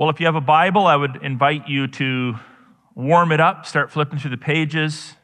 Well, 0.00 0.08
if 0.08 0.18
you 0.18 0.24
have 0.24 0.34
a 0.34 0.40
Bible, 0.40 0.86
I 0.86 0.96
would 0.96 1.22
invite 1.22 1.68
you 1.68 1.86
to 1.86 2.36
warm 2.94 3.32
it 3.32 3.40
up, 3.40 3.66
start 3.66 3.90
flipping 3.90 4.18
through 4.18 4.30
the 4.30 4.38
pages, 4.38 5.14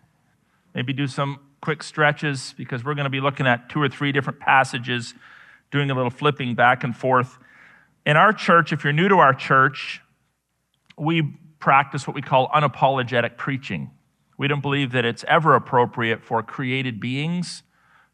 maybe 0.75 0.93
do 0.93 1.07
some 1.07 1.41
quick 1.63 1.83
stretches 1.83 2.55
because 2.59 2.85
we're 2.85 2.93
going 2.93 3.05
to 3.05 3.11
be 3.11 3.23
looking 3.23 3.47
at 3.47 3.71
two 3.71 3.81
or 3.81 3.89
three 3.89 4.13
different 4.13 4.39
passages, 4.39 5.15
doing 5.71 5.91
a 5.91 5.95
little 5.95 6.11
flipping 6.11 6.55
back 6.55 6.85
and 6.85 6.95
forth. 6.95 7.39
In 8.05 8.19
our 8.19 8.35
church, 8.35 8.71
if 8.71 8.85
you're 8.85 8.93
new 8.93 9.09
to 9.09 9.17
our 9.17 9.33
church, 9.33 10.03
we 10.99 11.23
practice 11.59 12.07
what 12.07 12.15
we 12.15 12.21
call 12.21 12.51
unapologetic 12.51 13.39
preaching. 13.39 13.91
We 14.37 14.47
don't 14.47 14.61
believe 14.61 14.93
that 14.93 15.07
it's 15.07 15.25
ever 15.27 15.55
appropriate 15.55 16.23
for 16.23 16.43
created 16.43 17.01
beings 17.01 17.63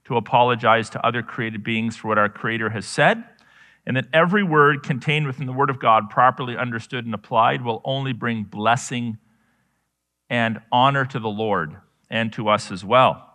to 0.05 0.17
apologize 0.17 0.91
to 0.91 1.05
other 1.05 1.25
created 1.25 1.65
beings 1.65 1.97
for 1.97 2.07
what 2.07 2.19
our 2.19 2.29
Creator 2.29 2.71
has 2.71 2.87
said, 2.87 3.25
and 3.87 3.97
that 3.97 4.07
every 4.13 4.43
word 4.43 4.83
contained 4.83 5.27
within 5.27 5.47
the 5.47 5.53
Word 5.53 5.71
of 5.71 5.81
God, 5.81 6.09
properly 6.09 6.57
understood 6.57 7.05
and 7.05 7.15
applied, 7.15 7.63
will 7.63 7.81
only 7.85 8.13
bring 8.13 8.45
blessing 8.45 9.19
and 10.31 10.61
honor 10.71 11.05
to 11.05 11.19
the 11.19 11.29
Lord 11.29 11.77
and 12.09 12.33
to 12.33 12.49
us 12.49 12.71
as 12.71 12.85
well. 12.85 13.29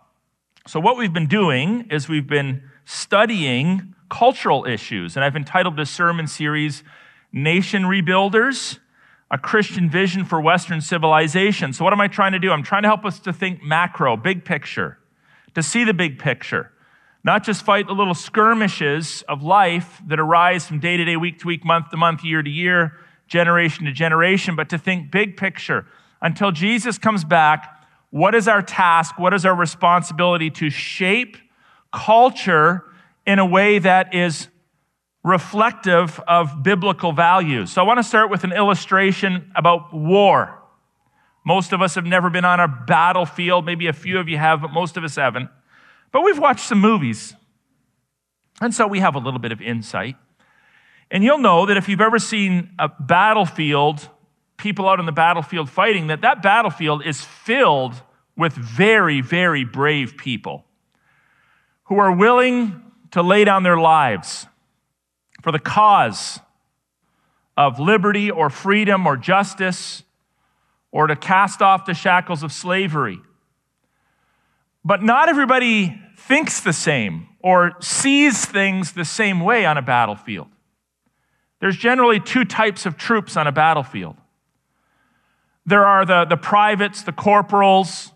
So, 0.66 0.80
what 0.80 0.96
we've 0.96 1.12
been 1.12 1.28
doing 1.28 1.88
is 1.90 2.08
we've 2.08 2.26
been 2.26 2.62
studying 2.84 3.94
cultural 4.10 4.64
issues, 4.64 5.16
and 5.16 5.24
I've 5.24 5.36
entitled 5.36 5.76
this 5.76 5.90
sermon 5.90 6.26
series 6.26 6.82
Nation 7.32 7.82
Rebuilders 7.82 8.78
a 9.30 9.38
Christian 9.38 9.90
vision 9.90 10.24
for 10.24 10.40
Western 10.40 10.80
civilization. 10.80 11.72
So, 11.72 11.84
what 11.84 11.92
am 11.92 12.00
I 12.00 12.08
trying 12.08 12.32
to 12.32 12.38
do? 12.38 12.50
I'm 12.50 12.62
trying 12.62 12.82
to 12.82 12.88
help 12.88 13.04
us 13.04 13.18
to 13.20 13.32
think 13.32 13.62
macro, 13.62 14.16
big 14.16 14.44
picture, 14.44 14.98
to 15.54 15.62
see 15.62 15.84
the 15.84 15.94
big 15.94 16.18
picture, 16.18 16.72
not 17.24 17.44
just 17.44 17.64
fight 17.64 17.86
the 17.86 17.92
little 17.92 18.14
skirmishes 18.14 19.22
of 19.28 19.42
life 19.42 20.00
that 20.06 20.18
arise 20.20 20.66
from 20.66 20.80
day 20.80 20.96
to 20.96 21.04
day, 21.04 21.16
week 21.16 21.40
to 21.40 21.46
week, 21.46 21.64
month 21.64 21.90
to 21.90 21.96
month, 21.96 22.24
year 22.24 22.42
to 22.42 22.50
year, 22.50 22.92
generation 23.26 23.84
to 23.86 23.92
generation, 23.92 24.56
but 24.56 24.68
to 24.70 24.78
think 24.78 25.10
big 25.10 25.36
picture. 25.36 25.86
Until 26.22 26.50
Jesus 26.50 26.98
comes 26.98 27.24
back, 27.24 27.74
what 28.10 28.34
is 28.34 28.48
our 28.48 28.62
task? 28.62 29.18
What 29.18 29.34
is 29.34 29.44
our 29.44 29.54
responsibility 29.54 30.50
to 30.50 30.70
shape 30.70 31.36
culture 31.92 32.84
in 33.26 33.38
a 33.38 33.46
way 33.46 33.78
that 33.78 34.14
is 34.14 34.48
reflective 35.22 36.20
of 36.20 36.62
biblical 36.62 37.12
values. 37.12 37.70
So 37.72 37.82
I 37.82 37.84
want 37.84 37.98
to 37.98 38.02
start 38.02 38.30
with 38.30 38.44
an 38.44 38.52
illustration 38.52 39.52
about 39.54 39.92
war. 39.92 40.58
Most 41.44 41.72
of 41.72 41.82
us 41.82 41.94
have 41.94 42.06
never 42.06 42.30
been 42.30 42.44
on 42.44 42.60
a 42.60 42.68
battlefield. 42.68 43.66
Maybe 43.66 43.86
a 43.86 43.92
few 43.92 44.18
of 44.18 44.28
you 44.28 44.38
have, 44.38 44.62
but 44.62 44.72
most 44.72 44.96
of 44.96 45.04
us 45.04 45.16
haven't. 45.16 45.50
But 46.12 46.22
we've 46.22 46.38
watched 46.38 46.66
some 46.66 46.80
movies. 46.80 47.34
And 48.60 48.74
so 48.74 48.86
we 48.86 49.00
have 49.00 49.14
a 49.14 49.18
little 49.18 49.40
bit 49.40 49.52
of 49.52 49.60
insight. 49.60 50.16
And 51.10 51.24
you'll 51.24 51.38
know 51.38 51.66
that 51.66 51.76
if 51.76 51.88
you've 51.88 52.00
ever 52.00 52.18
seen 52.18 52.70
a 52.78 52.88
battlefield, 52.88 54.08
people 54.56 54.88
out 54.88 54.98
on 54.98 55.06
the 55.06 55.12
battlefield 55.12 55.70
fighting, 55.70 56.08
that 56.08 56.20
that 56.22 56.42
battlefield 56.42 57.04
is 57.06 57.20
filled 57.20 57.94
with 58.36 58.52
very, 58.52 59.20
very 59.20 59.64
brave 59.64 60.16
people 60.16 60.64
who 61.84 61.98
are 61.98 62.12
willing 62.12 62.82
to 63.10 63.22
lay 63.22 63.44
down 63.44 63.62
their 63.62 63.78
lives 63.78 64.46
for 65.42 65.50
the 65.50 65.58
cause 65.58 66.40
of 67.56 67.80
liberty 67.80 68.30
or 68.30 68.50
freedom 68.50 69.06
or 69.06 69.16
justice 69.16 70.02
or 70.92 71.06
to 71.06 71.16
cast 71.16 71.62
off 71.62 71.86
the 71.86 71.94
shackles 71.94 72.42
of 72.42 72.52
slavery. 72.52 73.18
But 74.84 75.02
not 75.02 75.28
everybody 75.28 76.00
thinks 76.16 76.60
the 76.60 76.72
same 76.72 77.28
or 77.40 77.72
sees 77.80 78.44
things 78.44 78.92
the 78.92 79.04
same 79.04 79.40
way 79.40 79.64
on 79.64 79.76
a 79.76 79.82
battlefield. 79.82 80.48
There's 81.60 81.76
generally 81.76 82.20
two 82.20 82.44
types 82.44 82.86
of 82.86 82.96
troops 82.96 83.36
on 83.36 83.46
a 83.46 83.52
battlefield. 83.52 84.16
There 85.66 85.84
are 85.84 86.04
the, 86.06 86.24
the 86.24 86.36
privates, 86.36 87.02
the 87.02 87.12
corporals, 87.12 88.12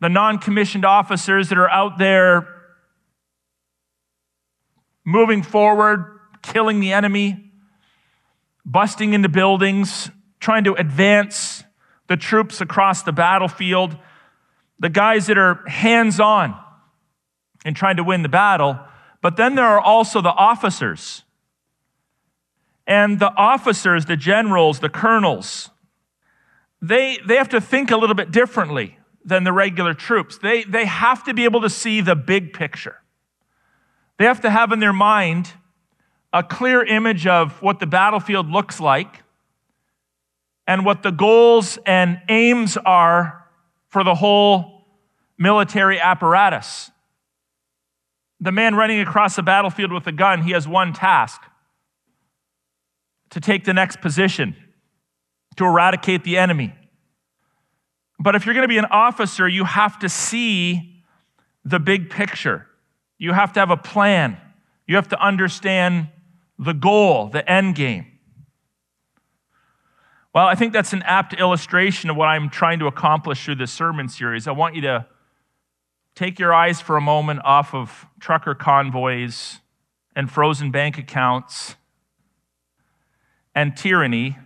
the 0.00 0.08
non 0.08 0.38
commissioned 0.38 0.84
officers 0.84 1.48
that 1.48 1.58
are 1.58 1.70
out 1.70 1.98
there 1.98 2.48
moving 5.04 5.42
forward, 5.42 6.18
killing 6.42 6.80
the 6.80 6.92
enemy, 6.92 7.52
busting 8.64 9.14
into 9.14 9.28
buildings, 9.28 10.10
trying 10.40 10.64
to 10.64 10.74
advance 10.74 11.64
the 12.08 12.16
troops 12.16 12.60
across 12.60 13.02
the 13.02 13.12
battlefield, 13.12 13.96
the 14.82 14.88
guys 14.88 15.28
that 15.28 15.38
are 15.38 15.64
hands 15.68 16.18
on 16.18 16.58
in 17.64 17.72
trying 17.72 17.96
to 17.96 18.04
win 18.04 18.22
the 18.22 18.28
battle. 18.28 18.80
But 19.22 19.36
then 19.36 19.54
there 19.54 19.64
are 19.64 19.80
also 19.80 20.20
the 20.20 20.32
officers. 20.32 21.22
And 22.84 23.20
the 23.20 23.32
officers, 23.36 24.06
the 24.06 24.16
generals, 24.16 24.80
the 24.80 24.88
colonels, 24.88 25.70
they, 26.82 27.16
they 27.24 27.36
have 27.36 27.50
to 27.50 27.60
think 27.60 27.92
a 27.92 27.96
little 27.96 28.16
bit 28.16 28.32
differently 28.32 28.98
than 29.24 29.44
the 29.44 29.52
regular 29.52 29.94
troops. 29.94 30.38
They, 30.38 30.64
they 30.64 30.84
have 30.84 31.22
to 31.24 31.32
be 31.32 31.44
able 31.44 31.60
to 31.60 31.70
see 31.70 32.00
the 32.00 32.16
big 32.16 32.52
picture. 32.52 32.96
They 34.18 34.24
have 34.24 34.40
to 34.40 34.50
have 34.50 34.72
in 34.72 34.80
their 34.80 34.92
mind 34.92 35.52
a 36.32 36.42
clear 36.42 36.82
image 36.82 37.24
of 37.28 37.62
what 37.62 37.78
the 37.78 37.86
battlefield 37.86 38.50
looks 38.50 38.80
like 38.80 39.22
and 40.66 40.84
what 40.84 41.04
the 41.04 41.12
goals 41.12 41.78
and 41.86 42.20
aims 42.28 42.76
are 42.78 43.46
for 43.86 44.02
the 44.02 44.16
whole 44.16 44.71
military 45.38 46.00
apparatus. 46.00 46.90
The 48.40 48.52
man 48.52 48.74
running 48.74 49.00
across 49.00 49.36
the 49.36 49.42
battlefield 49.42 49.92
with 49.92 50.06
a 50.06 50.12
gun, 50.12 50.42
he 50.42 50.52
has 50.52 50.66
one 50.66 50.92
task 50.92 51.40
to 53.30 53.40
take 53.40 53.64
the 53.64 53.72
next 53.72 54.00
position, 54.00 54.56
to 55.56 55.64
eradicate 55.64 56.24
the 56.24 56.36
enemy. 56.36 56.74
But 58.18 58.34
if 58.34 58.44
you're 58.44 58.54
going 58.54 58.64
to 58.64 58.68
be 58.68 58.78
an 58.78 58.86
officer, 58.86 59.48
you 59.48 59.64
have 59.64 59.98
to 60.00 60.08
see 60.08 61.02
the 61.64 61.78
big 61.78 62.10
picture. 62.10 62.66
You 63.18 63.32
have 63.32 63.52
to 63.54 63.60
have 63.60 63.70
a 63.70 63.76
plan. 63.76 64.36
You 64.86 64.96
have 64.96 65.08
to 65.08 65.20
understand 65.20 66.08
the 66.58 66.74
goal, 66.74 67.28
the 67.28 67.48
end 67.50 67.74
game. 67.74 68.06
Well, 70.34 70.46
I 70.46 70.54
think 70.54 70.72
that's 70.72 70.92
an 70.92 71.02
apt 71.02 71.34
illustration 71.34 72.10
of 72.10 72.16
what 72.16 72.26
I'm 72.26 72.48
trying 72.48 72.78
to 72.78 72.86
accomplish 72.86 73.44
through 73.44 73.56
this 73.56 73.72
sermon 73.72 74.08
series. 74.08 74.48
I 74.48 74.52
want 74.52 74.74
you 74.74 74.82
to 74.82 75.06
take 76.14 76.38
your 76.38 76.52
eyes 76.52 76.80
for 76.80 76.96
a 76.96 77.00
moment 77.00 77.40
off 77.44 77.74
of 77.74 78.06
trucker 78.20 78.54
convoys 78.54 79.60
and 80.14 80.30
frozen 80.30 80.70
bank 80.70 80.98
accounts 80.98 81.76
and 83.54 83.76
tyranny 83.76 84.38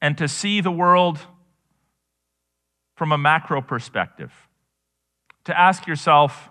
and 0.00 0.16
to 0.18 0.28
see 0.28 0.60
the 0.60 0.70
world 0.70 1.18
from 2.94 3.12
a 3.12 3.18
macro 3.18 3.60
perspective. 3.60 4.32
To 5.44 5.58
ask 5.58 5.86
yourself, 5.86 6.50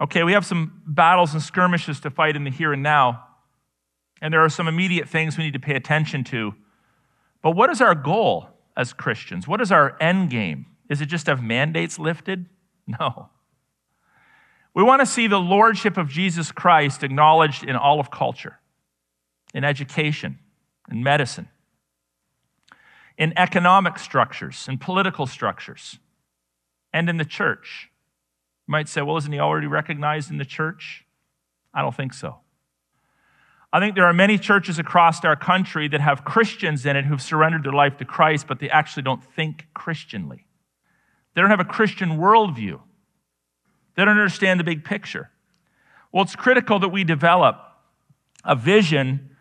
Okay, 0.00 0.24
we 0.24 0.32
have 0.32 0.44
some 0.44 0.82
battles 0.86 1.32
and 1.32 1.42
skirmishes 1.42 2.00
to 2.00 2.10
fight 2.10 2.36
in 2.36 2.44
the 2.44 2.50
here 2.50 2.72
and 2.72 2.82
now, 2.82 3.24
and 4.20 4.34
there 4.34 4.44
are 4.44 4.48
some 4.48 4.66
immediate 4.66 5.08
things 5.08 5.38
we 5.38 5.44
need 5.44 5.52
to 5.52 5.60
pay 5.60 5.76
attention 5.76 6.24
to. 6.24 6.54
But 7.42 7.52
what 7.52 7.70
is 7.70 7.80
our 7.80 7.94
goal 7.94 8.48
as 8.76 8.92
Christians? 8.92 9.46
What 9.46 9.60
is 9.60 9.70
our 9.70 9.96
end 10.00 10.30
game? 10.30 10.66
Is 10.90 11.00
it 11.00 11.06
just 11.06 11.26
to 11.26 11.32
have 11.32 11.42
mandates 11.42 11.98
lifted? 11.98 12.46
No. 12.98 13.30
We 14.74 14.82
want 14.82 15.00
to 15.00 15.06
see 15.06 15.28
the 15.28 15.38
lordship 15.38 15.96
of 15.96 16.08
Jesus 16.08 16.50
Christ 16.50 17.04
acknowledged 17.04 17.64
in 17.64 17.76
all 17.76 18.00
of 18.00 18.10
culture, 18.10 18.58
in 19.54 19.62
education, 19.62 20.40
in 20.90 21.02
medicine, 21.02 21.48
in 23.16 23.32
economic 23.38 23.98
structures, 23.98 24.66
in 24.68 24.78
political 24.78 25.26
structures, 25.26 25.98
and 26.92 27.08
in 27.08 27.18
the 27.18 27.24
church. 27.24 27.88
You 28.66 28.72
might 28.72 28.88
say, 28.88 29.00
well, 29.00 29.16
isn't 29.16 29.32
he 29.32 29.38
already 29.38 29.68
recognized 29.68 30.30
in 30.30 30.38
the 30.38 30.44
church? 30.44 31.04
I 31.72 31.80
don't 31.80 31.94
think 31.94 32.12
so. 32.12 32.38
I 33.72 33.80
think 33.80 33.94
there 33.94 34.06
are 34.06 34.12
many 34.12 34.38
churches 34.38 34.78
across 34.78 35.24
our 35.24 35.36
country 35.36 35.88
that 35.88 36.00
have 36.00 36.24
Christians 36.24 36.86
in 36.86 36.96
it 36.96 37.04
who've 37.04 37.20
surrendered 37.22 37.64
their 37.64 37.72
life 37.72 37.96
to 37.98 38.04
Christ, 38.04 38.46
but 38.46 38.60
they 38.60 38.70
actually 38.70 39.02
don't 39.02 39.22
think 39.22 39.66
Christianly. 39.74 40.43
They 41.34 41.40
don't 41.40 41.50
have 41.50 41.60
a 41.60 41.64
Christian 41.64 42.18
worldview. 42.18 42.80
They 43.96 44.04
don't 44.04 44.16
understand 44.16 44.60
the 44.60 44.64
big 44.64 44.84
picture. 44.84 45.30
Well, 46.12 46.22
it's 46.22 46.36
critical 46.36 46.78
that 46.78 46.90
we 46.90 47.04
develop 47.04 47.60
a 48.44 48.54
vision 48.54 49.36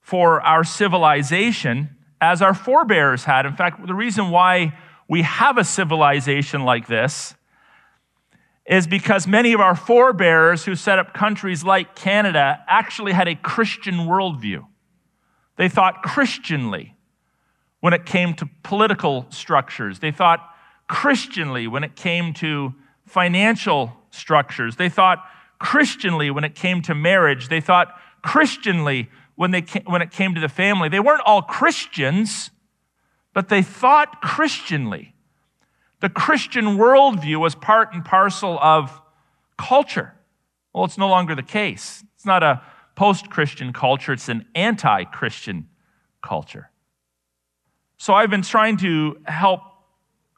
for 0.00 0.40
our 0.40 0.64
civilization 0.64 1.90
as 2.20 2.40
our 2.40 2.54
forebears 2.54 3.24
had. 3.24 3.44
In 3.44 3.54
fact, 3.54 3.86
the 3.86 3.94
reason 3.94 4.30
why 4.30 4.76
we 5.08 5.22
have 5.22 5.58
a 5.58 5.64
civilization 5.64 6.64
like 6.64 6.86
this 6.86 7.34
is 8.66 8.86
because 8.86 9.26
many 9.26 9.52
of 9.52 9.60
our 9.60 9.76
forebears 9.76 10.64
who 10.64 10.74
set 10.74 10.98
up 10.98 11.14
countries 11.14 11.62
like 11.62 11.94
Canada 11.94 12.64
actually 12.66 13.12
had 13.12 13.28
a 13.28 13.36
Christian 13.36 13.94
worldview. 13.94 14.66
They 15.56 15.68
thought 15.68 16.02
Christianly 16.02 16.96
when 17.80 17.92
it 17.92 18.04
came 18.04 18.34
to 18.34 18.48
political 18.62 19.26
structures. 19.30 20.00
They 20.00 20.10
thought 20.10 20.40
Christianly 20.88 21.66
when 21.66 21.84
it 21.84 21.96
came 21.96 22.32
to 22.34 22.74
financial 23.04 23.92
structures. 24.10 24.76
They 24.76 24.88
thought 24.88 25.18
Christianly 25.58 26.30
when 26.30 26.44
it 26.44 26.54
came 26.54 26.82
to 26.82 26.94
marriage. 26.94 27.48
They 27.48 27.60
thought 27.60 27.94
Christianly 28.22 29.08
when, 29.34 29.50
they 29.50 29.62
when 29.86 30.02
it 30.02 30.10
came 30.10 30.34
to 30.34 30.40
the 30.40 30.48
family. 30.48 30.88
They 30.88 31.00
weren't 31.00 31.22
all 31.24 31.42
Christians, 31.42 32.50
but 33.32 33.48
they 33.48 33.62
thought 33.62 34.20
Christianly. 34.22 35.14
The 36.00 36.08
Christian 36.08 36.76
worldview 36.76 37.36
was 37.38 37.54
part 37.54 37.94
and 37.94 38.04
parcel 38.04 38.58
of 38.60 39.00
culture. 39.56 40.14
Well, 40.74 40.84
it's 40.84 40.98
no 40.98 41.08
longer 41.08 41.34
the 41.34 41.42
case. 41.42 42.04
It's 42.14 42.26
not 42.26 42.42
a 42.42 42.62
post 42.96 43.30
Christian 43.30 43.72
culture, 43.72 44.12
it's 44.12 44.28
an 44.28 44.46
anti 44.54 45.04
Christian 45.04 45.68
culture. 46.22 46.70
So 47.98 48.12
I've 48.12 48.30
been 48.30 48.42
trying 48.42 48.76
to 48.78 49.18
help 49.24 49.60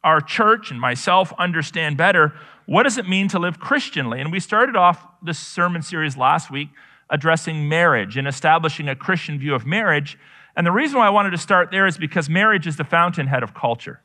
our 0.04 0.20
church 0.20 0.70
and 0.70 0.80
myself 0.80 1.32
understand 1.38 1.96
better 1.96 2.34
what 2.68 2.82
does 2.82 2.98
it 2.98 3.08
mean 3.08 3.28
to 3.28 3.38
live 3.38 3.58
Christianly? 3.58 4.20
And 4.20 4.30
we 4.30 4.40
started 4.40 4.76
off 4.76 5.02
this 5.22 5.38
sermon 5.38 5.80
series 5.80 6.18
last 6.18 6.50
week 6.50 6.68
addressing 7.08 7.66
marriage 7.66 8.18
and 8.18 8.28
establishing 8.28 8.90
a 8.90 8.94
Christian 8.94 9.38
view 9.38 9.54
of 9.54 9.64
marriage. 9.64 10.18
And 10.54 10.66
the 10.66 10.70
reason 10.70 10.98
why 10.98 11.06
I 11.06 11.10
wanted 11.10 11.30
to 11.30 11.38
start 11.38 11.70
there 11.70 11.86
is 11.86 11.96
because 11.96 12.28
marriage 12.28 12.66
is 12.66 12.76
the 12.76 12.84
fountainhead 12.84 13.42
of 13.42 13.54
culture. 13.54 14.02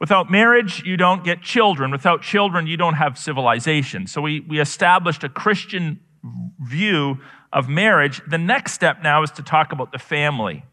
Without 0.00 0.28
marriage, 0.28 0.82
you 0.84 0.96
don't 0.96 1.22
get 1.22 1.40
children. 1.40 1.92
Without 1.92 2.20
children, 2.20 2.66
you 2.66 2.76
don't 2.76 2.94
have 2.94 3.16
civilization. 3.16 4.08
So 4.08 4.20
we, 4.20 4.40
we 4.40 4.58
established 4.58 5.22
a 5.22 5.28
Christian 5.28 6.00
view 6.60 7.18
of 7.52 7.68
marriage. 7.68 8.20
The 8.28 8.38
next 8.38 8.72
step 8.72 9.04
now 9.04 9.22
is 9.22 9.30
to 9.32 9.42
talk 9.44 9.70
about 9.70 9.92
the 9.92 10.00
family. 10.00 10.64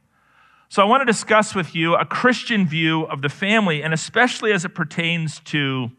So 0.75 0.81
I 0.81 0.85
want 0.87 0.99
to 0.99 1.05
discuss 1.05 1.55
with 1.55 1.73
you 1.73 1.95
a 1.95 2.03
Christian 2.03 2.67
view 2.67 3.03
of 3.03 3.21
the 3.21 3.29
family, 3.29 3.81
and 3.81 3.93
especially 3.93 4.51
as 4.51 4.65
it 4.65 4.75
pertains 4.75 5.39
to 5.45 5.89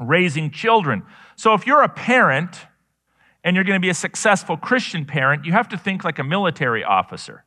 raising 0.00 0.50
children. 0.50 1.04
So 1.36 1.54
if 1.54 1.64
you're 1.64 1.80
a 1.80 1.88
parent 1.88 2.66
and 3.44 3.54
you're 3.54 3.64
going 3.64 3.76
to 3.76 3.80
be 3.80 3.90
a 3.90 3.94
successful 3.94 4.56
Christian 4.56 5.04
parent, 5.04 5.44
you 5.44 5.52
have 5.52 5.68
to 5.68 5.78
think 5.78 6.02
like 6.02 6.18
a 6.18 6.24
military 6.24 6.82
officer. 6.82 7.44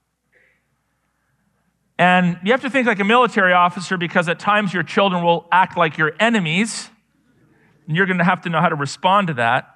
And 1.99 2.39
you 2.45 2.53
have 2.53 2.61
to 2.61 2.69
think 2.69 2.87
like 2.87 3.01
a 3.01 3.03
military 3.03 3.51
officer 3.51 3.97
because 3.97 4.29
at 4.29 4.39
times 4.39 4.73
your 4.73 4.83
children 4.83 5.25
will 5.25 5.49
act 5.51 5.75
like 5.75 5.97
your 5.97 6.13
enemies, 6.17 6.89
and 7.87 7.97
you're 7.97 8.05
going 8.05 8.19
to 8.19 8.23
have 8.23 8.39
to 8.43 8.49
know 8.49 8.61
how 8.61 8.69
to 8.69 8.75
respond 8.75 9.27
to 9.27 9.33
that. 9.33 9.67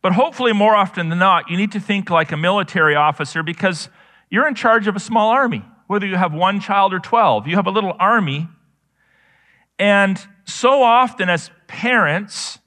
But 0.00 0.14
hopefully, 0.14 0.54
more 0.54 0.74
often 0.74 1.10
than 1.10 1.18
not, 1.18 1.50
you 1.50 1.58
need 1.58 1.72
to 1.72 1.80
think 1.80 2.08
like 2.08 2.32
a 2.32 2.38
military 2.38 2.94
officer 2.94 3.42
because 3.42 3.90
you're 4.30 4.46
in 4.46 4.54
charge 4.54 4.86
of 4.86 4.96
a 4.96 5.00
small 5.00 5.30
army. 5.30 5.64
Whether 5.86 6.06
you 6.06 6.16
have 6.16 6.34
one 6.34 6.60
child 6.60 6.92
or 6.92 6.98
12, 6.98 7.46
you 7.46 7.56
have 7.56 7.66
a 7.66 7.70
little 7.70 7.94
army 7.98 8.48
and 9.78 10.20
so 10.44 10.82
often, 10.82 11.28
as 11.28 11.50
parents, 11.66 12.58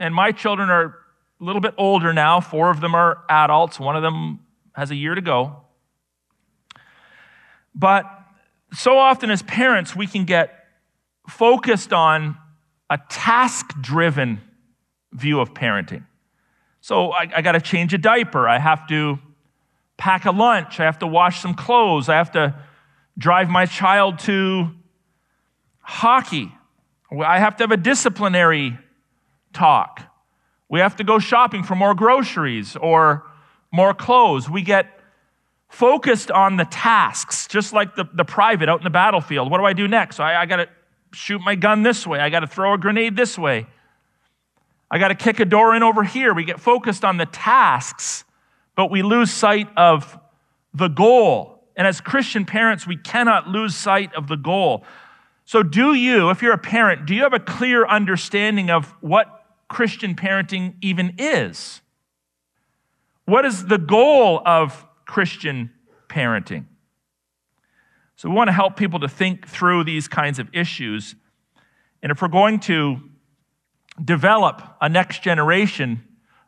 and 0.00 0.14
my 0.14 0.32
children 0.32 0.70
are 0.70 0.96
a 1.40 1.44
little 1.44 1.60
bit 1.60 1.74
older 1.76 2.12
now, 2.12 2.40
four 2.40 2.70
of 2.70 2.80
them 2.80 2.94
are 2.94 3.24
adults, 3.28 3.78
one 3.78 3.96
of 3.96 4.02
them 4.02 4.40
has 4.72 4.90
a 4.90 4.94
year 4.94 5.14
to 5.14 5.20
go. 5.20 5.64
But 7.74 8.06
so 8.72 8.96
often, 8.96 9.30
as 9.30 9.42
parents, 9.42 9.94
we 9.94 10.06
can 10.06 10.24
get 10.24 10.64
focused 11.28 11.92
on 11.92 12.38
a 12.88 12.98
task 13.10 13.66
driven 13.80 14.40
view 15.12 15.40
of 15.40 15.52
parenting. 15.52 16.04
So 16.80 17.10
I, 17.10 17.28
I 17.36 17.42
got 17.42 17.52
to 17.52 17.60
change 17.60 17.92
a 17.92 17.98
diaper. 17.98 18.48
I 18.48 18.58
have 18.58 18.86
to 18.88 19.18
pack 19.96 20.24
a 20.24 20.30
lunch. 20.30 20.80
I 20.80 20.84
have 20.84 20.98
to 21.00 21.06
wash 21.06 21.40
some 21.40 21.54
clothes. 21.54 22.08
I 22.08 22.16
have 22.16 22.32
to 22.32 22.54
drive 23.18 23.48
my 23.48 23.66
child 23.66 24.18
to 24.20 24.70
hockey. 25.80 26.52
I 27.10 27.38
have 27.38 27.56
to 27.56 27.64
have 27.64 27.70
a 27.70 27.76
disciplinary 27.76 28.78
talk. 29.52 30.02
We 30.68 30.80
have 30.80 30.96
to 30.96 31.04
go 31.04 31.18
shopping 31.18 31.62
for 31.62 31.74
more 31.74 31.94
groceries 31.94 32.76
or 32.76 33.24
more 33.72 33.94
clothes. 33.94 34.50
We 34.50 34.62
get 34.62 34.88
focused 35.68 36.30
on 36.30 36.56
the 36.56 36.64
tasks, 36.64 37.46
just 37.46 37.72
like 37.72 37.94
the, 37.94 38.04
the 38.12 38.24
private 38.24 38.68
out 38.68 38.80
in 38.80 38.84
the 38.84 38.90
battlefield. 38.90 39.50
What 39.50 39.58
do 39.58 39.64
I 39.64 39.72
do 39.72 39.86
next? 39.88 40.20
I, 40.20 40.42
I 40.42 40.46
got 40.46 40.56
to 40.56 40.68
shoot 41.12 41.40
my 41.40 41.54
gun 41.54 41.82
this 41.82 42.06
way. 42.06 42.18
I 42.18 42.30
got 42.30 42.40
to 42.40 42.46
throw 42.46 42.74
a 42.74 42.78
grenade 42.78 43.16
this 43.16 43.38
way. 43.38 43.66
I 44.90 44.98
got 44.98 45.08
to 45.08 45.14
kick 45.14 45.40
a 45.40 45.44
door 45.44 45.74
in 45.74 45.82
over 45.82 46.04
here. 46.04 46.34
We 46.34 46.44
get 46.44 46.60
focused 46.60 47.04
on 47.04 47.16
the 47.16 47.26
tasks, 47.26 48.24
but 48.76 48.90
we 48.90 49.02
lose 49.02 49.32
sight 49.32 49.68
of 49.76 50.16
the 50.72 50.88
goal. 50.88 51.64
And 51.76 51.86
as 51.86 52.00
Christian 52.00 52.44
parents, 52.44 52.86
we 52.86 52.96
cannot 52.96 53.48
lose 53.48 53.74
sight 53.74 54.14
of 54.14 54.28
the 54.28 54.36
goal. 54.36 54.84
So, 55.44 55.62
do 55.62 55.94
you, 55.94 56.30
if 56.30 56.42
you're 56.42 56.52
a 56.52 56.58
parent, 56.58 57.06
do 57.06 57.14
you 57.14 57.22
have 57.22 57.32
a 57.32 57.40
clear 57.40 57.86
understanding 57.86 58.70
of 58.70 58.94
what 59.00 59.44
Christian 59.68 60.14
parenting 60.14 60.74
even 60.80 61.14
is? 61.18 61.80
What 63.24 63.44
is 63.44 63.66
the 63.66 63.78
goal 63.78 64.42
of 64.44 64.86
Christian 65.06 65.70
parenting? 66.08 66.66
So, 68.16 68.28
we 68.28 68.34
want 68.34 68.48
to 68.48 68.52
help 68.52 68.76
people 68.76 69.00
to 69.00 69.08
think 69.08 69.46
through 69.46 69.84
these 69.84 70.08
kinds 70.08 70.38
of 70.38 70.48
issues. 70.52 71.14
And 72.02 72.10
if 72.10 72.20
we're 72.20 72.28
going 72.28 72.60
to 72.60 73.00
develop 74.04 74.62
a 74.80 74.88
next 74.88 75.22
generation 75.22 76.02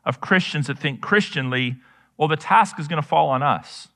of 0.05 0.21
Christians 0.21 0.67
that 0.67 0.77
think 0.77 1.01
Christianly, 1.01 1.77
well, 2.19 2.27
the 2.27 2.35
task 2.35 2.77
is 2.79 2.89
going 2.89 3.01
to 3.01 3.07
fall 3.07 3.29
on 3.29 3.41
us. 3.41 3.87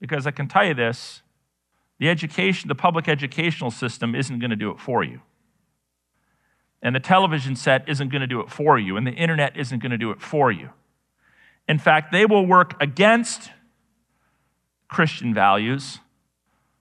Because 0.00 0.26
I 0.26 0.32
can 0.32 0.48
tell 0.48 0.66
you 0.66 0.74
this 0.74 1.22
the 2.00 2.08
education, 2.08 2.66
the 2.66 2.74
public 2.74 3.08
educational 3.08 3.70
system 3.70 4.16
isn't 4.16 4.40
going 4.40 4.50
to 4.50 4.56
do 4.56 4.72
it 4.72 4.80
for 4.80 5.04
you. 5.04 5.20
And 6.82 6.96
the 6.96 7.00
television 7.00 7.54
set 7.54 7.88
isn't 7.88 8.08
going 8.08 8.22
to 8.22 8.26
do 8.26 8.40
it 8.40 8.50
for 8.50 8.76
you. 8.76 8.96
And 8.96 9.06
the 9.06 9.12
internet 9.12 9.56
isn't 9.56 9.78
going 9.78 9.92
to 9.92 9.98
do 9.98 10.10
it 10.10 10.20
for 10.20 10.50
you. 10.50 10.70
In 11.68 11.78
fact, 11.78 12.10
they 12.10 12.26
will 12.26 12.44
work 12.44 12.74
against 12.82 13.50
Christian 14.88 15.32
values. 15.32 16.00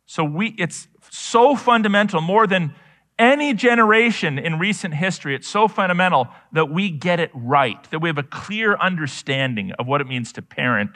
So 0.07 0.23
we, 0.23 0.55
it's 0.57 0.87
so 1.11 1.55
fundamental, 1.55 2.19
more 2.19 2.47
than 2.47 2.73
any 3.21 3.53
generation 3.53 4.39
in 4.39 4.57
recent 4.57 4.95
history, 4.95 5.35
it's 5.35 5.47
so 5.47 5.67
fundamental 5.67 6.27
that 6.51 6.71
we 6.71 6.89
get 6.89 7.19
it 7.19 7.29
right, 7.33 7.81
that 7.91 7.99
we 7.99 8.09
have 8.09 8.17
a 8.17 8.23
clear 8.23 8.75
understanding 8.77 9.71
of 9.73 9.87
what 9.87 10.01
it 10.01 10.07
means 10.07 10.33
to 10.33 10.41
parent 10.41 10.89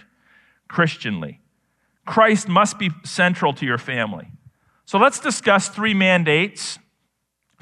Christianly. 0.68 1.40
Christ 2.06 2.48
must 2.48 2.80
be 2.80 2.90
central 3.04 3.54
to 3.54 3.66
your 3.66 3.78
family. 3.78 4.32
So 4.86 4.98
let's 4.98 5.20
discuss 5.20 5.70
three 5.70 5.94
mandates, 5.94 6.80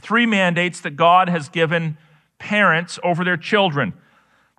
three 0.02 0.26
mandates 0.26 0.80
that 0.82 0.92
God 0.92 1.28
has 1.28 1.50
given 1.50 1.98
parents 2.40 3.00
over 3.04 3.24
their 3.24 3.38
children. 3.38 3.94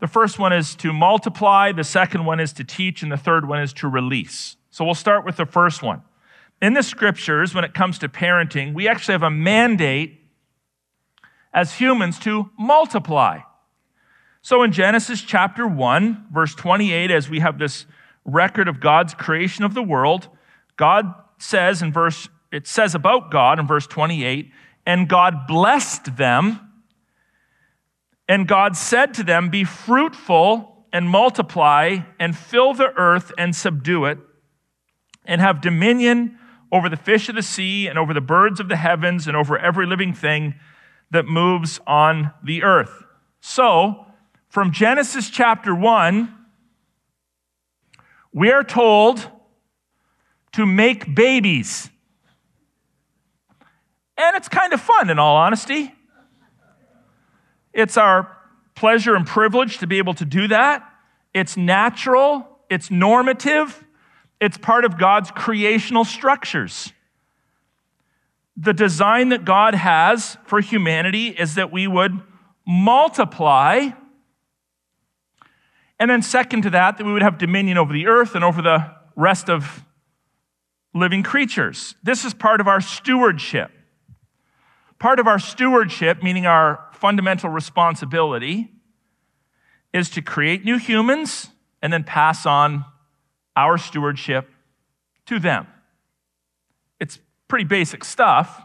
The 0.00 0.06
first 0.06 0.38
one 0.38 0.52
is 0.52 0.74
to 0.76 0.92
multiply, 0.92 1.72
the 1.72 1.84
second 1.84 2.26
one 2.26 2.40
is 2.40 2.52
to 2.54 2.64
teach, 2.64 3.02
and 3.02 3.10
the 3.10 3.16
third 3.16 3.48
one 3.48 3.60
is 3.62 3.72
to 3.74 3.88
release. 3.88 4.56
So 4.70 4.84
we'll 4.84 4.94
start 4.94 5.24
with 5.24 5.36
the 5.36 5.46
first 5.46 5.82
one. 5.82 6.02
In 6.64 6.72
the 6.72 6.82
scriptures, 6.82 7.54
when 7.54 7.62
it 7.62 7.74
comes 7.74 7.98
to 7.98 8.08
parenting, 8.08 8.72
we 8.72 8.88
actually 8.88 9.12
have 9.12 9.22
a 9.22 9.28
mandate 9.28 10.18
as 11.52 11.74
humans 11.74 12.18
to 12.20 12.48
multiply. 12.58 13.40
So 14.40 14.62
in 14.62 14.72
Genesis 14.72 15.20
chapter 15.20 15.66
1, 15.66 16.28
verse 16.32 16.54
28, 16.54 17.10
as 17.10 17.28
we 17.28 17.40
have 17.40 17.58
this 17.58 17.84
record 18.24 18.66
of 18.66 18.80
God's 18.80 19.12
creation 19.12 19.62
of 19.62 19.74
the 19.74 19.82
world, 19.82 20.30
God 20.78 21.12
says 21.36 21.82
in 21.82 21.92
verse, 21.92 22.30
it 22.50 22.66
says 22.66 22.94
about 22.94 23.30
God 23.30 23.58
in 23.58 23.66
verse 23.66 23.86
28, 23.86 24.50
and 24.86 25.06
God 25.06 25.46
blessed 25.46 26.16
them, 26.16 26.60
and 28.26 28.48
God 28.48 28.74
said 28.74 29.12
to 29.12 29.22
them, 29.22 29.50
Be 29.50 29.64
fruitful 29.64 30.86
and 30.94 31.10
multiply, 31.10 31.98
and 32.18 32.34
fill 32.34 32.72
the 32.72 32.90
earth 32.96 33.32
and 33.36 33.54
subdue 33.54 34.06
it, 34.06 34.16
and 35.26 35.42
have 35.42 35.60
dominion 35.60 36.38
over 36.74 36.88
the 36.88 36.96
fish 36.96 37.28
of 37.28 37.36
the 37.36 37.42
sea, 37.42 37.86
and 37.86 37.96
over 37.96 38.12
the 38.12 38.20
birds 38.20 38.58
of 38.58 38.68
the 38.68 38.74
heavens, 38.74 39.28
and 39.28 39.36
over 39.36 39.56
every 39.56 39.86
living 39.86 40.12
thing 40.12 40.56
that 41.12 41.24
moves 41.24 41.78
on 41.86 42.32
the 42.42 42.64
earth. 42.64 43.04
So, 43.40 44.06
from 44.48 44.72
Genesis 44.72 45.30
chapter 45.30 45.72
1, 45.72 46.34
we 48.32 48.50
are 48.50 48.64
told 48.64 49.24
to 50.54 50.66
make 50.66 51.14
babies. 51.14 51.90
And 54.18 54.34
it's 54.34 54.48
kind 54.48 54.72
of 54.72 54.80
fun, 54.80 55.10
in 55.10 55.20
all 55.20 55.36
honesty. 55.36 55.94
It's 57.72 57.96
our 57.96 58.36
pleasure 58.74 59.14
and 59.14 59.24
privilege 59.24 59.78
to 59.78 59.86
be 59.86 59.98
able 59.98 60.14
to 60.14 60.24
do 60.24 60.48
that. 60.48 60.82
It's 61.32 61.56
natural, 61.56 62.48
it's 62.68 62.90
normative, 62.90 63.84
it's 64.40 64.56
part 64.56 64.84
of 64.84 64.98
God's 64.98 65.30
creational 65.30 66.04
structures. 66.04 66.92
The 68.56 68.72
design 68.72 69.30
that 69.30 69.44
God 69.44 69.74
has 69.74 70.36
for 70.44 70.60
humanity 70.60 71.28
is 71.28 71.56
that 71.56 71.72
we 71.72 71.86
would 71.86 72.20
multiply 72.66 73.90
and 75.98 76.10
then, 76.10 76.22
second 76.22 76.62
to 76.62 76.70
that, 76.70 76.98
that 76.98 77.04
we 77.04 77.12
would 77.12 77.22
have 77.22 77.38
dominion 77.38 77.78
over 77.78 77.92
the 77.92 78.06
earth 78.06 78.34
and 78.34 78.44
over 78.44 78.60
the 78.60 78.94
rest 79.16 79.48
of 79.48 79.84
living 80.92 81.22
creatures. 81.22 81.94
This 82.02 82.24
is 82.24 82.34
part 82.34 82.60
of 82.60 82.68
our 82.68 82.80
stewardship. 82.80 83.70
Part 84.98 85.20
of 85.20 85.26
our 85.26 85.38
stewardship, 85.38 86.22
meaning 86.22 86.46
our 86.46 86.88
fundamental 86.92 87.50
responsibility, 87.50 88.70
is 89.92 90.10
to 90.10 90.22
create 90.22 90.64
new 90.64 90.78
humans 90.78 91.48
and 91.80 91.92
then 91.92 92.02
pass 92.02 92.44
on 92.44 92.84
our 93.56 93.78
stewardship 93.78 94.50
to 95.26 95.38
them. 95.38 95.66
It's 97.00 97.18
pretty 97.48 97.64
basic 97.64 98.04
stuff, 98.04 98.62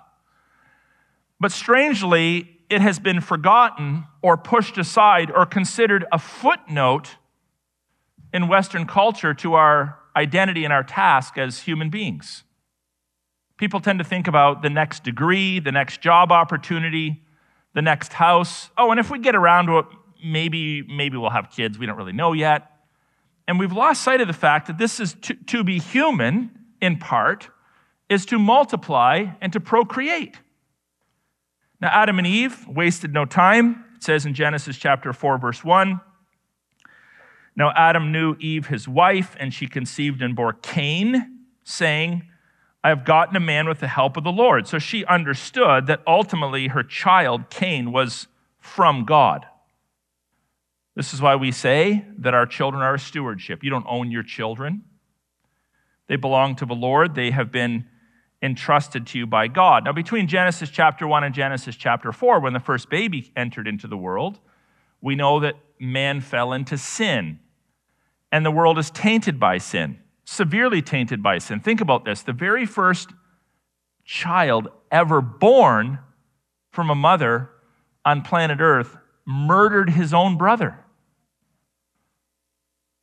but 1.40 1.52
strangely, 1.52 2.58
it 2.70 2.82
has 2.82 3.00
been 3.00 3.22
forgotten 3.22 4.06
or 4.22 4.38
pushed 4.38 4.78
aside 4.78 5.32
or 5.32 5.46
considered 5.46 6.06
a 6.12 6.20
footnote 6.20 7.16
in 8.34 8.48
Western 8.48 8.86
culture 8.86 9.34
to 9.34 9.56
our 9.56 9.98
identity 10.16 10.64
and 10.64 10.74
our 10.74 10.84
task 10.84 11.38
as 11.38 11.62
human 11.62 11.90
beings. 11.90 12.44
People 13.58 13.80
tend 13.80 14.00
to 14.00 14.06
think 14.06 14.28
about 14.28 14.62
the 14.62 14.70
next 14.70 15.04
degree, 15.04 15.60
the 15.60 15.72
next 15.72 16.02
job 16.02 16.32
opportunity, 16.32 17.24
the 17.74 17.82
next 17.82 18.14
house. 18.14 18.70
Oh, 18.78 18.92
and 18.92 19.00
if 19.00 19.10
we 19.10 19.20
get 19.20 19.36
around 19.36 19.68
to 19.68 19.80
it, 19.80 19.86
maybe, 20.24 20.84
maybe 20.84 21.18
we'll 21.18 21.30
have 21.30 21.50
kids. 21.50 21.78
We 21.78 21.86
don't 21.86 21.98
really 21.98 22.14
know 22.14 22.34
yet. 22.34 22.72
And 23.50 23.58
we've 23.58 23.74
lost 23.74 24.04
sight 24.04 24.22
of 24.22 24.28
the 24.28 24.34
fact 24.34 24.68
that 24.68 24.78
this 24.78 25.00
is 25.00 25.16
to, 25.24 25.34
to 25.34 25.64
be 25.64 25.80
human, 25.80 26.52
in 26.80 27.00
part, 27.00 27.50
is 28.08 28.24
to 28.28 28.38
multiply 28.38 29.26
and 29.42 29.52
to 29.54 29.60
procreate. 29.60 30.38
Now, 31.82 31.88
Adam 31.88 32.20
and 32.20 32.28
Eve 32.28 32.68
wasted 32.68 33.12
no 33.12 33.26
time. 33.26 33.86
It 33.96 34.04
says 34.04 34.28
in 34.28 34.36
Genesis 34.36 34.78
chapter 34.78 35.14
4, 35.14 35.40
verse 35.40 35.64
1 35.64 36.00
Now 37.56 37.74
Adam 37.76 38.12
knew 38.12 38.36
Eve, 38.40 38.68
his 38.68 38.88
wife, 38.88 39.36
and 39.40 39.52
she 39.52 39.66
conceived 39.66 40.22
and 40.22 40.36
bore 40.36 40.54
Cain, 40.54 41.40
saying, 41.64 42.30
I 42.84 42.90
have 42.90 43.04
gotten 43.04 43.36
a 43.36 43.40
man 43.40 43.68
with 43.68 43.80
the 43.80 43.88
help 43.88 44.16
of 44.16 44.24
the 44.24 44.32
Lord. 44.32 44.68
So 44.68 44.78
she 44.78 45.06
understood 45.06 45.88
that 45.88 46.04
ultimately 46.06 46.68
her 46.68 46.84
child, 46.84 47.50
Cain, 47.50 47.92
was 47.92 48.28
from 48.60 49.06
God. 49.06 49.48
This 51.00 51.14
is 51.14 51.22
why 51.22 51.38
we 51.38 51.54
say 51.54 52.04
that 52.18 52.34
our 52.34 52.46
children 52.46 52.84
are 52.84 52.96
a 52.96 53.00
stewardship. 53.00 53.64
You 53.64 53.70
don't 53.70 53.86
own 53.88 54.12
your 54.12 54.22
children, 54.22 54.84
they 56.08 56.18
belong 56.18 56.58
to 56.58 56.66
the 56.66 56.76
Lord. 56.76 57.16
They 57.16 57.32
have 57.32 57.54
been 57.54 57.86
entrusted 58.42 59.08
to 59.08 59.18
you 59.18 59.26
by 59.26 59.48
God. 59.48 59.86
Now, 59.86 59.94
between 59.94 60.28
Genesis 60.28 60.70
chapter 60.70 61.08
1 61.08 61.24
and 61.24 61.34
Genesis 61.34 61.78
chapter 61.78 62.12
4, 62.12 62.42
when 62.42 62.52
the 62.52 62.60
first 62.60 62.90
baby 62.90 63.32
entered 63.38 63.66
into 63.66 63.88
the 63.88 63.96
world, 63.96 64.40
we 65.00 65.16
know 65.16 65.40
that 65.40 65.56
man 65.80 66.20
fell 66.20 66.52
into 66.52 66.78
sin, 66.78 67.40
and 68.30 68.46
the 68.46 68.52
world 68.52 68.78
is 68.78 68.92
tainted 68.92 69.40
by 69.40 69.58
sin 69.58 70.00
severely 70.26 70.82
tainted 70.82 71.24
by 71.24 71.38
sin. 71.40 71.62
Think 71.62 71.80
about 71.80 72.04
this 72.04 72.24
the 72.24 72.34
very 72.34 72.66
first 72.66 73.12
child 74.04 74.68
ever 74.92 75.22
born 75.22 76.00
from 76.72 76.90
a 76.90 76.96
mother 76.96 77.50
on 78.04 78.22
planet 78.22 78.60
Earth 78.60 78.98
murdered 79.26 79.92
his 79.92 80.14
own 80.14 80.38
brother. 80.38 80.78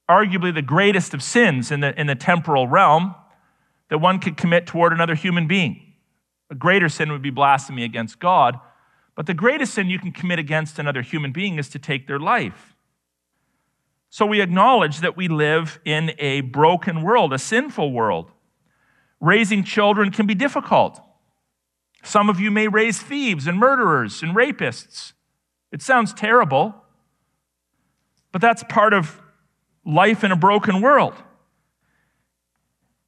Arguably 0.09 0.55
the 0.55 0.63
greatest 0.63 1.15
of 1.15 1.23
sins 1.23 1.71
in 1.71 1.81
the, 1.81 1.99
in 1.99 2.07
the 2.07 2.15
temporal 2.15 2.69
realm 2.69 3.15
that 3.91 3.99
one 3.99 4.19
could 4.19 4.37
commit 4.37 4.67
toward 4.67 4.93
another 4.93 5.15
human 5.15 5.47
being. 5.47 5.95
A 6.51 6.55
greater 6.55 6.89
sin 6.89 7.11
would 7.11 7.23
be 7.23 7.31
blasphemy 7.31 7.85
against 7.85 8.19
God, 8.21 8.59
but 9.15 9.27
the 9.27 9.35
greatest 9.35 9.75
sin 9.75 9.89
you 9.89 9.99
can 9.99 10.13
commit 10.13 10.39
against 10.39 10.79
another 10.79 11.03
human 11.03 11.33
being 11.33 11.59
is 11.59 11.69
to 11.71 11.79
take 11.79 12.07
their 12.07 12.21
life. 12.21 12.77
So 14.11 14.25
we 14.25 14.41
acknowledge 14.41 15.01
that 15.01 15.17
we 15.17 15.29
live 15.29 15.81
in 15.85 16.13
a 16.19 16.43
broken 16.43 17.03
world, 17.03 17.33
a 17.33 17.39
sinful 17.39 17.93
world. 17.93 18.31
Raising 19.21 19.65
children 19.65 20.11
can 20.11 20.27
be 20.27 20.35
difficult. 20.35 21.01
Some 22.03 22.31
of 22.31 22.39
you 22.39 22.51
may 22.51 22.69
raise 22.69 23.01
thieves 23.01 23.47
and 23.47 23.59
murderers 23.59 24.23
and 24.23 24.37
rapists. 24.37 25.13
It 25.73 25.83
sounds 25.83 26.15
terrible, 26.15 26.75
but 28.31 28.41
that's 28.41 28.63
part 28.69 28.95
of 28.95 29.21
life 29.87 30.25
in 30.25 30.33
a 30.33 30.37
broken 30.37 30.83
world. 30.83 31.15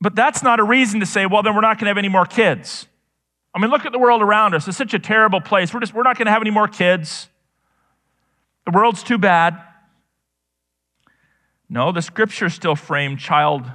But 0.01 0.15
that's 0.15 0.43
not 0.43 0.61
a 0.61 0.63
reason 0.63 1.01
to 1.01 1.07
say, 1.07 1.27
well, 1.27 1.43
then 1.43 1.55
we're 1.55 1.61
not 1.61 1.77
going 1.77 1.87
to 1.87 1.91
have 1.91 1.99
any 1.99 2.09
more 2.09 2.25
kids. 2.25 2.87
I 3.55 3.61
mean, 3.61 3.71
look 3.71 3.85
at 3.85 3.93
the 3.93 3.99
world 3.99 4.23
around 4.23 4.55
us. 4.55 4.69
It's 4.69 4.79
such 4.79 4.95
a 4.95 4.99
terrible 4.99 5.41
place. 5.41 5.75
We're 5.75 5.81
just 5.81 5.93
we're 5.93 6.05
not 6.05 6.17
going 6.17 6.27
to 6.27 6.33
have 6.33 6.43
any 6.43 6.53
more 6.53 6.69
kids. 6.69 7.29
The 8.65 8.71
world's 8.71 9.03
too 9.03 9.19
bad. 9.19 9.61
No, 11.69 11.91
the 11.91 12.03
scriptures 12.03 12.55
still 12.55 12.77
frame 12.77 13.17
child 13.17 13.71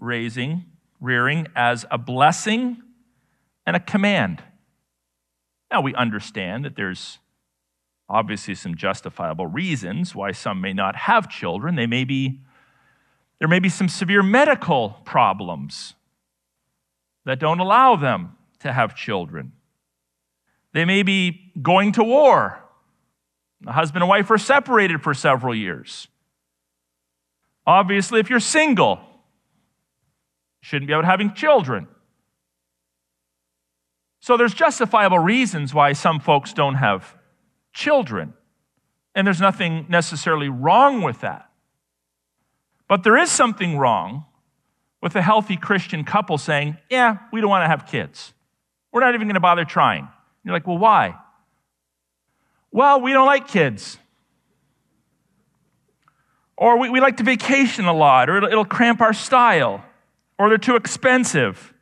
raising, 0.00 0.64
rearing, 1.00 1.46
as 1.54 1.84
a 1.90 1.98
blessing 1.98 2.82
and 3.66 3.76
a 3.76 3.80
command. 3.80 4.42
Now, 5.70 5.80
we 5.80 5.94
understand 5.94 6.64
that 6.64 6.76
there's 6.76 7.18
obviously 8.08 8.54
some 8.54 8.76
justifiable 8.76 9.46
reasons 9.46 10.14
why 10.14 10.32
some 10.32 10.60
may 10.60 10.72
not 10.72 10.96
have 10.96 11.28
children. 11.28 11.74
They 11.74 11.86
may 11.86 12.04
be, 12.04 12.40
there 13.38 13.48
may 13.48 13.58
be 13.58 13.68
some 13.68 13.88
severe 13.88 14.22
medical 14.22 14.96
problems 15.04 15.94
that 17.24 17.38
don't 17.38 17.60
allow 17.60 17.96
them 17.96 18.36
to 18.60 18.72
have 18.72 18.94
children. 18.94 19.52
They 20.72 20.84
may 20.84 21.02
be 21.02 21.52
going 21.60 21.92
to 21.92 22.04
war. 22.04 22.62
The 23.60 23.72
husband 23.72 24.02
and 24.02 24.08
wife 24.08 24.30
are 24.30 24.38
separated 24.38 25.02
for 25.02 25.14
several 25.14 25.54
years. 25.54 26.08
Obviously, 27.66 28.20
if 28.20 28.30
you're 28.30 28.40
single, 28.40 29.00
shouldn't 30.60 30.88
be 30.88 30.94
out 30.94 31.04
having 31.04 31.34
children. 31.34 31.88
So 34.20 34.36
there's 34.36 34.54
justifiable 34.54 35.18
reasons 35.18 35.72
why 35.72 35.92
some 35.92 36.20
folks 36.20 36.52
don't 36.52 36.74
have 36.74 37.16
children. 37.72 38.34
And 39.14 39.26
there's 39.26 39.40
nothing 39.40 39.86
necessarily 39.88 40.48
wrong 40.48 41.02
with 41.02 41.20
that. 41.20 41.50
But 42.88 43.02
there 43.02 43.16
is 43.16 43.30
something 43.30 43.78
wrong 43.78 44.24
with 45.02 45.14
a 45.16 45.22
healthy 45.22 45.56
Christian 45.56 46.04
couple 46.04 46.38
saying, 46.38 46.76
Yeah, 46.90 47.18
we 47.32 47.40
don't 47.40 47.50
want 47.50 47.64
to 47.64 47.68
have 47.68 47.86
kids. 47.86 48.32
We're 48.92 49.00
not 49.00 49.14
even 49.14 49.26
going 49.26 49.34
to 49.34 49.40
bother 49.40 49.64
trying. 49.64 50.08
You're 50.44 50.54
like, 50.54 50.66
Well, 50.66 50.78
why? 50.78 51.16
Well, 52.70 53.00
we 53.00 53.12
don't 53.12 53.26
like 53.26 53.48
kids. 53.48 53.98
Or 56.56 56.78
we, 56.78 56.88
we 56.88 57.00
like 57.00 57.18
to 57.18 57.22
vacation 57.22 57.84
a 57.84 57.92
lot, 57.92 58.30
or 58.30 58.38
it'll, 58.38 58.48
it'll 58.48 58.64
cramp 58.64 59.00
our 59.00 59.12
style, 59.12 59.84
or 60.38 60.48
they're 60.48 60.58
too 60.58 60.76
expensive. 60.76 61.74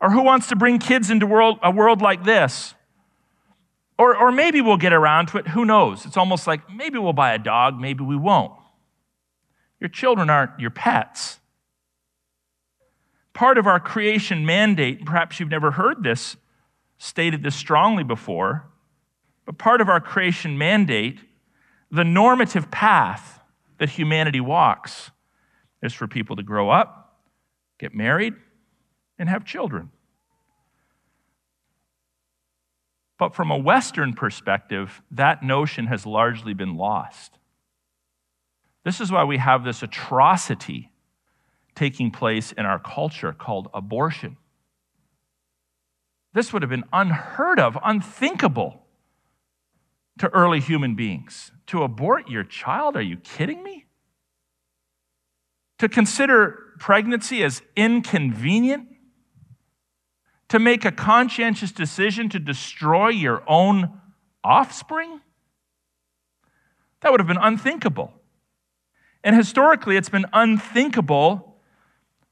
Or 0.00 0.10
who 0.10 0.22
wants 0.22 0.48
to 0.48 0.56
bring 0.56 0.78
kids 0.78 1.10
into 1.10 1.26
world, 1.26 1.58
a 1.62 1.70
world 1.70 2.02
like 2.02 2.24
this? 2.24 2.74
Or, 3.98 4.16
or 4.16 4.30
maybe 4.30 4.60
we'll 4.60 4.76
get 4.76 4.92
around 4.92 5.26
to 5.28 5.38
it. 5.38 5.48
Who 5.48 5.64
knows? 5.64 6.06
It's 6.06 6.16
almost 6.16 6.46
like 6.46 6.70
maybe 6.72 6.98
we'll 6.98 7.12
buy 7.12 7.34
a 7.34 7.38
dog, 7.38 7.80
maybe 7.80 8.04
we 8.04 8.16
won't. 8.16 8.52
Your 9.80 9.88
children 9.88 10.28
aren't 10.30 10.58
your 10.58 10.70
pets. 10.70 11.38
Part 13.32 13.58
of 13.58 13.66
our 13.66 13.78
creation 13.78 14.44
mandate, 14.44 15.04
perhaps 15.04 15.38
you've 15.38 15.48
never 15.48 15.70
heard 15.70 16.02
this 16.02 16.36
stated 16.98 17.42
this 17.44 17.54
strongly 17.54 18.02
before, 18.02 18.66
but 19.46 19.56
part 19.56 19.80
of 19.80 19.88
our 19.88 20.00
creation 20.00 20.58
mandate, 20.58 21.20
the 21.90 22.04
normative 22.04 22.70
path 22.70 23.40
that 23.78 23.90
humanity 23.90 24.40
walks 24.40 25.10
is 25.82 25.94
for 25.94 26.08
people 26.08 26.36
to 26.36 26.42
grow 26.42 26.68
up, 26.68 27.22
get 27.78 27.94
married, 27.94 28.34
and 29.18 29.28
have 29.28 29.44
children. 29.44 29.90
But 33.18 33.34
from 33.34 33.50
a 33.50 33.58
Western 33.58 34.12
perspective, 34.12 35.02
that 35.10 35.42
notion 35.42 35.86
has 35.86 36.04
largely 36.04 36.54
been 36.54 36.76
lost. 36.76 37.37
This 38.88 39.02
is 39.02 39.12
why 39.12 39.24
we 39.24 39.36
have 39.36 39.64
this 39.64 39.82
atrocity 39.82 40.90
taking 41.74 42.10
place 42.10 42.52
in 42.52 42.64
our 42.64 42.78
culture 42.78 43.34
called 43.34 43.68
abortion. 43.74 44.38
This 46.32 46.54
would 46.54 46.62
have 46.62 46.70
been 46.70 46.86
unheard 46.90 47.60
of, 47.60 47.76
unthinkable 47.84 48.86
to 50.20 50.30
early 50.30 50.60
human 50.60 50.94
beings. 50.94 51.52
To 51.66 51.82
abort 51.82 52.30
your 52.30 52.44
child? 52.44 52.96
Are 52.96 53.02
you 53.02 53.18
kidding 53.18 53.62
me? 53.62 53.84
To 55.80 55.88
consider 55.90 56.58
pregnancy 56.78 57.44
as 57.44 57.60
inconvenient? 57.76 58.88
To 60.48 60.58
make 60.58 60.86
a 60.86 60.92
conscientious 60.92 61.72
decision 61.72 62.30
to 62.30 62.38
destroy 62.38 63.08
your 63.08 63.42
own 63.46 64.00
offspring? 64.42 65.20
That 67.02 67.10
would 67.10 67.20
have 67.20 67.28
been 67.28 67.36
unthinkable. 67.36 68.14
And 69.28 69.36
historically, 69.36 69.98
it's 69.98 70.08
been 70.08 70.24
unthinkable 70.32 71.58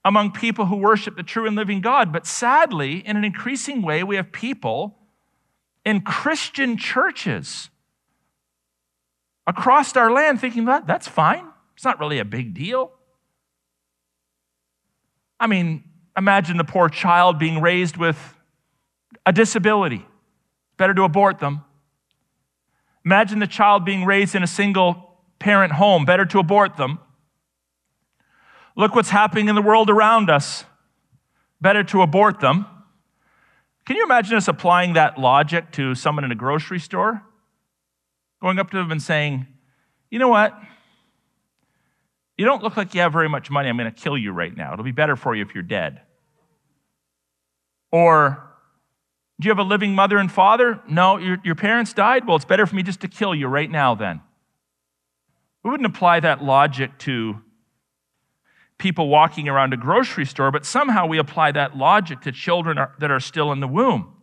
among 0.02 0.32
people 0.32 0.64
who 0.64 0.76
worship 0.76 1.14
the 1.14 1.22
true 1.22 1.46
and 1.46 1.54
living 1.54 1.82
God. 1.82 2.10
But 2.10 2.26
sadly, 2.26 3.06
in 3.06 3.18
an 3.18 3.22
increasing 3.22 3.82
way, 3.82 4.02
we 4.02 4.16
have 4.16 4.32
people 4.32 4.96
in 5.84 6.00
Christian 6.00 6.78
churches 6.78 7.68
across 9.46 9.94
our 9.94 10.10
land 10.10 10.40
thinking 10.40 10.64
that 10.64 10.86
that's 10.86 11.06
fine. 11.06 11.46
It's 11.74 11.84
not 11.84 12.00
really 12.00 12.18
a 12.18 12.24
big 12.24 12.54
deal. 12.54 12.92
I 15.38 15.48
mean, 15.48 15.84
imagine 16.16 16.56
the 16.56 16.64
poor 16.64 16.88
child 16.88 17.38
being 17.38 17.60
raised 17.60 17.98
with 17.98 18.16
a 19.26 19.34
disability. 19.34 20.06
Better 20.78 20.94
to 20.94 21.02
abort 21.02 21.40
them. 21.40 21.62
Imagine 23.04 23.38
the 23.38 23.46
child 23.46 23.84
being 23.84 24.06
raised 24.06 24.34
in 24.34 24.42
a 24.42 24.46
single 24.46 25.05
parent 25.38 25.72
home. 25.72 26.04
Better 26.04 26.24
to 26.26 26.38
abort 26.38 26.76
them. 26.76 26.98
Look 28.76 28.94
what's 28.94 29.10
happening 29.10 29.48
in 29.48 29.54
the 29.54 29.62
world 29.62 29.88
around 29.88 30.30
us. 30.30 30.64
Better 31.60 31.82
to 31.84 32.02
abort 32.02 32.40
them. 32.40 32.66
Can 33.86 33.96
you 33.96 34.04
imagine 34.04 34.36
us 34.36 34.48
applying 34.48 34.94
that 34.94 35.18
logic 35.18 35.70
to 35.72 35.94
someone 35.94 36.24
in 36.24 36.32
a 36.32 36.34
grocery 36.34 36.80
store? 36.80 37.22
Going 38.42 38.58
up 38.58 38.70
to 38.70 38.76
them 38.76 38.90
and 38.90 39.00
saying, 39.00 39.46
You 40.10 40.18
know 40.18 40.28
what? 40.28 40.58
You 42.36 42.44
don't 42.44 42.62
look 42.62 42.76
like 42.76 42.94
you 42.94 43.00
have 43.00 43.12
very 43.12 43.28
much 43.28 43.50
money. 43.50 43.68
I'm 43.68 43.78
going 43.78 43.90
to 43.90 44.00
kill 44.00 44.18
you 44.18 44.32
right 44.32 44.54
now. 44.54 44.72
It'll 44.72 44.84
be 44.84 44.92
better 44.92 45.16
for 45.16 45.34
you 45.34 45.42
if 45.42 45.54
you're 45.54 45.62
dead. 45.62 46.02
Or, 47.90 48.42
do 49.40 49.46
you 49.46 49.50
have 49.50 49.58
a 49.58 49.62
living 49.62 49.94
mother 49.94 50.18
and 50.18 50.30
father? 50.30 50.80
No, 50.86 51.16
your, 51.16 51.38
your 51.44 51.54
parents 51.54 51.94
died? 51.94 52.26
Well, 52.26 52.36
it's 52.36 52.44
better 52.44 52.66
for 52.66 52.76
me 52.76 52.82
just 52.82 53.00
to 53.00 53.08
kill 53.08 53.34
you 53.34 53.46
right 53.46 53.70
now 53.70 53.94
then. 53.94 54.20
We 55.66 55.70
wouldn't 55.70 55.96
apply 55.96 56.20
that 56.20 56.44
logic 56.44 56.96
to 56.98 57.42
people 58.78 59.08
walking 59.08 59.48
around 59.48 59.74
a 59.74 59.76
grocery 59.76 60.24
store, 60.24 60.52
but 60.52 60.64
somehow 60.64 61.06
we 61.06 61.18
apply 61.18 61.50
that 61.50 61.76
logic 61.76 62.20
to 62.20 62.30
children 62.30 62.78
are, 62.78 62.94
that 63.00 63.10
are 63.10 63.18
still 63.18 63.50
in 63.50 63.58
the 63.58 63.66
womb. 63.66 64.14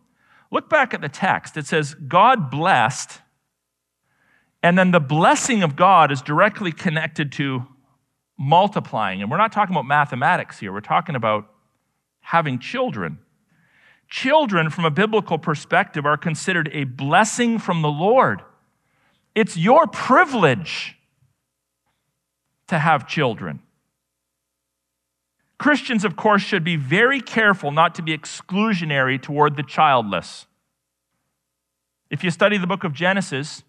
Look 0.50 0.70
back 0.70 0.94
at 0.94 1.02
the 1.02 1.08
text. 1.10 1.58
It 1.58 1.66
says, 1.66 1.92
God 2.08 2.50
blessed, 2.50 3.20
and 4.62 4.78
then 4.78 4.90
the 4.90 5.00
blessing 5.00 5.62
of 5.62 5.76
God 5.76 6.10
is 6.10 6.22
directly 6.22 6.72
connected 6.72 7.30
to 7.32 7.66
multiplying. 8.38 9.20
And 9.20 9.30
we're 9.30 9.36
not 9.36 9.52
talking 9.52 9.74
about 9.74 9.84
mathematics 9.84 10.58
here, 10.58 10.72
we're 10.72 10.80
talking 10.80 11.14
about 11.14 11.52
having 12.20 12.58
children. 12.58 13.18
Children, 14.08 14.70
from 14.70 14.86
a 14.86 14.90
biblical 14.90 15.36
perspective, 15.36 16.06
are 16.06 16.16
considered 16.16 16.70
a 16.72 16.84
blessing 16.84 17.58
from 17.58 17.82
the 17.82 17.90
Lord. 17.90 18.40
It's 19.34 19.58
your 19.58 19.86
privilege 19.86 20.96
to 22.68 22.78
have 22.78 23.06
children. 23.06 23.60
Christians, 25.58 26.04
of 26.04 26.16
course, 26.16 26.42
should 26.42 26.64
be 26.64 26.76
very 26.76 27.20
careful 27.20 27.70
not 27.70 27.94
to 27.94 28.02
be 28.02 28.16
exclusionary 28.16 29.20
toward 29.20 29.56
the 29.56 29.62
childless. 29.62 30.46
If 32.10 32.22
you 32.22 32.30
study 32.30 32.58
the 32.58 32.66
book 32.66 32.84
of 32.84 32.92
Genesis, 32.92 33.62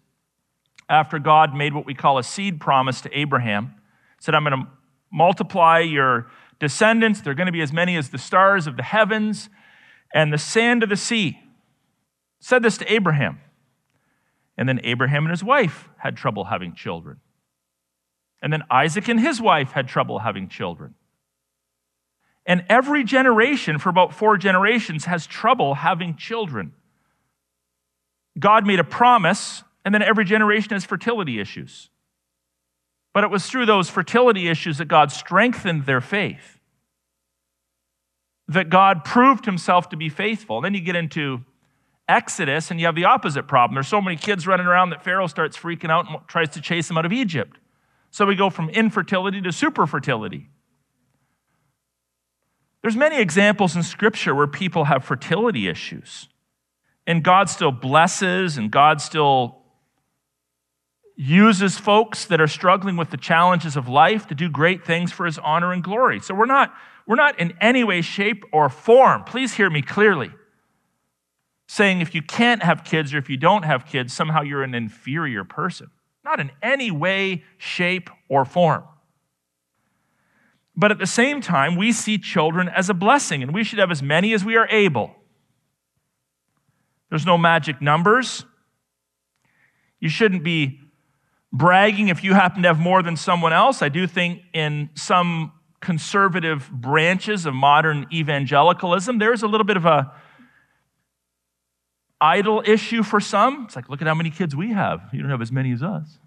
after 0.88 1.18
God 1.18 1.54
made 1.54 1.74
what 1.74 1.86
we 1.86 1.94
call 1.94 2.18
a 2.18 2.22
seed 2.22 2.60
promise 2.60 3.00
to 3.02 3.18
Abraham, 3.18 3.74
said, 4.20 4.34
I'm 4.34 4.44
going 4.44 4.64
to 4.64 4.68
multiply 5.10 5.80
your 5.80 6.26
descendants. 6.58 7.20
They're 7.20 7.34
going 7.34 7.46
to 7.46 7.52
be 7.52 7.62
as 7.62 7.72
many 7.72 7.96
as 7.96 8.10
the 8.10 8.18
stars 8.18 8.66
of 8.66 8.76
the 8.76 8.82
heavens 8.82 9.48
and 10.14 10.32
the 10.32 10.38
sand 10.38 10.82
of 10.82 10.88
the 10.88 10.96
sea. 10.96 11.40
Said 12.40 12.62
this 12.62 12.78
to 12.78 12.92
Abraham. 12.92 13.40
And 14.56 14.68
then 14.68 14.80
Abraham 14.84 15.24
and 15.24 15.30
his 15.30 15.44
wife 15.44 15.88
had 15.98 16.16
trouble 16.16 16.44
having 16.44 16.74
children. 16.74 17.18
And 18.42 18.52
then 18.52 18.62
Isaac 18.70 19.08
and 19.08 19.18
his 19.18 19.40
wife 19.40 19.72
had 19.72 19.88
trouble 19.88 20.20
having 20.20 20.48
children. 20.48 20.94
And 22.44 22.64
every 22.68 23.02
generation, 23.02 23.78
for 23.78 23.88
about 23.88 24.14
four 24.14 24.36
generations, 24.36 25.06
has 25.06 25.26
trouble 25.26 25.74
having 25.74 26.16
children. 26.16 26.72
God 28.38 28.66
made 28.66 28.78
a 28.78 28.84
promise, 28.84 29.64
and 29.84 29.94
then 29.94 30.02
every 30.02 30.24
generation 30.24 30.70
has 30.70 30.84
fertility 30.84 31.40
issues. 31.40 31.90
But 33.12 33.24
it 33.24 33.30
was 33.30 33.46
through 33.46 33.66
those 33.66 33.88
fertility 33.88 34.48
issues 34.48 34.78
that 34.78 34.86
God 34.86 35.10
strengthened 35.10 35.86
their 35.86 36.00
faith, 36.00 36.60
that 38.46 38.68
God 38.68 39.04
proved 39.04 39.46
himself 39.46 39.88
to 39.88 39.96
be 39.96 40.08
faithful. 40.08 40.58
And 40.58 40.66
Then 40.66 40.74
you 40.74 40.82
get 40.82 40.96
into 40.96 41.40
Exodus, 42.08 42.70
and 42.70 42.78
you 42.78 42.86
have 42.86 42.94
the 42.94 43.06
opposite 43.06 43.48
problem. 43.48 43.74
There's 43.74 43.88
so 43.88 44.00
many 44.00 44.16
kids 44.16 44.46
running 44.46 44.66
around 44.66 44.90
that 44.90 45.02
Pharaoh 45.02 45.26
starts 45.26 45.56
freaking 45.56 45.90
out 45.90 46.08
and 46.08 46.18
tries 46.28 46.50
to 46.50 46.60
chase 46.60 46.86
them 46.86 46.96
out 46.96 47.06
of 47.06 47.12
Egypt. 47.12 47.56
So 48.16 48.24
we 48.24 48.34
go 48.34 48.48
from 48.48 48.70
infertility 48.70 49.42
to 49.42 49.50
superfertility. 49.50 50.46
There's 52.80 52.96
many 52.96 53.20
examples 53.20 53.76
in 53.76 53.82
scripture 53.82 54.34
where 54.34 54.46
people 54.46 54.84
have 54.84 55.04
fertility 55.04 55.68
issues. 55.68 56.26
And 57.06 57.22
God 57.22 57.50
still 57.50 57.72
blesses 57.72 58.56
and 58.56 58.70
God 58.70 59.02
still 59.02 59.58
uses 61.14 61.76
folks 61.76 62.24
that 62.24 62.40
are 62.40 62.46
struggling 62.46 62.96
with 62.96 63.10
the 63.10 63.18
challenges 63.18 63.76
of 63.76 63.86
life 63.86 64.26
to 64.28 64.34
do 64.34 64.48
great 64.48 64.82
things 64.82 65.12
for 65.12 65.26
his 65.26 65.38
honor 65.40 65.70
and 65.70 65.84
glory. 65.84 66.18
So 66.18 66.34
we're 66.34 66.46
not 66.46 66.72
we're 67.06 67.16
not 67.16 67.38
in 67.38 67.52
any 67.60 67.84
way 67.84 68.00
shape 68.00 68.44
or 68.50 68.70
form. 68.70 69.24
Please 69.24 69.52
hear 69.52 69.68
me 69.68 69.82
clearly. 69.82 70.30
Saying 71.68 72.00
if 72.00 72.14
you 72.14 72.22
can't 72.22 72.62
have 72.62 72.82
kids 72.82 73.12
or 73.12 73.18
if 73.18 73.28
you 73.28 73.36
don't 73.36 73.66
have 73.66 73.84
kids, 73.84 74.14
somehow 74.14 74.40
you're 74.40 74.62
an 74.62 74.74
inferior 74.74 75.44
person. 75.44 75.90
Not 76.26 76.40
in 76.40 76.50
any 76.60 76.90
way, 76.90 77.44
shape, 77.56 78.10
or 78.28 78.44
form. 78.44 78.82
But 80.74 80.90
at 80.90 80.98
the 80.98 81.06
same 81.06 81.40
time, 81.40 81.76
we 81.76 81.92
see 81.92 82.18
children 82.18 82.68
as 82.68 82.90
a 82.90 82.94
blessing, 82.94 83.44
and 83.44 83.54
we 83.54 83.62
should 83.62 83.78
have 83.78 83.92
as 83.92 84.02
many 84.02 84.34
as 84.34 84.44
we 84.44 84.56
are 84.56 84.66
able. 84.68 85.14
There's 87.10 87.24
no 87.24 87.38
magic 87.38 87.80
numbers. 87.80 88.44
You 90.00 90.08
shouldn't 90.08 90.42
be 90.42 90.80
bragging 91.52 92.08
if 92.08 92.24
you 92.24 92.34
happen 92.34 92.62
to 92.62 92.68
have 92.68 92.80
more 92.80 93.04
than 93.04 93.16
someone 93.16 93.52
else. 93.52 93.80
I 93.80 93.88
do 93.88 94.08
think 94.08 94.40
in 94.52 94.90
some 94.94 95.52
conservative 95.80 96.68
branches 96.72 97.46
of 97.46 97.54
modern 97.54 98.08
evangelicalism, 98.12 99.18
there's 99.18 99.44
a 99.44 99.46
little 99.46 99.64
bit 99.64 99.76
of 99.76 99.86
a 99.86 100.12
idol 102.20 102.62
issue 102.64 103.02
for 103.02 103.20
some. 103.20 103.64
It's 103.64 103.76
like, 103.76 103.88
look 103.88 104.00
at 104.00 104.08
how 104.08 104.14
many 104.14 104.30
kids 104.30 104.56
we 104.56 104.72
have. 104.72 105.00
You 105.12 105.20
don't 105.20 105.30
have 105.30 105.42
as 105.42 105.52
many 105.52 105.72
as 105.72 105.82
us. 105.82 106.18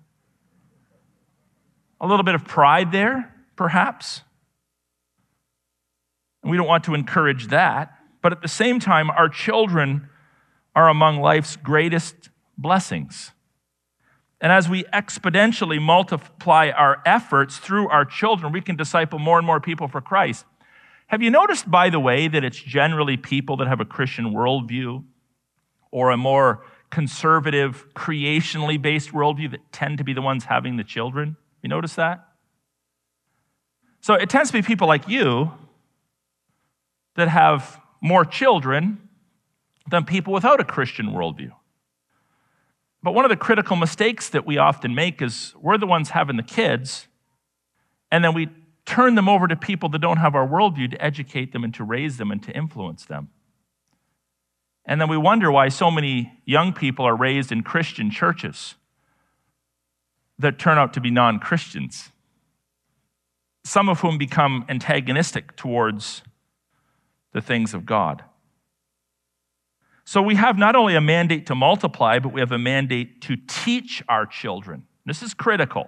A 2.01 2.07
little 2.07 2.23
bit 2.23 2.35
of 2.35 2.45
pride 2.45 2.91
there, 2.91 3.33
perhaps. 3.55 4.21
We 6.43 6.55
don't 6.55 6.67
want 6.67 6.85
to 6.85 6.93
encourage 6.93 7.47
that. 7.47 7.93
But 8.21 8.31
at 8.31 8.41
the 8.41 8.47
same 8.47 8.79
time, 8.79 9.09
our 9.09 9.29
children 9.29 10.09
are 10.75 10.89
among 10.89 11.19
life's 11.19 11.55
greatest 11.55 12.29
blessings. 12.57 13.31
And 14.41 14.51
as 14.51 14.69
we 14.69 14.83
exponentially 14.85 15.81
multiply 15.81 16.69
our 16.69 17.01
efforts 17.05 17.57
through 17.57 17.89
our 17.89 18.05
children, 18.05 18.53
we 18.53 18.61
can 18.61 18.77
disciple 18.77 19.19
more 19.19 19.37
and 19.37 19.45
more 19.45 19.59
people 19.59 19.87
for 19.87 19.99
Christ. 19.99 20.45
Have 21.07 21.21
you 21.21 21.31
noticed, 21.31 21.69
by 21.69 21.89
the 21.89 21.99
way, 21.99 22.27
that 22.27 22.43
it's 22.43 22.61
generally 22.61 23.17
people 23.17 23.57
that 23.57 23.67
have 23.67 23.81
a 23.81 23.85
Christian 23.85 24.31
worldview 24.33 25.03
or 25.91 26.11
a 26.11 26.17
more 26.17 26.63
conservative, 26.89 27.85
creationally 27.93 28.81
based 28.81 29.11
worldview 29.11 29.51
that 29.51 29.71
tend 29.71 29.97
to 29.99 30.03
be 30.03 30.13
the 30.13 30.21
ones 30.21 30.45
having 30.45 30.77
the 30.77 30.83
children? 30.83 31.37
You 31.61 31.69
notice 31.69 31.95
that? 31.95 32.25
So 34.01 34.13
it 34.13 34.29
tends 34.29 34.49
to 34.49 34.57
be 34.57 34.61
people 34.61 34.87
like 34.87 35.07
you 35.07 35.51
that 37.15 37.27
have 37.27 37.79
more 38.01 38.23
children 38.23 39.09
than 39.89 40.05
people 40.05 40.33
without 40.33 40.59
a 40.59 40.63
Christian 40.63 41.07
worldview. 41.07 41.51
But 43.01 43.13
one 43.13 43.25
of 43.25 43.29
the 43.29 43.37
critical 43.37 43.75
mistakes 43.75 44.29
that 44.29 44.45
we 44.45 44.57
often 44.57 44.93
make 44.93 45.21
is 45.21 45.53
we're 45.59 45.77
the 45.77 45.87
ones 45.87 46.11
having 46.11 46.37
the 46.37 46.43
kids, 46.43 47.07
and 48.11 48.23
then 48.23 48.33
we 48.33 48.49
turn 48.85 49.15
them 49.15 49.29
over 49.29 49.47
to 49.47 49.55
people 49.55 49.89
that 49.89 49.99
don't 49.99 50.17
have 50.17 50.35
our 50.35 50.47
worldview 50.47 50.91
to 50.91 51.03
educate 51.03 51.53
them 51.53 51.63
and 51.63 51.73
to 51.75 51.83
raise 51.83 52.17
them 52.17 52.31
and 52.31 52.41
to 52.43 52.51
influence 52.51 53.05
them. 53.05 53.29
And 54.89 54.99
then 54.99 55.07
we 55.07 55.17
wonder 55.17 55.51
why 55.51 55.69
so 55.69 55.91
many 55.91 56.33
young 56.45 56.73
people 56.73 57.05
are 57.05 57.15
raised 57.15 57.51
in 57.51 57.61
Christian 57.61 58.09
churches 58.09 58.73
that 60.39 60.57
turn 60.57 60.79
out 60.79 60.93
to 60.93 60.99
be 60.99 61.11
non 61.11 61.37
Christians, 61.37 62.09
some 63.63 63.87
of 63.87 63.99
whom 63.99 64.17
become 64.17 64.65
antagonistic 64.67 65.55
towards 65.55 66.23
the 67.33 67.39
things 67.39 67.75
of 67.75 67.85
God. 67.85 68.23
So 70.05 70.23
we 70.23 70.33
have 70.33 70.57
not 70.57 70.75
only 70.75 70.95
a 70.95 71.01
mandate 71.01 71.45
to 71.45 71.55
multiply, 71.55 72.17
but 72.17 72.33
we 72.33 72.39
have 72.39 72.51
a 72.51 72.57
mandate 72.57 73.21
to 73.21 73.37
teach 73.47 74.01
our 74.09 74.25
children. 74.25 74.87
This 75.05 75.21
is 75.21 75.35
critical. 75.35 75.87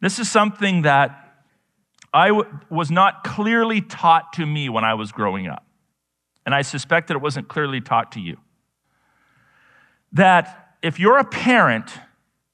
This 0.00 0.20
is 0.20 0.30
something 0.30 0.82
that 0.82 1.34
I 2.12 2.28
w- 2.28 2.58
was 2.70 2.92
not 2.92 3.24
clearly 3.24 3.80
taught 3.80 4.34
to 4.34 4.46
me 4.46 4.68
when 4.68 4.84
I 4.84 4.94
was 4.94 5.10
growing 5.10 5.48
up. 5.48 5.63
And 6.46 6.54
I 6.54 6.62
suspect 6.62 7.08
that 7.08 7.14
it 7.14 7.20
wasn't 7.20 7.48
clearly 7.48 7.80
taught 7.80 8.12
to 8.12 8.20
you. 8.20 8.36
That 10.12 10.76
if 10.82 11.00
you're 11.00 11.18
a 11.18 11.24
parent, 11.24 11.90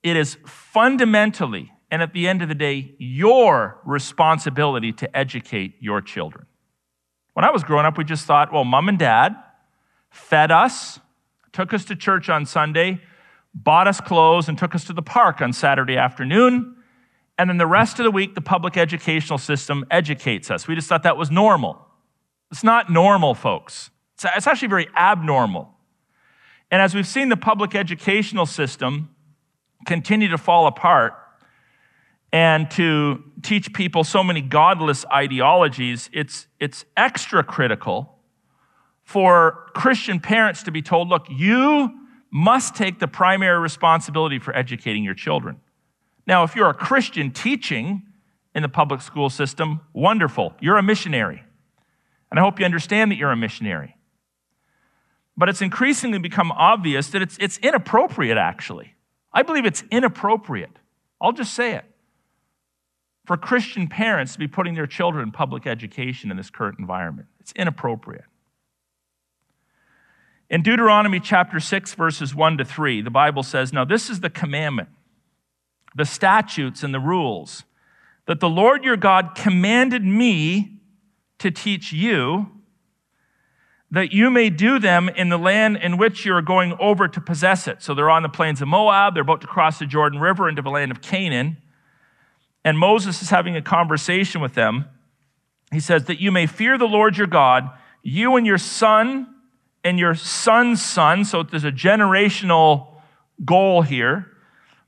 it 0.02 0.16
is 0.16 0.38
fundamentally 0.46 1.72
and 1.90 2.02
at 2.02 2.12
the 2.12 2.28
end 2.28 2.42
of 2.42 2.48
the 2.48 2.54
day 2.54 2.94
your 2.98 3.80
responsibility 3.84 4.92
to 4.92 5.16
educate 5.16 5.74
your 5.80 6.00
children. 6.00 6.46
When 7.34 7.44
I 7.44 7.50
was 7.50 7.64
growing 7.64 7.86
up, 7.86 7.98
we 7.98 8.04
just 8.04 8.26
thought, 8.26 8.52
well, 8.52 8.64
mom 8.64 8.88
and 8.88 8.98
dad 8.98 9.34
fed 10.10 10.50
us, 10.50 11.00
took 11.52 11.72
us 11.72 11.84
to 11.86 11.96
church 11.96 12.28
on 12.28 12.46
Sunday, 12.46 13.00
bought 13.54 13.88
us 13.88 14.00
clothes, 14.00 14.48
and 14.48 14.58
took 14.58 14.74
us 14.74 14.84
to 14.84 14.92
the 14.92 15.02
park 15.02 15.40
on 15.40 15.52
Saturday 15.52 15.96
afternoon. 15.96 16.76
And 17.38 17.48
then 17.48 17.58
the 17.58 17.66
rest 17.66 17.98
of 17.98 18.04
the 18.04 18.10
week, 18.10 18.34
the 18.34 18.40
public 18.40 18.76
educational 18.76 19.38
system 19.38 19.84
educates 19.90 20.50
us. 20.50 20.68
We 20.68 20.74
just 20.74 20.88
thought 20.88 21.04
that 21.04 21.16
was 21.16 21.30
normal. 21.30 21.86
It's 22.50 22.64
not 22.64 22.90
normal, 22.90 23.34
folks. 23.34 23.90
It's 24.14 24.46
actually 24.46 24.68
very 24.68 24.88
abnormal. 24.96 25.74
And 26.70 26.82
as 26.82 26.94
we've 26.94 27.06
seen 27.06 27.28
the 27.28 27.36
public 27.36 27.74
educational 27.74 28.46
system 28.46 29.14
continue 29.86 30.28
to 30.28 30.38
fall 30.38 30.66
apart, 30.66 31.14
and 32.32 32.70
to 32.72 33.24
teach 33.42 33.72
people 33.72 34.04
so 34.04 34.22
many 34.22 34.40
godless 34.40 35.04
ideologies, 35.06 36.08
it's, 36.12 36.46
it's 36.60 36.84
extra 36.96 37.42
critical 37.42 38.18
for 39.02 39.66
Christian 39.74 40.20
parents 40.20 40.62
to 40.64 40.70
be 40.70 40.82
told, 40.82 41.08
look, 41.08 41.26
you 41.28 41.92
must 42.30 42.76
take 42.76 43.00
the 43.00 43.08
primary 43.08 43.58
responsibility 43.58 44.38
for 44.38 44.54
educating 44.56 45.02
your 45.02 45.14
children. 45.14 45.60
Now, 46.26 46.44
if 46.44 46.54
you're 46.54 46.70
a 46.70 46.74
Christian 46.74 47.32
teaching 47.32 48.02
in 48.54 48.62
the 48.62 48.68
public 48.68 49.00
school 49.00 49.30
system, 49.30 49.80
wonderful. 49.92 50.54
You're 50.60 50.76
a 50.76 50.82
missionary. 50.82 51.42
And 52.30 52.38
I 52.38 52.42
hope 52.42 52.58
you 52.58 52.64
understand 52.64 53.10
that 53.10 53.16
you're 53.16 53.32
a 53.32 53.36
missionary. 53.36 53.96
But 55.36 55.48
it's 55.48 55.62
increasingly 55.62 56.18
become 56.18 56.52
obvious 56.52 57.08
that 57.08 57.22
it's, 57.22 57.36
it's 57.40 57.58
inappropriate, 57.58 58.38
actually. 58.38 58.94
I 59.32 59.42
believe 59.42 59.64
it's 59.64 59.82
inappropriate. 59.90 60.78
I'll 61.20 61.32
just 61.32 61.54
say 61.54 61.74
it. 61.74 61.84
For 63.26 63.36
Christian 63.36 63.88
parents 63.88 64.32
to 64.32 64.38
be 64.38 64.48
putting 64.48 64.74
their 64.74 64.86
children 64.86 65.22
in 65.22 65.32
public 65.32 65.66
education 65.66 66.30
in 66.30 66.36
this 66.36 66.50
current 66.50 66.78
environment, 66.78 67.28
it's 67.38 67.52
inappropriate. 67.52 68.24
In 70.48 70.62
Deuteronomy 70.62 71.20
chapter 71.20 71.60
6, 71.60 71.94
verses 71.94 72.34
1 72.34 72.58
to 72.58 72.64
3, 72.64 73.02
the 73.02 73.10
Bible 73.10 73.44
says, 73.44 73.72
Now 73.72 73.84
this 73.84 74.10
is 74.10 74.20
the 74.20 74.30
commandment, 74.30 74.88
the 75.94 76.04
statutes 76.04 76.82
and 76.82 76.92
the 76.92 76.98
rules 76.98 77.62
that 78.26 78.40
the 78.40 78.48
Lord 78.48 78.84
your 78.84 78.96
God 78.96 79.34
commanded 79.34 80.04
me 80.04 80.79
to 81.40 81.50
teach 81.50 81.92
you, 81.92 82.50
that 83.90 84.12
you 84.12 84.30
may 84.30 84.50
do 84.50 84.78
them 84.78 85.08
in 85.08 85.28
the 85.28 85.38
land 85.38 85.76
in 85.76 85.96
which 85.96 86.24
you 86.24 86.32
are 86.34 86.42
going 86.42 86.76
over 86.78 87.08
to 87.08 87.20
possess 87.20 87.66
it. 87.66 87.82
So 87.82 87.92
they're 87.92 88.10
on 88.10 88.22
the 88.22 88.28
plains 88.28 88.62
of 88.62 88.68
Moab, 88.68 89.14
they're 89.14 89.22
about 89.22 89.40
to 89.40 89.46
cross 89.46 89.78
the 89.78 89.86
Jordan 89.86 90.20
River 90.20 90.48
into 90.48 90.62
the 90.62 90.70
land 90.70 90.92
of 90.92 91.02
Canaan. 91.02 91.56
And 92.64 92.78
Moses 92.78 93.22
is 93.22 93.30
having 93.30 93.56
a 93.56 93.62
conversation 93.62 94.40
with 94.40 94.54
them. 94.54 94.84
He 95.72 95.80
says, 95.80 96.04
That 96.04 96.20
you 96.20 96.30
may 96.30 96.46
fear 96.46 96.78
the 96.78 96.86
Lord 96.86 97.16
your 97.16 97.26
God, 97.26 97.70
you 98.02 98.36
and 98.36 98.46
your 98.46 98.58
son 98.58 99.26
and 99.82 99.98
your 99.98 100.14
son's 100.14 100.84
son, 100.84 101.24
so 101.24 101.42
there's 101.42 101.64
a 101.64 101.72
generational 101.72 102.88
goal 103.44 103.82
here, 103.82 104.26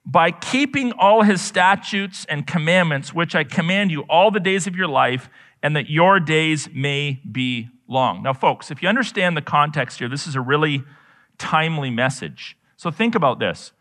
by 0.05 0.31
keeping 0.31 0.93
all 0.93 1.23
his 1.23 1.41
statutes 1.41 2.27
and 2.29 2.47
commandments, 2.47 3.15
which 3.15 3.35
I 3.35 3.45
command 3.45 3.91
you 3.91 4.03
all 4.03 4.31
the 4.31 4.41
days 4.41 4.67
of 4.67 4.77
your 4.77 4.89
life, 4.89 5.31
and 5.63 5.77
that 5.77 5.89
your 5.89 6.19
days 6.21 6.69
may 6.73 7.21
be 7.31 7.69
long. 7.89 8.23
Now, 8.23 8.33
folks, 8.33 8.71
if 8.71 8.83
you 8.83 8.89
understand 8.89 9.37
the 9.37 9.43
context 9.43 9.99
here, 9.99 10.09
this 10.09 10.27
is 10.27 10.35
a 10.35 10.41
really 10.41 10.83
timely 11.39 11.91
message. 11.91 12.57
So 12.77 12.91
think 12.91 13.15
about 13.15 13.39
this 13.39 13.73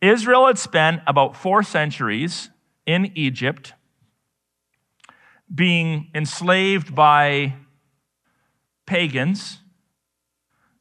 Israel 0.00 0.46
had 0.46 0.58
spent 0.58 1.02
about 1.06 1.36
four 1.36 1.62
centuries 1.62 2.50
in 2.86 3.12
Egypt 3.14 3.74
being 5.54 6.10
enslaved 6.14 6.94
by 6.94 7.54
pagans 8.86 9.60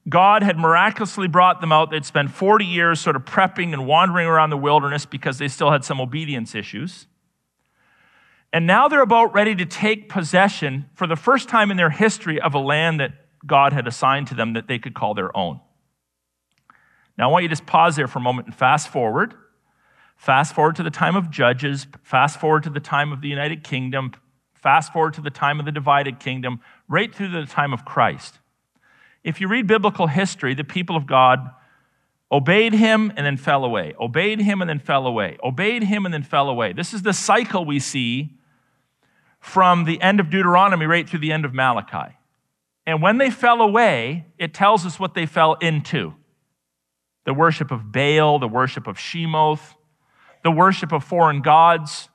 God 0.07 0.43
had 0.43 0.57
miraculously 0.57 1.27
brought 1.27 1.61
them 1.61 1.71
out. 1.71 1.89
They'd 1.91 2.05
spent 2.05 2.31
40 2.31 2.65
years 2.65 2.99
sort 2.99 3.15
of 3.15 3.23
prepping 3.23 3.71
and 3.71 3.87
wandering 3.87 4.27
around 4.27 4.49
the 4.49 4.57
wilderness 4.57 5.05
because 5.05 5.37
they 5.37 5.47
still 5.47 5.71
had 5.71 5.85
some 5.85 6.01
obedience 6.01 6.55
issues. 6.55 7.07
And 8.53 8.67
now 8.67 8.87
they're 8.87 9.01
about 9.01 9.33
ready 9.33 9.55
to 9.55 9.65
take 9.65 10.09
possession 10.09 10.85
for 10.93 11.07
the 11.07 11.15
first 11.15 11.49
time 11.49 11.71
in 11.71 11.77
their 11.77 11.89
history 11.89 12.39
of 12.39 12.53
a 12.53 12.59
land 12.59 12.99
that 12.99 13.13
God 13.45 13.73
had 13.73 13.87
assigned 13.87 14.27
to 14.27 14.35
them 14.35 14.53
that 14.53 14.67
they 14.67 14.77
could 14.77 14.93
call 14.93 15.15
their 15.15 15.35
own. 15.35 15.59
Now, 17.17 17.29
I 17.29 17.31
want 17.31 17.43
you 17.43 17.49
to 17.49 17.53
just 17.53 17.65
pause 17.65 17.95
there 17.95 18.07
for 18.07 18.19
a 18.19 18.21
moment 18.21 18.47
and 18.47 18.55
fast 18.55 18.89
forward. 18.89 19.33
Fast 20.17 20.53
forward 20.53 20.75
to 20.75 20.83
the 20.83 20.91
time 20.91 21.15
of 21.15 21.31
Judges, 21.31 21.87
fast 22.03 22.39
forward 22.39 22.63
to 22.63 22.69
the 22.69 22.79
time 22.79 23.11
of 23.11 23.21
the 23.21 23.27
United 23.27 23.63
Kingdom, 23.63 24.13
fast 24.53 24.93
forward 24.93 25.15
to 25.15 25.21
the 25.21 25.31
time 25.31 25.59
of 25.59 25.65
the 25.65 25.71
divided 25.71 26.19
kingdom, 26.19 26.61
right 26.87 27.13
through 27.13 27.31
to 27.31 27.41
the 27.41 27.51
time 27.51 27.73
of 27.73 27.83
Christ. 27.83 28.39
If 29.23 29.41
you 29.41 29.47
read 29.47 29.65
biblical 29.65 30.07
history, 30.07 30.53
the 30.53 30.63
people 30.63 30.95
of 30.95 31.07
God 31.07 31.49
obeyed 32.31 32.73
him 32.73 33.11
and 33.17 33.25
then 33.25 33.37
fell 33.37 33.65
away, 33.65 33.95
obeyed 33.99 34.39
him 34.39 34.61
and 34.61 34.69
then 34.69 34.79
fell 34.79 35.07
away, 35.07 35.37
obeyed 35.43 35.83
him 35.83 36.05
and 36.05 36.13
then 36.13 36.23
fell 36.23 36.49
away. 36.49 36.71
This 36.71 36.93
is 36.93 37.01
the 37.01 37.13
cycle 37.13 37.65
we 37.65 37.79
see 37.79 38.37
from 39.43 39.83
the 39.83 40.01
end 40.01 40.21
of 40.21 40.29
Deuteronomy 40.29 40.85
right 40.85 41.07
through 41.07 41.19
the 41.19 41.33
end 41.33 41.43
of 41.43 41.53
Malachi. 41.53 42.15
And 42.87 43.01
when 43.01 43.17
they 43.17 43.29
fell 43.29 43.61
away, 43.61 44.25
it 44.39 44.53
tells 44.53 44.85
us 44.85 44.97
what 44.97 45.15
they 45.15 45.25
fell 45.25 45.55
into 45.55 46.13
the 47.25 47.33
worship 47.33 47.69
of 47.69 47.91
Baal, 47.91 48.39
the 48.39 48.47
worship 48.47 48.87
of 48.87 48.97
Shemoth, 48.97 49.75
the 50.43 50.51
worship 50.51 50.93
of 50.93 51.03
foreign 51.03 51.41
gods. 51.41 52.07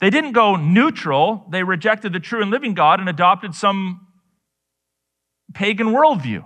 They 0.00 0.08
didn't 0.08 0.32
go 0.32 0.54
neutral, 0.54 1.44
they 1.50 1.64
rejected 1.64 2.12
the 2.12 2.20
true 2.20 2.42
and 2.42 2.50
living 2.50 2.74
God 2.74 3.00
and 3.00 3.08
adopted 3.08 3.52
some 3.52 4.06
pagan 5.52 5.88
worldview. 5.88 6.44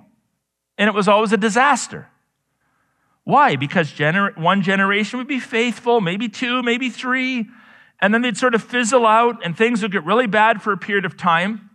And 0.78 0.88
it 0.88 0.94
was 0.94 1.08
always 1.08 1.32
a 1.34 1.36
disaster. 1.36 2.08
Why? 3.24 3.56
Because 3.56 3.92
gener- 3.92 4.36
one 4.38 4.62
generation 4.62 5.18
would 5.18 5.28
be 5.28 5.40
faithful, 5.40 6.00
maybe 6.00 6.30
two, 6.30 6.62
maybe 6.62 6.88
three, 6.88 7.48
and 8.00 8.14
then 8.14 8.22
they'd 8.22 8.36
sort 8.36 8.54
of 8.54 8.62
fizzle 8.62 9.06
out 9.06 9.44
and 9.44 9.56
things 9.56 9.82
would 9.82 9.92
get 9.92 10.04
really 10.04 10.26
bad 10.26 10.62
for 10.62 10.72
a 10.72 10.78
period 10.78 11.04
of 11.04 11.16
time. 11.16 11.70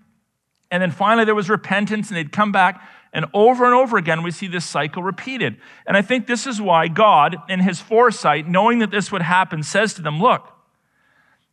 And 0.71 0.81
then 0.81 0.91
finally 0.91 1.25
there 1.25 1.35
was 1.35 1.49
repentance 1.49 2.09
and 2.09 2.17
they'd 2.17 2.31
come 2.31 2.51
back. 2.51 2.81
And 3.13 3.25
over 3.33 3.63
and 3.65 3.73
over 3.73 3.97
again, 3.97 4.23
we 4.23 4.31
see 4.31 4.47
this 4.47 4.65
cycle 4.65 5.01
repeated. 5.03 5.57
And 5.87 5.95
I 5.95 6.01
think 6.01 6.27
this 6.27 6.45
is 6.45 6.59
why 6.59 6.87
God, 6.87 7.37
in 7.47 7.61
his 7.61 7.79
foresight, 7.79 8.47
knowing 8.47 8.79
that 8.79 8.91
this 8.91 9.11
would 9.11 9.21
happen, 9.21 9.63
says 9.63 9.93
to 9.93 10.01
them, 10.01 10.19
Look, 10.19 10.51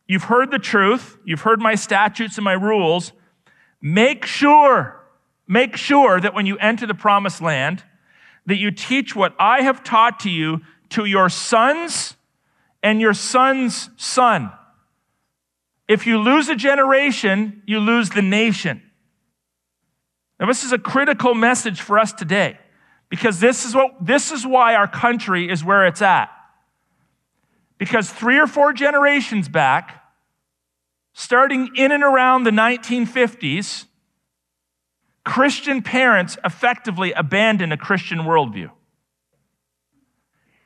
you've 0.07 0.25
heard 0.25 0.51
the 0.51 0.59
truth, 0.59 1.17
you've 1.23 1.41
heard 1.41 1.61
my 1.61 1.75
statutes 1.75 2.37
and 2.37 2.43
my 2.43 2.53
rules. 2.53 3.13
Make 3.81 4.25
sure 4.25 5.03
Make 5.47 5.75
sure 5.75 6.19
that 6.19 6.33
when 6.33 6.45
you 6.45 6.57
enter 6.57 6.85
the 6.85 6.93
promised 6.93 7.41
land, 7.41 7.83
that 8.45 8.57
you 8.57 8.71
teach 8.71 9.15
what 9.15 9.35
I 9.39 9.61
have 9.61 9.83
taught 9.83 10.19
to 10.21 10.29
you 10.29 10.61
to 10.89 11.05
your 11.05 11.29
sons 11.29 12.15
and 12.81 13.01
your 13.01 13.13
son's 13.13 13.89
son. 13.97 14.51
If 15.87 16.07
you 16.07 16.17
lose 16.17 16.49
a 16.49 16.55
generation, 16.55 17.61
you 17.65 17.79
lose 17.79 18.09
the 18.09 18.21
nation. 18.21 18.81
Now, 20.39 20.47
this 20.47 20.63
is 20.63 20.71
a 20.71 20.77
critical 20.77 21.33
message 21.33 21.81
for 21.81 21.99
us 21.99 22.13
today 22.13 22.57
because 23.09 23.39
this 23.39 23.65
is, 23.65 23.75
what, 23.75 23.91
this 24.01 24.31
is 24.31 24.45
why 24.45 24.75
our 24.75 24.87
country 24.87 25.49
is 25.49 25.63
where 25.63 25.85
it's 25.85 26.01
at. 26.01 26.29
Because 27.77 28.09
three 28.09 28.39
or 28.39 28.47
four 28.47 28.73
generations 28.73 29.49
back, 29.49 30.03
starting 31.13 31.69
in 31.75 31.91
and 31.91 32.03
around 32.03 32.43
the 32.43 32.51
1950s, 32.51 33.85
Christian 35.25 35.81
parents 35.81 36.37
effectively 36.43 37.13
abandoned 37.13 37.71
a 37.71 37.77
Christian 37.77 38.19
worldview. 38.19 38.71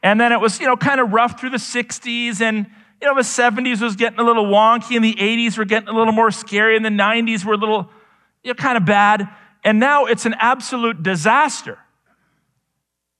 And 0.01 0.19
then 0.19 0.32
it 0.32 0.39
was, 0.39 0.60
you 0.60 0.67
know, 0.67 0.77
kind 0.77 0.99
of 0.99 1.12
rough 1.12 1.39
through 1.39 1.49
the 1.49 1.58
60s, 1.58 2.39
and, 2.41 2.67
you 3.01 3.07
know, 3.07 3.15
the 3.15 3.21
70s 3.21 3.81
was 3.81 3.95
getting 3.95 4.19
a 4.19 4.23
little 4.23 4.45
wonky, 4.45 4.95
and 4.95 5.05
the 5.05 5.15
80s 5.15 5.57
were 5.57 5.65
getting 5.65 5.89
a 5.89 5.93
little 5.93 6.13
more 6.13 6.31
scary, 6.31 6.75
and 6.75 6.83
the 6.83 6.89
90s 6.89 7.45
were 7.45 7.53
a 7.53 7.57
little, 7.57 7.89
you 8.43 8.51
know, 8.51 8.55
kind 8.55 8.77
of 8.77 8.86
bad. 8.86 9.27
And 9.63 9.79
now 9.79 10.05
it's 10.05 10.25
an 10.25 10.36
absolute 10.39 11.03
disaster. 11.03 11.77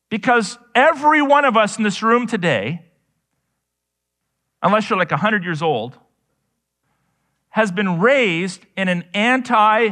Because 0.10 0.58
every 0.74 1.22
one 1.22 1.46
of 1.46 1.58
us 1.58 1.78
in 1.78 1.84
this 1.84 2.02
room 2.02 2.28
today, 2.28 2.82
unless 4.64 4.90
you're 4.90 4.98
like 4.98 5.12
100 5.12 5.44
years 5.44 5.62
old, 5.62 5.98
has 7.50 7.72
been 7.72 8.00
raised 8.00 8.66
in 8.76 8.88
an 8.88 9.04
anti 9.14 9.90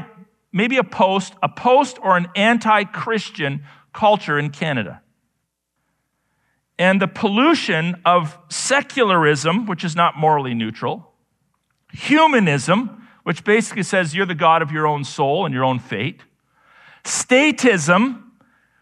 maybe 0.52 0.78
a 0.78 0.84
post, 0.84 1.34
a 1.44 1.50
post 1.50 2.00
or 2.02 2.16
an 2.16 2.28
anti 2.36 2.86
Christian 2.86 3.64
culture 3.94 4.40
in 4.40 4.50
Canada. 4.50 5.02
And 6.78 7.02
the 7.02 7.08
pollution 7.08 8.02
of 8.06 8.38
secularism, 8.50 9.66
which 9.66 9.84
is 9.84 9.96
not 9.96 10.18
morally 10.18 10.54
neutral, 10.54 11.14
humanism, 11.92 13.08
which 13.24 13.44
basically 13.44 13.84
says 13.84 14.14
you're 14.14 14.26
the 14.26 14.36
God 14.36 14.62
of 14.62 14.72
your 14.72 14.86
own 14.86 15.04
soul 15.04 15.46
and 15.46 15.54
your 15.54 15.64
own 15.64 15.80
fate, 15.80 16.22
statism, 17.04 18.24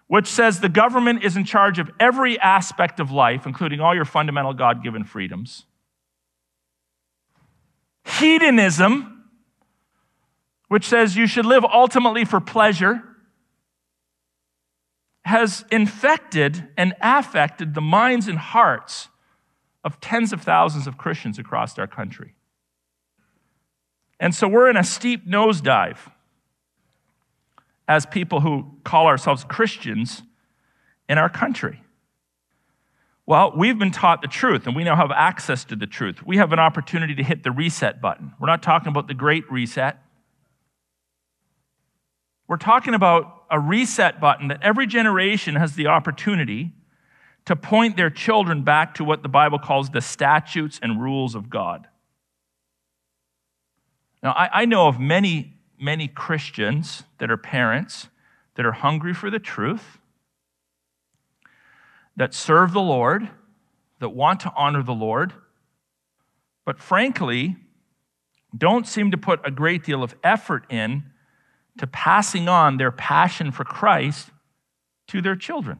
which 0.08 0.28
says 0.28 0.60
the 0.60 0.70
government 0.70 1.24
is 1.24 1.38
in 1.38 1.46
charge 1.46 1.80
of 1.80 1.90
every 2.00 2.40
aspect 2.40 3.00
of 3.00 3.12
life, 3.12 3.46
including 3.46 3.80
all 3.80 3.96
your 3.96 4.06
fundamental 4.06 4.54
God 4.54 4.84
given 4.84 5.04
freedoms, 5.04 5.66
hedonism, 8.06 9.24
which 10.68 10.88
says 10.88 11.16
you 11.16 11.28
should 11.28 11.46
live 11.46 11.64
ultimately 11.64 12.26
for 12.26 12.40
pleasure, 12.40 13.04
has 15.26 15.66
infected 15.72 16.68
and 16.78 16.94
affected 17.02 17.74
the 17.74 17.82
minds 17.82 18.28
and 18.28 18.38
hearts 18.38 19.10
of 19.84 20.00
tens 20.00 20.34
of 20.34 20.42
thousands 20.42 20.88
of 20.88 20.98
Christians 20.98 21.40
across 21.40 21.78
our 21.80 21.88
country. 21.88 22.36
And 24.20 24.34
so 24.34 24.48
we're 24.48 24.70
in 24.70 24.78
a 24.78 24.84
steep 24.84 25.28
nosedive 25.28 25.98
as 27.88 28.06
people 28.06 28.42
who 28.42 28.78
call 28.84 29.08
ourselves 29.08 29.44
Christians 29.44 30.24
in 31.10 31.18
our 31.18 31.30
country. 31.30 31.82
Well, 33.26 33.54
we've 33.56 33.80
been 33.80 33.92
taught 33.92 34.22
the 34.22 34.28
truth 34.28 34.68
and 34.68 34.76
we 34.76 34.84
now 34.84 34.96
have 34.96 35.12
access 35.12 35.64
to 35.66 35.76
the 35.76 35.88
truth. 35.88 36.26
We 36.26 36.38
have 36.38 36.52
an 36.52 36.60
opportunity 36.60 37.16
to 37.16 37.24
hit 37.24 37.44
the 37.44 37.52
reset 37.52 38.02
button. 38.02 38.34
We're 38.40 38.48
not 38.48 38.62
talking 38.62 38.90
about 38.90 39.08
the 39.08 39.14
great 39.14 39.50
reset. 39.50 39.98
We're 42.54 42.58
talking 42.58 42.94
about 42.94 43.46
a 43.50 43.60
reset 43.60 44.22
button 44.22 44.50
that 44.50 44.62
every 44.62 44.86
generation 44.86 45.56
has 45.56 45.74
the 45.74 45.88
opportunity 45.88 46.72
to 47.46 47.56
point 47.56 47.98
their 47.98 48.12
children 48.12 48.62
back 48.62 48.94
to 48.94 49.04
what 49.04 49.24
the 49.24 49.28
Bible 49.28 49.58
calls 49.58 49.90
the 49.90 50.02
statutes 50.02 50.80
and 50.80 51.02
rules 51.02 51.34
of 51.34 51.50
God. 51.50 51.88
Now, 54.22 54.34
I, 54.34 54.62
I 54.62 54.66
know 54.66 54.88
of 54.88 55.00
many, 55.00 55.54
many 55.80 56.08
Christians 56.08 57.02
that 57.18 57.32
are 57.32 57.38
parents 57.38 58.10
that 58.54 58.68
are 58.68 58.72
hungry 58.72 59.16
for 59.16 59.32
the 59.32 59.40
truth, 59.40 59.98
that 62.16 62.36
serve 62.36 62.72
the 62.72 62.82
Lord, 62.82 63.30
that 63.98 64.10
want 64.10 64.42
to 64.42 64.54
honor 64.56 64.84
the 64.84 64.94
Lord, 64.94 65.34
but 66.66 66.78
frankly, 66.78 67.56
don't 68.56 68.86
seem 68.86 69.10
to 69.10 69.18
put 69.18 69.40
a 69.44 69.50
great 69.50 69.84
deal 69.84 70.04
of 70.04 70.14
effort 70.24 70.72
in 70.72 71.06
to 71.78 71.88
passing 71.88 72.48
on 72.48 72.78
their 72.78 72.92
passion 72.92 73.52
for 73.52 73.64
Christ 73.64 74.30
to 75.08 75.22
their 75.22 75.36
children. 75.36 75.80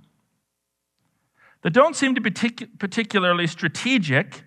That 1.62 1.72
don't 1.72 1.96
seem 1.96 2.16
to 2.16 2.22
be 2.22 2.32
particularly 2.32 3.48
strategic 3.48 4.44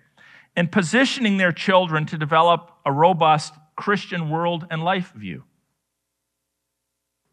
in 0.55 0.67
positioning 0.67 1.37
their 1.37 1.51
children 1.51 2.05
to 2.07 2.17
develop 2.17 2.71
a 2.85 2.91
robust 2.91 3.53
Christian 3.75 4.29
world 4.29 4.67
and 4.69 4.83
life 4.83 5.11
view. 5.15 5.43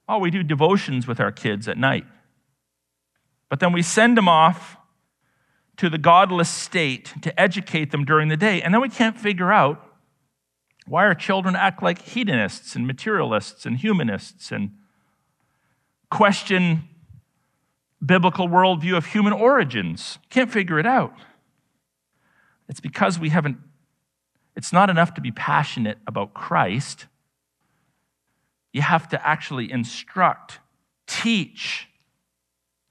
Oh, 0.08 0.18
we 0.18 0.30
do 0.30 0.42
devotions 0.42 1.06
with 1.06 1.20
our 1.20 1.32
kids 1.32 1.66
at 1.66 1.78
night. 1.78 2.04
But 3.48 3.60
then 3.60 3.72
we 3.72 3.82
send 3.82 4.16
them 4.16 4.28
off 4.28 4.76
to 5.76 5.90
the 5.90 5.98
godless 5.98 6.48
state 6.48 7.14
to 7.22 7.40
educate 7.40 7.90
them 7.90 8.04
during 8.04 8.28
the 8.28 8.36
day. 8.36 8.62
And 8.62 8.72
then 8.72 8.80
we 8.80 8.88
can't 8.88 9.18
figure 9.18 9.52
out 9.52 9.93
why 10.86 11.04
our 11.04 11.14
children 11.14 11.56
act 11.56 11.82
like 11.82 12.02
hedonists 12.02 12.76
and 12.76 12.86
materialists 12.86 13.64
and 13.64 13.78
humanists 13.78 14.52
and 14.52 14.72
question 16.10 16.88
biblical 18.04 18.48
worldview 18.48 18.96
of 18.96 19.06
human 19.06 19.32
origins. 19.32 20.18
Can't 20.30 20.50
figure 20.50 20.78
it 20.78 20.86
out. 20.86 21.14
It's 22.68 22.80
because 22.80 23.18
we 23.18 23.30
haven't, 23.30 23.58
it's 24.56 24.72
not 24.72 24.90
enough 24.90 25.14
to 25.14 25.20
be 25.20 25.30
passionate 25.30 25.98
about 26.06 26.34
Christ. 26.34 27.06
You 28.72 28.82
have 28.82 29.08
to 29.10 29.26
actually 29.26 29.70
instruct, 29.70 30.60
teach, 31.06 31.88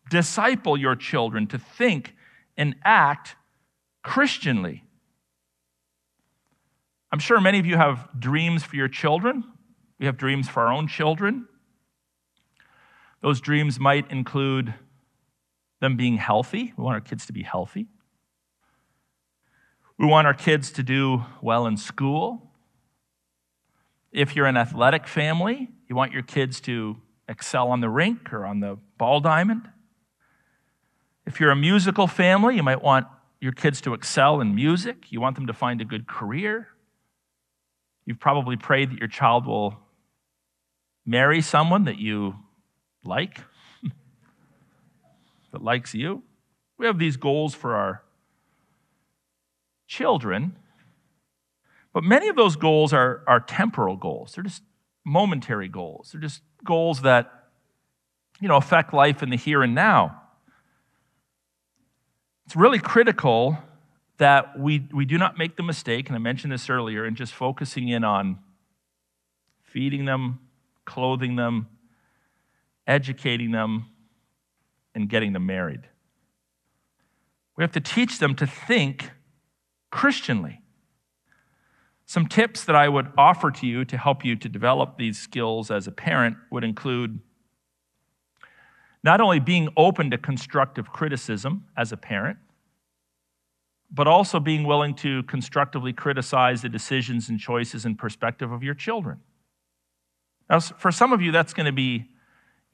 disciple 0.10 0.78
your 0.78 0.96
children 0.96 1.48
to 1.48 1.58
think 1.58 2.16
and 2.58 2.76
act 2.84 3.36
Christianly. 4.04 4.84
I'm 7.14 7.20
sure 7.20 7.40
many 7.40 7.60
of 7.60 7.68
you 7.68 7.78
have 7.78 8.10
dreams 8.20 8.64
for 8.64 8.76
your 8.76 8.88
children. 8.88 9.44
We 10.00 10.08
have 10.08 10.18
dreams 10.18 10.50
for 10.50 10.64
our 10.64 10.74
own 10.74 10.88
children. 10.88 11.48
Those 13.22 13.40
dreams 13.40 13.80
might 13.80 14.10
include 14.10 14.74
them 15.80 15.96
being 15.96 16.18
healthy. 16.18 16.74
We 16.76 16.84
want 16.84 16.96
our 16.96 17.02
kids 17.02 17.28
to 17.28 17.32
be 17.32 17.44
healthy. 17.44 17.86
We 20.00 20.08
want 20.08 20.26
our 20.26 20.34
kids 20.34 20.72
to 20.72 20.82
do 20.82 21.24
well 21.40 21.68
in 21.68 21.78
school. 21.78 22.50
If 24.12 24.36
you're 24.36 24.48
an 24.48 24.58
athletic 24.58 25.08
family, 25.08 25.70
you 25.88 25.96
want 25.96 26.14
your 26.14 26.24
kids 26.24 26.60
to 26.62 26.98
excel 27.30 27.68
on 27.68 27.80
the 27.80 27.90
rink 27.90 28.34
or 28.34 28.44
on 28.44 28.60
the 28.60 28.80
ball 28.98 29.20
diamond. 29.20 29.70
If 31.28 31.40
you're 31.40 31.52
a 31.52 31.56
musical 31.56 32.08
family, 32.08 32.56
you 32.56 32.64
might 32.64 32.82
want 32.82 33.06
your 33.40 33.52
kids 33.52 33.82
to 33.82 33.94
excel 33.94 34.42
in 34.42 34.56
music. 34.56 35.12
You 35.12 35.22
want 35.22 35.36
them 35.36 35.46
to 35.46 35.54
find 35.54 35.80
a 35.80 35.86
good 35.86 36.08
career. 36.08 36.70
You've 38.06 38.20
probably 38.20 38.58
prayed 38.58 38.92
that 38.92 39.00
your 39.00 39.08
child 39.08 39.46
will 39.46 39.80
marry 41.06 41.42
someone 41.42 41.86
that 41.86 41.98
you 41.98 42.36
like, 43.04 43.40
that 45.52 45.62
likes 45.64 45.94
you. 45.94 46.24
We 46.78 46.86
have 46.86 47.00
these 47.00 47.18
goals 47.18 47.54
for 47.54 47.76
our 47.76 48.04
children, 49.88 50.56
but 51.94 52.04
many 52.04 52.28
of 52.28 52.36
those 52.36 52.56
goals 52.56 52.92
are, 52.94 53.24
are 53.28 53.40
temporal 53.40 53.96
goals. 53.96 54.34
They're 54.34 54.44
just 54.44 54.64
momentary 55.06 55.68
goals. 55.68 56.10
They're 56.12 56.22
just 56.22 56.42
goals 56.64 57.02
that, 57.02 57.32
you 58.40 58.48
know, 58.48 58.56
affect 58.58 58.94
life 58.94 59.22
in 59.22 59.30
the 59.30 59.38
here 59.38 59.62
and 59.62 59.76
now. 59.76 60.22
It's 62.46 62.56
really 62.56 62.80
critical 62.80 63.58
that 64.18 64.60
we, 64.60 64.88
we 64.94 65.06
do 65.06 65.18
not 65.18 65.38
make 65.38 65.56
the 65.56 65.64
mistake, 65.64 66.08
and 66.08 66.16
I 66.16 66.20
mentioned 66.20 66.54
this 66.54 66.70
earlier, 66.70 67.06
in 67.06 67.16
just 67.16 67.34
focusing 67.34 67.90
in 67.90 68.04
on 68.04 68.40
feeding 69.62 70.06
them, 70.06 70.40
clothing 70.86 71.36
them, 71.36 71.68
educating 72.86 73.52
them, 73.52 73.86
and 74.94 75.10
getting 75.10 75.34
them 75.34 75.46
married. 75.46 75.82
We 77.56 77.64
have 77.64 77.72
to 77.72 77.82
teach 77.82 78.20
them 78.20 78.36
to 78.36 78.48
think 78.48 79.12
Christianly. 79.92 80.62
Some 82.06 82.28
tips 82.28 82.64
that 82.66 82.76
I 82.76 82.90
would 82.90 83.12
offer 83.18 83.50
to 83.50 83.66
you 83.66 83.86
to 83.86 83.98
help 83.98 84.24
you 84.26 84.36
to 84.36 84.50
develop 84.50 84.98
these 84.98 85.20
skills 85.20 85.72
as 85.72 85.88
a 85.88 85.92
parent 85.92 86.38
would 86.52 86.64
include 86.64 87.20
not 89.04 89.20
only 89.20 89.40
being 89.40 89.70
open 89.76 90.12
to 90.12 90.18
constructive 90.18 90.90
criticism 90.90 91.66
as 91.76 91.92
a 91.92 91.98
parent, 91.98 92.38
but 93.94 94.08
also 94.08 94.40
being 94.40 94.64
willing 94.64 94.96
to 94.96 95.22
constructively 95.24 95.94
criticize 95.94 96.64
the 96.64 96.70
decisions 96.70 97.30
and 97.30 97.40
choices 97.40 97.86
and 97.86 97.98
perspective 97.98 98.52
of 98.52 98.64
your 98.64 98.74
children. 98.74 99.20
Now, 100.50 100.60
for 100.60 100.92
some 100.92 101.14
of 101.14 101.22
you, 101.22 101.32
that's 101.32 101.54
going 101.54 101.68
to 101.68 101.72
be 101.72 102.10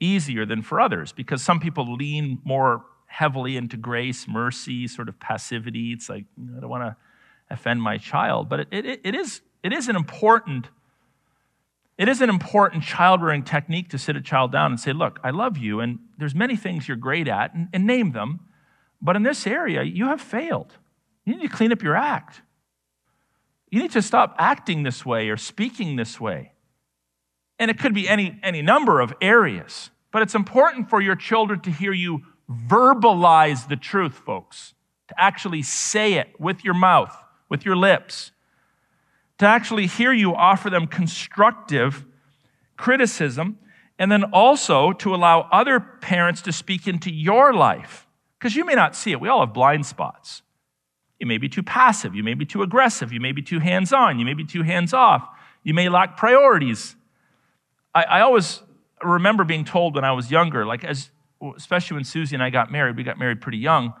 easier 0.00 0.46
than 0.46 0.62
for 0.62 0.80
others 0.80 1.12
because 1.12 1.42
some 1.42 1.60
people 1.60 1.94
lean 1.94 2.40
more 2.42 2.84
heavily 3.06 3.56
into 3.56 3.76
grace, 3.76 4.26
mercy, 4.26 4.88
sort 4.88 5.08
of 5.08 5.20
passivity. 5.20 5.92
It's 5.92 6.08
like, 6.08 6.24
I 6.56 6.60
don't 6.60 6.70
want 6.70 6.84
to 6.84 6.96
offend 7.50 7.82
my 7.82 7.98
child. 7.98 8.48
But 8.48 8.60
it, 8.60 8.68
it, 8.72 9.00
it, 9.04 9.14
is, 9.14 9.42
it 9.62 9.72
is 9.72 9.88
an 9.88 9.96
important 9.96 10.68
it 11.98 12.08
is 12.08 12.22
an 12.22 12.30
important 12.30 12.82
child 12.82 13.20
rearing 13.20 13.42
technique 13.42 13.90
to 13.90 13.98
sit 13.98 14.16
a 14.16 14.22
child 14.22 14.50
down 14.50 14.70
and 14.70 14.80
say, 14.80 14.94
Look, 14.94 15.20
I 15.22 15.28
love 15.28 15.58
you, 15.58 15.80
and 15.80 15.98
there's 16.16 16.34
many 16.34 16.56
things 16.56 16.88
you're 16.88 16.96
great 16.96 17.28
at, 17.28 17.52
and, 17.52 17.68
and 17.74 17.86
name 17.86 18.12
them. 18.12 18.40
But 19.02 19.16
in 19.16 19.22
this 19.22 19.46
area, 19.46 19.82
you 19.82 20.06
have 20.06 20.18
failed. 20.18 20.78
You 21.24 21.36
need 21.36 21.42
to 21.42 21.54
clean 21.54 21.72
up 21.72 21.82
your 21.82 21.96
act. 21.96 22.42
You 23.70 23.80
need 23.80 23.92
to 23.92 24.02
stop 24.02 24.34
acting 24.38 24.82
this 24.82 25.06
way 25.06 25.28
or 25.28 25.36
speaking 25.36 25.96
this 25.96 26.20
way. 26.20 26.52
And 27.58 27.70
it 27.70 27.78
could 27.78 27.94
be 27.94 28.08
any, 28.08 28.38
any 28.42 28.62
number 28.62 29.00
of 29.00 29.12
areas. 29.20 29.90
But 30.12 30.22
it's 30.22 30.34
important 30.34 30.90
for 30.90 31.00
your 31.00 31.14
children 31.14 31.60
to 31.60 31.70
hear 31.70 31.92
you 31.92 32.22
verbalize 32.50 33.68
the 33.68 33.76
truth, 33.76 34.14
folks, 34.14 34.74
to 35.08 35.14
actually 35.20 35.62
say 35.62 36.14
it 36.14 36.28
with 36.40 36.64
your 36.64 36.74
mouth, 36.74 37.14
with 37.48 37.64
your 37.64 37.76
lips, 37.76 38.32
to 39.38 39.46
actually 39.46 39.86
hear 39.86 40.12
you 40.12 40.34
offer 40.34 40.68
them 40.68 40.86
constructive 40.86 42.04
criticism, 42.76 43.58
and 43.98 44.10
then 44.10 44.24
also 44.24 44.92
to 44.92 45.14
allow 45.14 45.42
other 45.52 45.78
parents 45.78 46.42
to 46.42 46.52
speak 46.52 46.88
into 46.88 47.10
your 47.10 47.52
life. 47.52 48.06
Because 48.38 48.56
you 48.56 48.64
may 48.64 48.74
not 48.74 48.96
see 48.96 49.12
it. 49.12 49.20
We 49.20 49.28
all 49.28 49.40
have 49.40 49.52
blind 49.52 49.84
spots. 49.86 50.42
You 51.20 51.26
may 51.26 51.36
be 51.36 51.50
too 51.50 51.62
passive. 51.62 52.14
You 52.14 52.24
may 52.24 52.34
be 52.34 52.46
too 52.46 52.62
aggressive. 52.62 53.12
You 53.12 53.20
may 53.20 53.32
be 53.32 53.42
too 53.42 53.60
hands 53.60 53.92
on. 53.92 54.18
You 54.18 54.24
may 54.24 54.32
be 54.32 54.44
too 54.44 54.62
hands 54.62 54.94
off. 54.94 55.28
You 55.62 55.74
may 55.74 55.90
lack 55.90 56.16
priorities. 56.16 56.96
I, 57.94 58.04
I, 58.04 58.20
always 58.22 58.62
remember 59.02 59.44
being 59.44 59.66
told 59.66 59.94
when 59.94 60.04
I 60.04 60.12
was 60.12 60.30
younger, 60.30 60.64
like 60.64 60.82
as 60.82 61.10
especially 61.56 61.96
when 61.96 62.04
Susie 62.04 62.34
and 62.34 62.42
I 62.42 62.48
got 62.48 62.72
married, 62.72 62.96
we 62.96 63.02
got 63.02 63.18
married 63.18 63.42
pretty 63.42 63.58
young. 63.58 63.92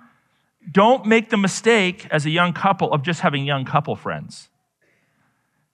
Don't 0.70 1.06
make 1.06 1.28
the 1.28 1.36
mistake 1.36 2.06
as 2.10 2.24
a 2.24 2.30
young 2.30 2.54
couple 2.54 2.92
of 2.92 3.02
just 3.02 3.20
having 3.20 3.44
young 3.44 3.64
couple 3.66 3.96
friends. 3.96 4.48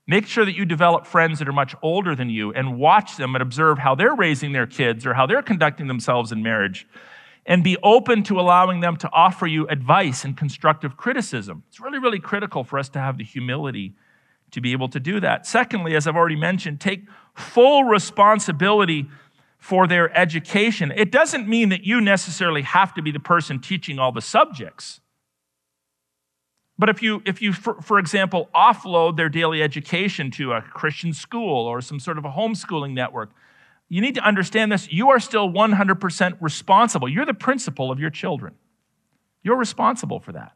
Make 0.09 0.27
sure 0.27 0.45
that 0.45 0.55
you 0.55 0.65
develop 0.65 1.07
friends 1.07 1.41
that 1.41 1.49
are 1.49 1.53
much 1.53 1.75
older 1.83 2.15
than 2.15 2.31
you 2.31 2.53
and 2.53 2.79
watch 2.79 3.17
them 3.17 3.35
and 3.35 3.43
observe 3.43 3.79
how 3.79 3.95
they're 3.95 4.15
raising 4.15 4.53
their 4.53 4.67
kids 4.67 5.05
or 5.07 5.15
how 5.15 5.27
they're 5.27 5.43
conducting 5.43 5.89
themselves 5.89 6.31
in 6.31 6.43
marriage 6.43 6.87
and 7.47 7.63
be 7.63 7.77
open 7.83 8.25
to 8.25 8.41
allowing 8.41 8.81
them 8.81 8.97
to 8.97 9.11
offer 9.13 9.47
you 9.47 9.67
advice 9.69 10.25
and 10.25 10.37
constructive 10.37 10.97
criticism. 10.97 11.63
It's 11.69 11.81
really, 11.81 11.99
really 11.99 12.19
critical 12.19 12.65
for 12.65 12.79
us 12.79 12.89
to 12.91 12.99
have 12.99 13.19
the 13.19 13.25
humility 13.25 13.95
to 14.51 14.61
be 14.61 14.73
able 14.73 14.89
to 14.89 15.01
do 15.01 15.21
that. 15.21 15.47
Secondly, 15.47 15.95
as 15.95 16.07
I've 16.07 16.17
already 16.17 16.37
mentioned, 16.37 16.81
take 16.81 17.05
full 17.35 17.85
responsibility 17.85 19.07
for 19.59 19.87
their 19.87 20.17
education. 20.17 20.93
It 20.95 21.11
doesn't 21.11 21.49
mean 21.49 21.69
that 21.71 21.85
you 21.85 22.01
necessarily 22.01 22.63
have 22.63 22.95
to 22.95 23.03
be 23.03 23.11
the 23.11 23.21
person 23.21 23.61
teaching 23.61 23.99
all 23.99 24.13
the 24.13 24.21
subjects. 24.21 25.01
But 26.79 26.89
if 26.89 27.03
you, 27.03 27.23
if 27.25 27.41
you 27.41 27.53
for, 27.53 27.81
for, 27.81 27.99
example, 27.99 28.51
offload 28.55 29.17
their 29.17 29.29
daily 29.29 29.63
education 29.63 30.31
to 30.33 30.53
a 30.53 30.61
Christian 30.61 31.13
school 31.13 31.67
or 31.67 31.81
some 31.81 31.99
sort 31.99 32.19
of 32.19 32.25
a 32.25 32.31
homeschooling 32.31 32.93
network, 32.93 33.31
you 33.89 34.01
need 34.01 34.17
to 34.17 34.23
understand 34.23 34.73
this. 34.73 34.91
You 34.91 35.11
are 35.11 35.21
still 35.21 35.49
100% 35.49 36.37
responsible. 36.41 37.09
You're 37.09 37.27
the 37.27 37.35
principal 37.35 37.91
of 37.91 38.01
your 38.01 38.11
children. 38.11 38.55
You're 39.43 39.57
responsible 39.57 40.19
for 40.19 40.33
that. 40.33 40.53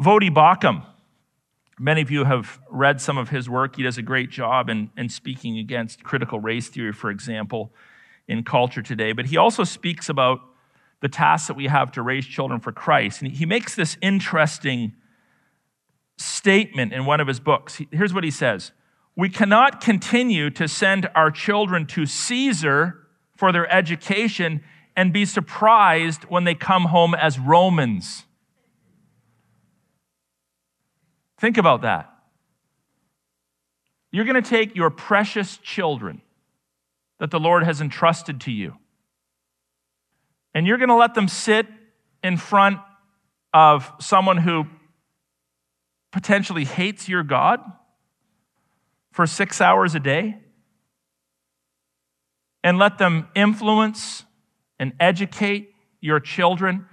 Voddie 0.00 0.32
Baucham, 0.32 0.84
many 1.80 2.02
of 2.02 2.10
you 2.10 2.24
have 2.24 2.60
read 2.70 3.00
some 3.00 3.18
of 3.18 3.30
his 3.30 3.50
work. 3.50 3.76
He 3.76 3.82
does 3.82 3.98
a 3.98 4.02
great 4.02 4.30
job 4.30 4.68
in, 4.68 4.90
in 4.96 5.08
speaking 5.08 5.58
against 5.58 6.04
critical 6.04 6.38
race 6.38 6.68
theory, 6.68 6.92
for 6.92 7.10
example, 7.10 7.72
in 8.28 8.44
culture 8.44 8.82
today. 8.82 9.12
But 9.12 9.26
he 9.26 9.36
also 9.36 9.64
speaks 9.64 10.08
about 10.08 10.40
the 11.00 11.08
task 11.08 11.48
that 11.48 11.54
we 11.54 11.66
have 11.66 11.90
to 11.92 12.02
raise 12.02 12.26
children 12.26 12.60
for 12.60 12.72
Christ. 12.72 13.22
And 13.22 13.32
he 13.32 13.46
makes 13.46 13.74
this 13.74 13.96
interesting 14.00 14.94
statement 16.18 16.92
in 16.92 17.04
one 17.04 17.20
of 17.20 17.26
his 17.26 17.40
books. 17.40 17.80
Here's 17.90 18.14
what 18.14 18.24
he 18.24 18.30
says 18.30 18.72
We 19.16 19.30
cannot 19.30 19.80
continue 19.80 20.50
to 20.50 20.68
send 20.68 21.08
our 21.14 21.30
children 21.30 21.86
to 21.86 22.04
Caesar 22.04 23.06
for 23.34 23.50
their 23.50 23.70
education 23.72 24.62
and 24.94 25.12
be 25.12 25.24
surprised 25.24 26.24
when 26.24 26.44
they 26.44 26.54
come 26.54 26.84
home 26.84 27.14
as 27.14 27.38
Romans. 27.38 28.24
Think 31.38 31.56
about 31.56 31.82
that. 31.82 32.12
You're 34.12 34.24
going 34.26 34.42
to 34.42 34.48
take 34.48 34.76
your 34.76 34.90
precious 34.90 35.56
children 35.58 36.20
that 37.18 37.30
the 37.30 37.40
Lord 37.40 37.64
has 37.64 37.80
entrusted 37.80 38.42
to 38.42 38.52
you, 38.52 38.74
and 40.54 40.66
you're 40.66 40.78
going 40.78 40.90
to 40.90 40.94
let 40.94 41.14
them 41.14 41.28
sit 41.28 41.66
in 42.22 42.36
front 42.36 42.78
of 43.54 43.90
someone 43.98 44.36
who 44.36 44.66
potentially 46.12 46.64
hates 46.64 47.08
your 47.08 47.22
God 47.22 47.60
for 49.16 49.26
six 49.26 49.62
hours 49.62 49.94
a 49.94 49.98
day 49.98 50.36
and 52.62 52.78
let 52.78 52.98
them 52.98 53.26
influence 53.34 54.24
and 54.78 54.92
educate 55.00 55.72
your 56.02 56.20
children. 56.20 56.84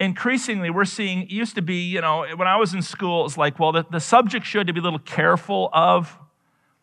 Increasingly, 0.00 0.70
we're 0.70 0.84
seeing, 0.84 1.22
it 1.22 1.30
used 1.30 1.54
to 1.54 1.62
be, 1.62 1.84
you 1.84 2.00
know, 2.00 2.26
when 2.34 2.48
I 2.48 2.56
was 2.56 2.74
in 2.74 2.82
school, 2.82 3.24
it's 3.26 3.38
like, 3.38 3.60
well, 3.60 3.70
the, 3.70 3.86
the 3.92 4.00
subject 4.00 4.44
should 4.44 4.66
to 4.66 4.72
be 4.72 4.80
a 4.80 4.82
little 4.82 4.98
careful 4.98 5.70
of 5.72 6.18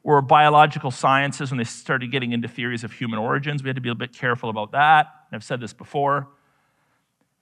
were 0.01 0.21
biological 0.21 0.91
sciences 0.91 1.51
when 1.51 1.57
they 1.57 1.65
started 1.65 2.09
getting 2.09 2.31
into 2.31 2.47
theories 2.47 2.85
of 2.85 2.93
human 2.93 3.19
origins. 3.19 3.61
We 3.61 3.67
had 3.67 3.75
to 3.75 3.81
be 3.81 3.89
a 3.89 3.95
bit 3.95 4.13
careful 4.13 4.49
about 4.49 4.71
that. 4.71 5.07
I've 5.33 5.43
said 5.43 5.59
this 5.59 5.73
before. 5.73 6.29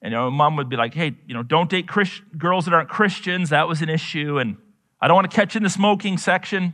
And 0.01 0.11
you 0.11 0.17
know, 0.17 0.31
mom 0.31 0.55
would 0.55 0.69
be 0.69 0.75
like, 0.75 0.95
hey, 0.95 1.15
you 1.27 1.35
know, 1.35 1.43
don't 1.43 1.69
date 1.69 1.87
Christ- 1.87 2.23
girls 2.35 2.65
that 2.65 2.73
aren't 2.73 2.89
Christians. 2.89 3.51
That 3.51 3.67
was 3.67 3.83
an 3.83 3.89
issue. 3.89 4.39
And 4.39 4.57
I 4.99 5.07
don't 5.07 5.13
want 5.13 5.29
to 5.29 5.35
catch 5.35 5.55
in 5.55 5.61
the 5.61 5.69
smoking 5.69 6.17
section. 6.17 6.73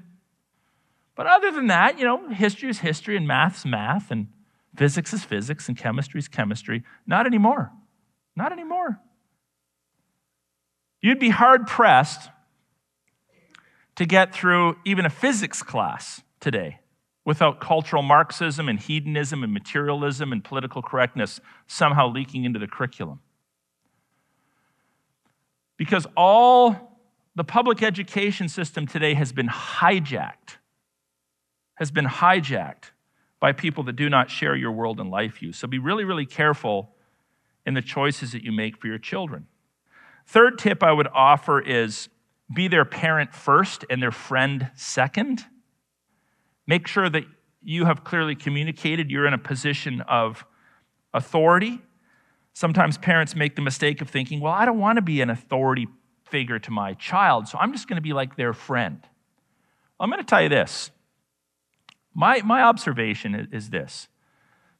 But 1.15 1.27
other 1.27 1.51
than 1.51 1.67
that, 1.67 1.99
you 1.99 2.05
know, 2.05 2.29
history 2.29 2.69
is 2.69 2.79
history 2.79 3.15
and 3.15 3.27
math's 3.27 3.65
math 3.65 4.09
and 4.09 4.27
physics 4.75 5.13
is 5.13 5.23
physics 5.23 5.67
and 5.67 5.77
chemistry 5.77 6.19
is 6.19 6.27
chemistry. 6.27 6.83
Not 7.05 7.27
anymore. 7.27 7.71
Not 8.35 8.51
anymore. 8.51 8.99
You'd 11.01 11.19
be 11.19 11.29
hard 11.29 11.67
pressed 11.67 12.29
to 13.95 14.05
get 14.05 14.33
through 14.33 14.77
even 14.85 15.05
a 15.05 15.09
physics 15.09 15.61
class 15.61 16.21
today 16.39 16.79
without 17.25 17.59
cultural 17.59 18.01
Marxism 18.01 18.67
and 18.67 18.79
hedonism 18.79 19.43
and 19.43 19.53
materialism 19.53 20.31
and 20.31 20.43
political 20.43 20.81
correctness 20.81 21.39
somehow 21.67 22.11
leaking 22.11 22.43
into 22.43 22.59
the 22.59 22.67
curriculum. 22.67 23.19
Because 25.77 26.05
all 26.17 26.99
the 27.35 27.43
public 27.43 27.81
education 27.81 28.49
system 28.49 28.85
today 28.85 29.13
has 29.13 29.31
been 29.31 29.47
hijacked, 29.47 30.57
has 31.75 31.91
been 31.91 32.05
hijacked 32.05 32.91
by 33.39 33.51
people 33.51 33.83
that 33.83 33.95
do 33.95 34.09
not 34.09 34.29
share 34.29 34.55
your 34.55 34.71
world 34.71 34.99
and 34.99 35.09
life 35.09 35.39
view. 35.39 35.51
So 35.51 35.67
be 35.67 35.79
really, 35.79 36.03
really 36.03 36.25
careful 36.25 36.95
in 37.65 37.73
the 37.73 37.81
choices 37.81 38.31
that 38.31 38.43
you 38.43 38.51
make 38.51 38.77
for 38.77 38.87
your 38.87 38.97
children. 38.97 39.47
Third 40.25 40.57
tip 40.57 40.83
I 40.83 40.91
would 40.91 41.07
offer 41.13 41.59
is 41.59 42.09
be 42.53 42.67
their 42.67 42.85
parent 42.85 43.33
first 43.33 43.85
and 43.89 44.01
their 44.01 44.11
friend 44.11 44.69
second. 44.75 45.45
Make 46.67 46.87
sure 46.87 47.09
that 47.09 47.25
you 47.61 47.85
have 47.85 48.03
clearly 48.03 48.35
communicated 48.35 49.09
you're 49.09 49.25
in 49.25 49.33
a 49.33 49.37
position 49.37 50.01
of 50.01 50.45
authority. 51.13 51.81
Sometimes 52.53 52.97
parents 52.97 53.35
make 53.35 53.55
the 53.55 53.61
mistake 53.61 54.01
of 54.01 54.09
thinking, 54.09 54.39
well, 54.39 54.53
I 54.53 54.65
don't 54.65 54.79
want 54.79 54.97
to 54.97 55.01
be 55.01 55.21
an 55.21 55.29
authority 55.29 55.87
figure 56.25 56.59
to 56.59 56.71
my 56.71 56.93
child, 56.93 57.47
so 57.47 57.57
I'm 57.57 57.71
just 57.73 57.87
going 57.87 57.97
to 57.97 58.01
be 58.01 58.13
like 58.13 58.35
their 58.35 58.53
friend. 58.53 59.05
I'm 59.99 60.09
going 60.09 60.21
to 60.21 60.25
tell 60.25 60.41
you 60.41 60.49
this. 60.49 60.91
My, 62.13 62.41
my 62.41 62.61
observation 62.61 63.49
is 63.51 63.69
this 63.69 64.07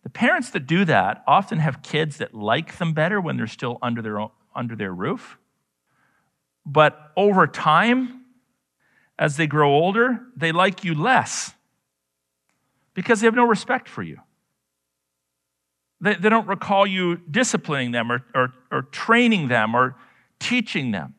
the 0.03 0.09
parents 0.09 0.49
that 0.51 0.67
do 0.67 0.85
that 0.85 1.23
often 1.25 1.59
have 1.59 1.81
kids 1.81 2.17
that 2.17 2.33
like 2.33 2.77
them 2.77 2.93
better 2.93 3.21
when 3.21 3.37
they're 3.37 3.47
still 3.47 3.77
under 3.81 4.01
their, 4.01 4.19
own, 4.19 4.31
under 4.53 4.75
their 4.75 4.93
roof. 4.93 5.37
But 6.65 7.11
over 7.15 7.47
time, 7.47 8.25
as 9.17 9.37
they 9.37 9.47
grow 9.47 9.73
older, 9.73 10.19
they 10.35 10.51
like 10.51 10.83
you 10.83 10.93
less 10.93 11.53
because 12.93 13.21
they 13.21 13.27
have 13.27 13.35
no 13.35 13.45
respect 13.45 13.87
for 13.87 14.03
you. 14.03 14.19
They, 16.01 16.15
they 16.15 16.29
don't 16.29 16.47
recall 16.47 16.85
you 16.85 17.17
disciplining 17.31 17.91
them 17.91 18.11
or, 18.11 18.25
or, 18.35 18.53
or 18.71 18.81
training 18.83 19.47
them 19.47 19.73
or 19.73 19.95
teaching 20.39 20.91
them. 20.91 21.15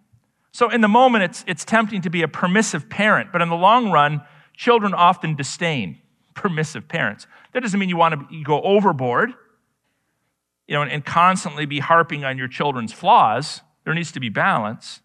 So, 0.52 0.68
in 0.68 0.82
the 0.82 0.88
moment, 0.88 1.24
it's, 1.24 1.44
it's 1.48 1.64
tempting 1.64 2.02
to 2.02 2.10
be 2.10 2.22
a 2.22 2.28
permissive 2.28 2.88
parent, 2.88 3.32
but 3.32 3.42
in 3.42 3.48
the 3.48 3.56
long 3.56 3.90
run, 3.90 4.22
children 4.54 4.94
often 4.94 5.34
disdain 5.34 5.98
permissive 6.34 6.88
parents. 6.88 7.26
That 7.52 7.60
doesn't 7.60 7.78
mean 7.78 7.88
you 7.88 7.96
want 7.96 8.30
to 8.30 8.42
go 8.42 8.60
overboard 8.62 9.34
you 10.66 10.74
know, 10.74 10.82
and, 10.82 11.04
constantly 11.04 11.66
be 11.66 11.80
harping 11.80 12.24
on 12.24 12.38
your 12.38 12.48
children's 12.48 12.92
flaws. 12.92 13.60
There 13.84 13.94
needs 13.94 14.12
to 14.12 14.20
be 14.20 14.28
balance. 14.28 15.00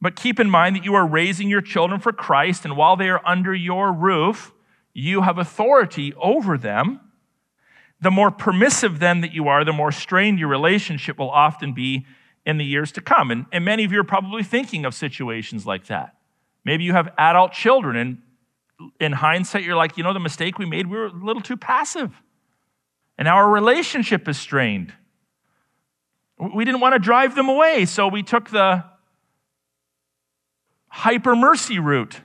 But 0.00 0.16
keep 0.16 0.38
in 0.40 0.50
mind 0.50 0.76
that 0.76 0.84
you 0.84 0.94
are 0.94 1.06
raising 1.06 1.48
your 1.48 1.60
children 1.60 2.00
for 2.00 2.12
Christ, 2.12 2.64
and 2.64 2.76
while 2.76 2.96
they 2.96 3.08
are 3.08 3.20
under 3.26 3.54
your 3.54 3.92
roof, 3.92 4.52
you 4.92 5.22
have 5.22 5.38
authority 5.38 6.12
over 6.14 6.56
them. 6.58 7.00
The 8.00 8.10
more 8.10 8.30
permissive 8.30 9.00
then 9.00 9.22
that 9.22 9.32
you 9.32 9.48
are, 9.48 9.64
the 9.64 9.72
more 9.72 9.90
strained 9.90 10.38
your 10.38 10.48
relationship 10.48 11.18
will 11.18 11.30
often 11.30 11.72
be 11.72 12.06
in 12.46 12.58
the 12.58 12.64
years 12.64 12.92
to 12.92 13.00
come. 13.00 13.30
And, 13.30 13.46
and 13.52 13.64
many 13.64 13.84
of 13.84 13.92
you 13.92 14.00
are 14.00 14.04
probably 14.04 14.44
thinking 14.44 14.84
of 14.84 14.94
situations 14.94 15.66
like 15.66 15.86
that. 15.86 16.14
Maybe 16.64 16.84
you 16.84 16.92
have 16.92 17.12
adult 17.18 17.52
children, 17.52 17.96
and 17.96 18.18
in 19.00 19.12
hindsight, 19.12 19.64
you're 19.64 19.76
like, 19.76 19.96
you 19.96 20.04
know, 20.04 20.12
the 20.12 20.20
mistake 20.20 20.58
we 20.58 20.66
made, 20.66 20.86
we 20.86 20.96
were 20.96 21.06
a 21.06 21.12
little 21.12 21.42
too 21.42 21.56
passive. 21.56 22.12
And 23.16 23.26
our 23.26 23.48
relationship 23.48 24.28
is 24.28 24.38
strained. 24.38 24.92
We 26.54 26.64
didn't 26.64 26.80
want 26.80 26.94
to 26.94 27.00
drive 27.00 27.34
them 27.34 27.48
away, 27.48 27.84
so 27.84 28.06
we 28.06 28.22
took 28.22 28.50
the 28.50 28.84
hyper 30.88 31.34
mercy 31.34 31.80
route. 31.80 32.20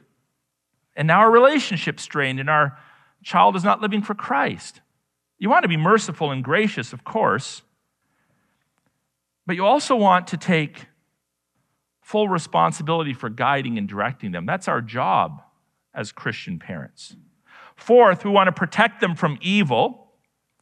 And 0.95 1.07
now 1.07 1.21
our 1.21 1.31
relationship's 1.31 2.03
strained 2.03 2.39
and 2.39 2.49
our 2.49 2.77
child 3.23 3.55
is 3.55 3.63
not 3.63 3.81
living 3.81 4.03
for 4.03 4.13
Christ. 4.13 4.81
You 5.39 5.49
want 5.49 5.63
to 5.63 5.69
be 5.69 5.77
merciful 5.77 6.31
and 6.31 6.43
gracious, 6.43 6.93
of 6.93 7.03
course, 7.03 7.63
but 9.47 9.55
you 9.55 9.65
also 9.65 9.95
want 9.95 10.27
to 10.27 10.37
take 10.37 10.85
full 12.01 12.29
responsibility 12.29 13.13
for 13.13 13.29
guiding 13.29 13.77
and 13.77 13.87
directing 13.87 14.31
them. 14.31 14.45
That's 14.45 14.67
our 14.67 14.81
job 14.81 15.41
as 15.93 16.11
Christian 16.11 16.59
parents. 16.59 17.15
Fourth, 17.75 18.23
we 18.23 18.31
want 18.31 18.47
to 18.47 18.51
protect 18.51 19.01
them 19.01 19.15
from 19.15 19.37
evil, 19.41 20.07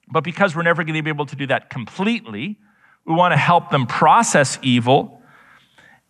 but 0.07 0.23
because 0.23 0.55
we're 0.55 0.63
never 0.63 0.83
going 0.83 0.95
to 0.95 1.03
be 1.03 1.09
able 1.09 1.25
to 1.25 1.35
do 1.35 1.47
that 1.47 1.69
completely, 1.69 2.57
we 3.05 3.13
want 3.13 3.31
to 3.31 3.37
help 3.37 3.69
them 3.69 3.87
process 3.87 4.59
evil. 4.61 5.21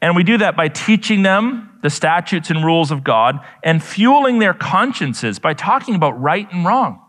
And 0.01 0.15
we 0.15 0.23
do 0.23 0.37
that 0.39 0.55
by 0.55 0.67
teaching 0.67 1.21
them 1.21 1.79
the 1.83 1.89
statutes 1.89 2.49
and 2.49 2.65
rules 2.65 2.91
of 2.91 3.03
God 3.03 3.39
and 3.63 3.83
fueling 3.83 4.39
their 4.39 4.53
consciences 4.53 5.39
by 5.39 5.53
talking 5.53 5.95
about 5.95 6.19
right 6.19 6.51
and 6.51 6.65
wrong. 6.65 7.01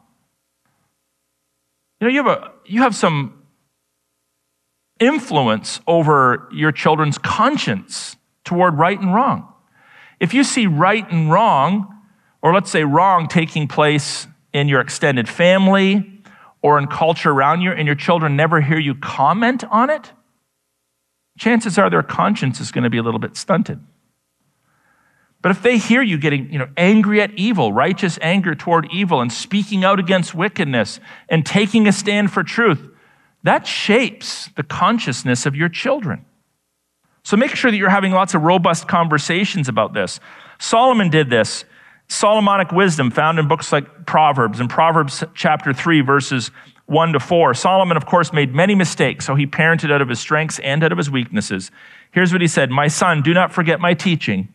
You 2.00 2.08
know, 2.08 2.12
you 2.12 2.24
have, 2.24 2.38
a, 2.38 2.52
you 2.66 2.82
have 2.82 2.94
some 2.94 3.42
influence 4.98 5.80
over 5.86 6.48
your 6.52 6.72
children's 6.72 7.18
conscience 7.18 8.16
toward 8.44 8.78
right 8.78 8.98
and 8.98 9.14
wrong. 9.14 9.48
If 10.20 10.34
you 10.34 10.44
see 10.44 10.66
right 10.66 11.10
and 11.10 11.30
wrong, 11.30 11.91
or 12.42 12.52
let's 12.52 12.70
say 12.70 12.84
wrong 12.84 13.28
taking 13.28 13.68
place 13.68 14.26
in 14.52 14.68
your 14.68 14.80
extended 14.80 15.28
family 15.28 16.22
or 16.60 16.78
in 16.78 16.86
culture 16.86 17.30
around 17.30 17.60
you, 17.60 17.72
and 17.72 17.86
your 17.86 17.96
children 17.96 18.36
never 18.36 18.60
hear 18.60 18.78
you 18.78 18.94
comment 18.94 19.64
on 19.64 19.90
it, 19.90 20.12
chances 21.38 21.78
are 21.78 21.90
their 21.90 22.02
conscience 22.02 22.60
is 22.60 22.70
going 22.70 22.84
to 22.84 22.90
be 22.90 22.98
a 22.98 23.02
little 23.02 23.18
bit 23.18 23.36
stunted. 23.36 23.80
But 25.40 25.50
if 25.50 25.62
they 25.62 25.76
hear 25.76 26.02
you 26.02 26.18
getting, 26.18 26.52
you 26.52 26.58
know, 26.60 26.68
angry 26.76 27.20
at 27.20 27.32
evil, 27.36 27.72
righteous 27.72 28.16
anger 28.22 28.54
toward 28.54 28.88
evil, 28.92 29.20
and 29.20 29.32
speaking 29.32 29.84
out 29.84 29.98
against 29.98 30.36
wickedness 30.36 31.00
and 31.28 31.44
taking 31.44 31.88
a 31.88 31.92
stand 31.92 32.32
for 32.32 32.44
truth, 32.44 32.88
that 33.42 33.66
shapes 33.66 34.50
the 34.56 34.62
consciousness 34.62 35.44
of 35.44 35.56
your 35.56 35.68
children. 35.68 36.24
So 37.24 37.36
make 37.36 37.56
sure 37.56 37.72
that 37.72 37.76
you're 37.76 37.88
having 37.88 38.12
lots 38.12 38.34
of 38.34 38.42
robust 38.42 38.86
conversations 38.86 39.68
about 39.68 39.94
this. 39.94 40.20
Solomon 40.60 41.10
did 41.10 41.28
this. 41.28 41.64
Solomonic 42.12 42.72
wisdom 42.72 43.10
found 43.10 43.38
in 43.38 43.48
books 43.48 43.72
like 43.72 44.04
Proverbs 44.04 44.60
and 44.60 44.68
Proverbs 44.68 45.24
chapter 45.34 45.72
3, 45.72 46.02
verses 46.02 46.50
1 46.84 47.14
to 47.14 47.18
4. 47.18 47.54
Solomon, 47.54 47.96
of 47.96 48.04
course, 48.04 48.34
made 48.34 48.54
many 48.54 48.74
mistakes, 48.74 49.24
so 49.24 49.34
he 49.34 49.46
parented 49.46 49.90
out 49.90 50.02
of 50.02 50.10
his 50.10 50.20
strengths 50.20 50.58
and 50.58 50.84
out 50.84 50.92
of 50.92 50.98
his 50.98 51.10
weaknesses. 51.10 51.70
Here's 52.10 52.30
what 52.30 52.42
he 52.42 52.48
said 52.48 52.70
My 52.70 52.86
son, 52.86 53.22
do 53.22 53.32
not 53.32 53.50
forget 53.50 53.80
my 53.80 53.94
teaching, 53.94 54.52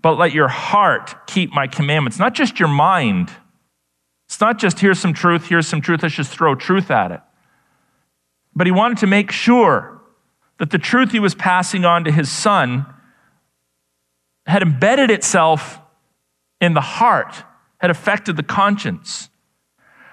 but 0.00 0.16
let 0.16 0.32
your 0.32 0.46
heart 0.46 1.26
keep 1.26 1.52
my 1.52 1.66
commandments, 1.66 2.16
not 2.16 2.32
just 2.32 2.60
your 2.60 2.68
mind. 2.68 3.32
It's 4.26 4.40
not 4.40 4.56
just 4.60 4.78
here's 4.78 5.00
some 5.00 5.14
truth, 5.14 5.48
here's 5.48 5.66
some 5.66 5.80
truth, 5.80 6.04
let's 6.04 6.14
just 6.14 6.30
throw 6.30 6.54
truth 6.54 6.92
at 6.92 7.10
it. 7.10 7.20
But 8.54 8.68
he 8.68 8.70
wanted 8.70 8.98
to 8.98 9.08
make 9.08 9.32
sure 9.32 10.00
that 10.58 10.70
the 10.70 10.78
truth 10.78 11.10
he 11.10 11.18
was 11.18 11.34
passing 11.34 11.84
on 11.84 12.04
to 12.04 12.12
his 12.12 12.30
son 12.30 12.86
had 14.46 14.62
embedded 14.62 15.10
itself 15.10 15.80
in 16.60 16.74
the 16.74 16.80
heart, 16.80 17.44
had 17.78 17.90
affected 17.90 18.36
the 18.36 18.42
conscience. 18.42 19.30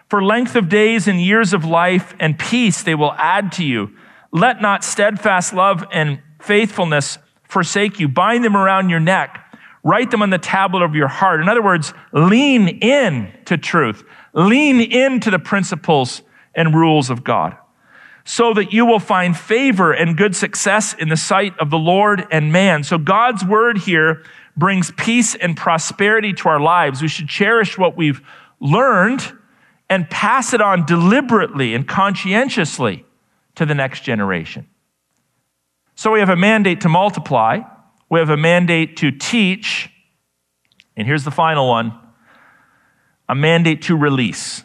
For 0.09 0.23
length 0.23 0.55
of 0.55 0.69
days 0.69 1.07
and 1.07 1.19
years 1.19 1.53
of 1.53 1.65
life 1.65 2.13
and 2.19 2.37
peace 2.37 2.83
they 2.83 2.95
will 2.95 3.13
add 3.13 3.51
to 3.53 3.65
you. 3.65 3.95
Let 4.31 4.61
not 4.61 4.83
steadfast 4.83 5.53
love 5.53 5.83
and 5.91 6.21
faithfulness 6.41 7.17
forsake 7.43 7.99
you. 7.99 8.07
Bind 8.07 8.43
them 8.43 8.55
around 8.55 8.89
your 8.89 8.99
neck. 8.99 9.41
Write 9.83 10.11
them 10.11 10.21
on 10.21 10.29
the 10.29 10.37
tablet 10.37 10.83
of 10.83 10.95
your 10.95 11.07
heart. 11.07 11.41
In 11.41 11.49
other 11.49 11.63
words, 11.63 11.93
lean 12.11 12.67
in 12.67 13.31
to 13.45 13.57
truth. 13.57 14.03
Lean 14.33 14.81
into 14.81 15.31
the 15.31 15.39
principles 15.39 16.21
and 16.53 16.75
rules 16.75 17.09
of 17.09 17.23
God 17.23 17.57
so 18.25 18.53
that 18.55 18.73
you 18.73 18.85
will 18.85 18.99
find 18.99 19.37
favor 19.37 19.91
and 19.91 20.17
good 20.17 20.35
success 20.35 20.95
in 20.95 21.09
the 21.09 21.17
sight 21.17 21.57
of 21.59 21.69
the 21.69 21.77
Lord 21.77 22.25
and 22.31 22.51
man. 22.51 22.83
So 22.83 22.97
God's 22.97 23.45
word 23.45 23.77
here 23.77 24.23
brings 24.57 24.91
peace 24.91 25.35
and 25.35 25.55
prosperity 25.55 26.33
to 26.33 26.49
our 26.49 26.59
lives. 26.59 27.01
We 27.01 27.07
should 27.07 27.27
cherish 27.27 27.77
what 27.77 27.97
we've 27.97 28.21
learned 28.59 29.31
and 29.89 30.09
pass 30.09 30.53
it 30.53 30.61
on 30.61 30.85
deliberately 30.85 31.75
and 31.75 31.87
conscientiously 31.87 33.05
to 33.55 33.65
the 33.65 33.75
next 33.75 34.01
generation. 34.01 34.67
So 35.95 36.11
we 36.11 36.19
have 36.19 36.29
a 36.29 36.35
mandate 36.35 36.81
to 36.81 36.89
multiply, 36.89 37.59
we 38.09 38.19
have 38.19 38.29
a 38.29 38.37
mandate 38.37 38.97
to 38.97 39.11
teach, 39.11 39.89
and 40.97 41.07
here's 41.07 41.23
the 41.23 41.31
final 41.31 41.67
one 41.69 41.99
a 43.27 43.35
mandate 43.35 43.81
to 43.83 43.97
release. 43.97 44.63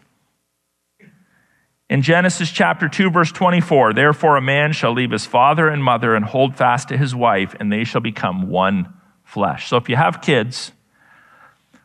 In 1.88 2.03
Genesis 2.03 2.51
chapter 2.51 2.88
2, 2.88 3.11
verse 3.11 3.32
24, 3.32 3.95
therefore 3.95 4.36
a 4.36 4.43
man 4.43 4.72
shall 4.72 4.93
leave 4.93 5.11
his 5.11 5.26
father 5.26 5.68
and 5.68 5.82
mother 5.82 6.14
and 6.14 6.24
hold 6.24 6.57
fast 6.57 6.88
to 6.88 6.97
his 6.97 7.14
wife, 7.14 7.57
and 7.59 7.72
they 7.72 7.84
shall 7.84 8.01
become 8.01 8.49
one 8.49 8.93
flesh. 9.31 9.68
So 9.68 9.76
if 9.76 9.89
you 9.89 9.97
have 9.97 10.20
kids, 10.20 10.72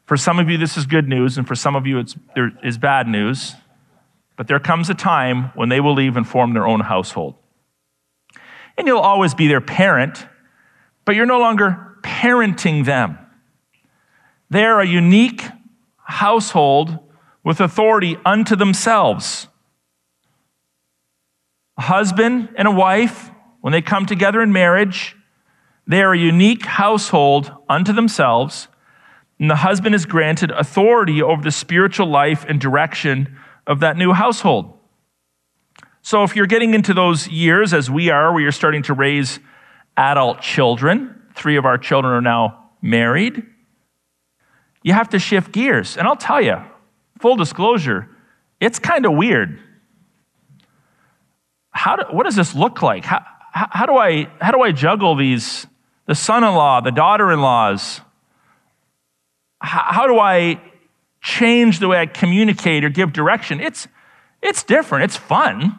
for 0.06 0.18
some 0.18 0.40
of 0.40 0.50
you 0.50 0.58
this 0.58 0.78
is 0.78 0.86
good 0.86 1.08
news, 1.08 1.38
and 1.38 1.48
for 1.48 1.56
some 1.56 1.76
of 1.76 1.86
you 1.86 2.00
it's, 2.00 2.16
there 2.36 2.52
is 2.64 2.78
bad 2.78 3.08
news. 3.08 3.54
But 4.38 4.48
there 4.48 4.60
comes 4.60 4.90
a 4.90 4.94
time 4.94 5.52
when 5.56 5.70
they 5.70 5.80
will 5.80 5.94
leave 5.94 6.18
and 6.18 6.28
form 6.28 6.54
their 6.54 6.68
own 6.68 6.82
household. 6.82 7.36
And 8.78 8.88
you'll 8.88 9.00
always 9.00 9.34
be 9.34 9.48
their 9.48 9.62
parent, 9.62 10.26
but 11.06 11.16
you're 11.16 11.26
no 11.26 11.40
longer 11.40 11.98
parenting 12.02 12.84
them. 12.84 13.18
They're 14.50 14.82
a 14.82 14.88
unique 14.88 15.44
household 16.04 17.00
with 17.44 17.62
authority 17.62 18.18
unto 18.26 18.56
themselves 18.56 19.48
a 21.78 21.82
husband 21.82 22.50
and 22.58 22.68
a 22.68 22.72
wife, 22.72 23.30
when 23.62 23.72
they 23.72 23.82
come 23.82 24.06
together 24.06 24.42
in 24.42 24.54
marriage, 24.54 25.16
they 25.88 26.02
are 26.02 26.14
a 26.14 26.18
unique 26.18 26.66
household 26.66 27.52
unto 27.70 27.94
themselves, 27.94 28.68
and 29.40 29.50
the 29.50 29.58
husband 29.58 29.96
is 29.96 30.06
granted 30.06 30.52
authority 30.52 31.22
over 31.22 31.42
the 31.42 31.52
spiritual 31.52 32.08
life 32.08 32.46
and 32.48 32.60
direction 32.60 33.38
of 33.68 33.80
that 33.82 33.98
new 33.98 34.14
household. 34.14 34.78
So, 36.02 36.24
if 36.24 36.36
you're 36.36 36.46
getting 36.46 36.74
into 36.74 36.94
those 36.94 37.28
years, 37.28 37.74
as 37.74 37.90
we 37.90 38.10
are, 38.10 38.32
where 38.32 38.42
you're 38.42 38.52
starting 38.52 38.84
to 38.84 38.94
raise 38.94 39.40
adult 39.98 40.42
children, 40.42 41.22
three 41.36 41.58
of 41.58 41.66
our 41.66 41.78
children 41.78 42.14
are 42.14 42.22
now 42.22 42.70
married, 42.82 43.44
you 44.84 44.94
have 44.94 45.10
to 45.10 45.20
shift 45.20 45.52
gears. 45.52 45.98
And 45.98 46.08
I'll 46.08 46.16
tell 46.16 46.42
you, 46.42 46.58
full 47.20 47.36
disclosure, 47.36 48.10
it's 48.60 48.78
kind 48.78 49.06
of 49.06 49.14
weird 49.14 49.60
how 51.76 51.98
do, 51.98 52.04
what 52.10 52.24
does 52.24 52.36
this 52.36 52.56
look 52.56 52.82
like? 52.82 53.04
How, 53.04 53.24
how, 53.52 53.86
do 53.86 53.98
I, 53.98 54.30
how 54.40 54.52
do 54.52 54.62
I 54.62 54.72
juggle 54.72 55.16
these, 55.16 55.68
the 56.06 56.16
son 56.16 56.44
in 56.44 56.54
law, 56.54 56.82
the 56.82 56.92
daughter 56.92 57.32
in 57.32 57.42
laws? 57.42 58.02
How, 59.60 59.86
how 59.90 60.08
do 60.08 60.20
I 60.20 60.62
change 61.22 61.80
the 61.80 61.88
way 61.88 61.98
I 61.98 62.06
communicate 62.06 62.84
or 62.84 62.90
give 62.90 63.14
direction? 63.14 63.60
It's, 63.60 63.88
it's 64.42 64.64
different, 64.64 65.06
it's 65.06 65.18
fun, 65.18 65.78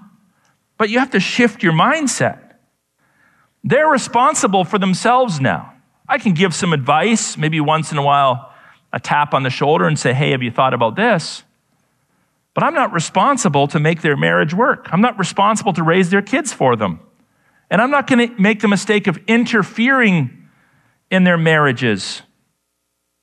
but 0.79 0.91
you 0.91 0.99
have 0.99 1.11
to 1.11 1.21
shift 1.21 1.63
your 1.63 1.73
mindset. 1.73 2.55
They're 3.63 3.89
responsible 3.89 4.65
for 4.65 4.79
themselves 4.79 5.41
now. 5.41 5.73
I 6.09 6.19
can 6.19 6.35
give 6.35 6.55
some 6.55 6.73
advice, 6.73 7.37
maybe 7.37 7.61
once 7.61 7.91
in 7.91 7.99
a 7.99 8.03
while, 8.03 8.53
a 8.93 9.01
tap 9.01 9.35
on 9.35 9.43
the 9.43 9.51
shoulder 9.51 9.87
and 9.87 9.99
say, 9.99 10.13
Hey, 10.13 10.31
have 10.31 10.43
you 10.43 10.51
thought 10.51 10.73
about 10.73 10.95
this? 10.95 11.43
But 12.55 12.65
I'm 12.65 12.75
not 12.75 12.93
responsible 12.93 13.67
to 13.69 13.81
make 13.81 14.03
their 14.03 14.17
marriage 14.17 14.55
work. 14.55 14.89
I'm 14.91 15.01
not 15.01 15.19
responsible 15.19 15.73
to 15.75 15.83
raise 15.83 16.11
their 16.11 16.23
kids 16.23 16.53
for 16.53 16.75
them. 16.75 17.01
And 17.71 17.81
I'm 17.83 17.91
not 17.91 18.07
going 18.07 18.29
to 18.29 18.41
make 18.41 18.61
the 18.61 18.69
mistake 18.69 19.07
of 19.07 19.19
interfering 19.27 20.49
in 21.11 21.25
their 21.25 21.39
marriages 21.39 22.23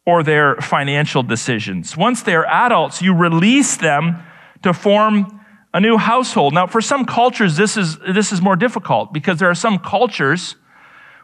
or 0.05 0.23
their 0.23 0.55
financial 0.57 1.23
decisions. 1.23 1.95
Once 1.95 2.23
they're 2.23 2.45
adults, 2.45 3.01
you 3.01 3.15
release 3.15 3.77
them 3.77 4.21
to 4.61 4.73
form 4.73 5.39
a 5.73 5.79
new 5.79 5.97
household. 5.97 6.53
Now, 6.53 6.67
for 6.67 6.81
some 6.81 7.05
cultures, 7.05 7.57
this 7.57 7.77
is, 7.77 7.97
this 7.99 8.31
is 8.31 8.41
more 8.41 8.55
difficult 8.55 9.13
because 9.13 9.39
there 9.39 9.49
are 9.49 9.55
some 9.55 9.79
cultures 9.79 10.55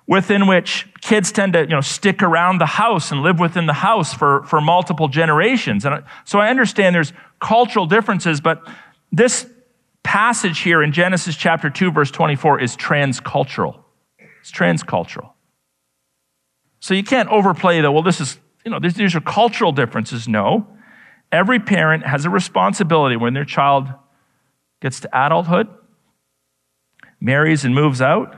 within 0.08 0.48
which 0.48 0.88
kids 1.02 1.32
tend 1.32 1.54
to 1.54 1.62
you 1.62 1.68
know, 1.68 1.82
stick 1.82 2.24
around 2.24 2.58
the 2.58 2.66
house 2.66 3.12
and 3.12 3.22
live 3.22 3.40
within 3.40 3.68
the 3.68 3.74
house 3.74 4.12
for, 4.12 4.44
for 4.44 4.60
multiple 4.60 5.08
generations. 5.08 5.86
And 5.86 6.04
so 6.26 6.40
I 6.40 6.50
understand 6.50 6.96
there's 6.96 7.14
cultural 7.40 7.86
differences, 7.86 8.42
but 8.42 8.68
this 9.12 9.48
passage 10.10 10.62
here 10.62 10.82
in 10.82 10.91
Genesis 10.91 11.36
chapter 11.36 11.70
2, 11.70 11.91
verse 11.91 12.10
24 12.10 12.60
is 12.60 12.76
transcultural. 12.76 13.84
It's 14.39 14.51
transcultural. 14.51 15.34
So 16.80 16.95
you 16.95 17.03
can't 17.03 17.30
overplay 17.30 17.80
that, 17.82 17.91
well, 17.91 18.01
this 18.01 18.20
is, 18.20 18.39
you 18.66 18.72
know, 18.72 18.80
these 18.80 19.16
are 19.16 19.22
cultural 19.22 19.72
differences. 19.72 20.28
No. 20.28 20.66
Every 21.32 21.60
parent 21.60 22.07
has 22.07 22.26
a 22.26 22.32
responsibility 22.32 23.18
when 23.18 23.36
their 23.36 23.45
child 23.45 23.88
gets 24.82 24.99
to 25.01 25.10
adulthood, 25.14 25.68
marries 27.22 27.64
and 27.64 27.76
moves 27.76 28.01
out, 28.01 28.36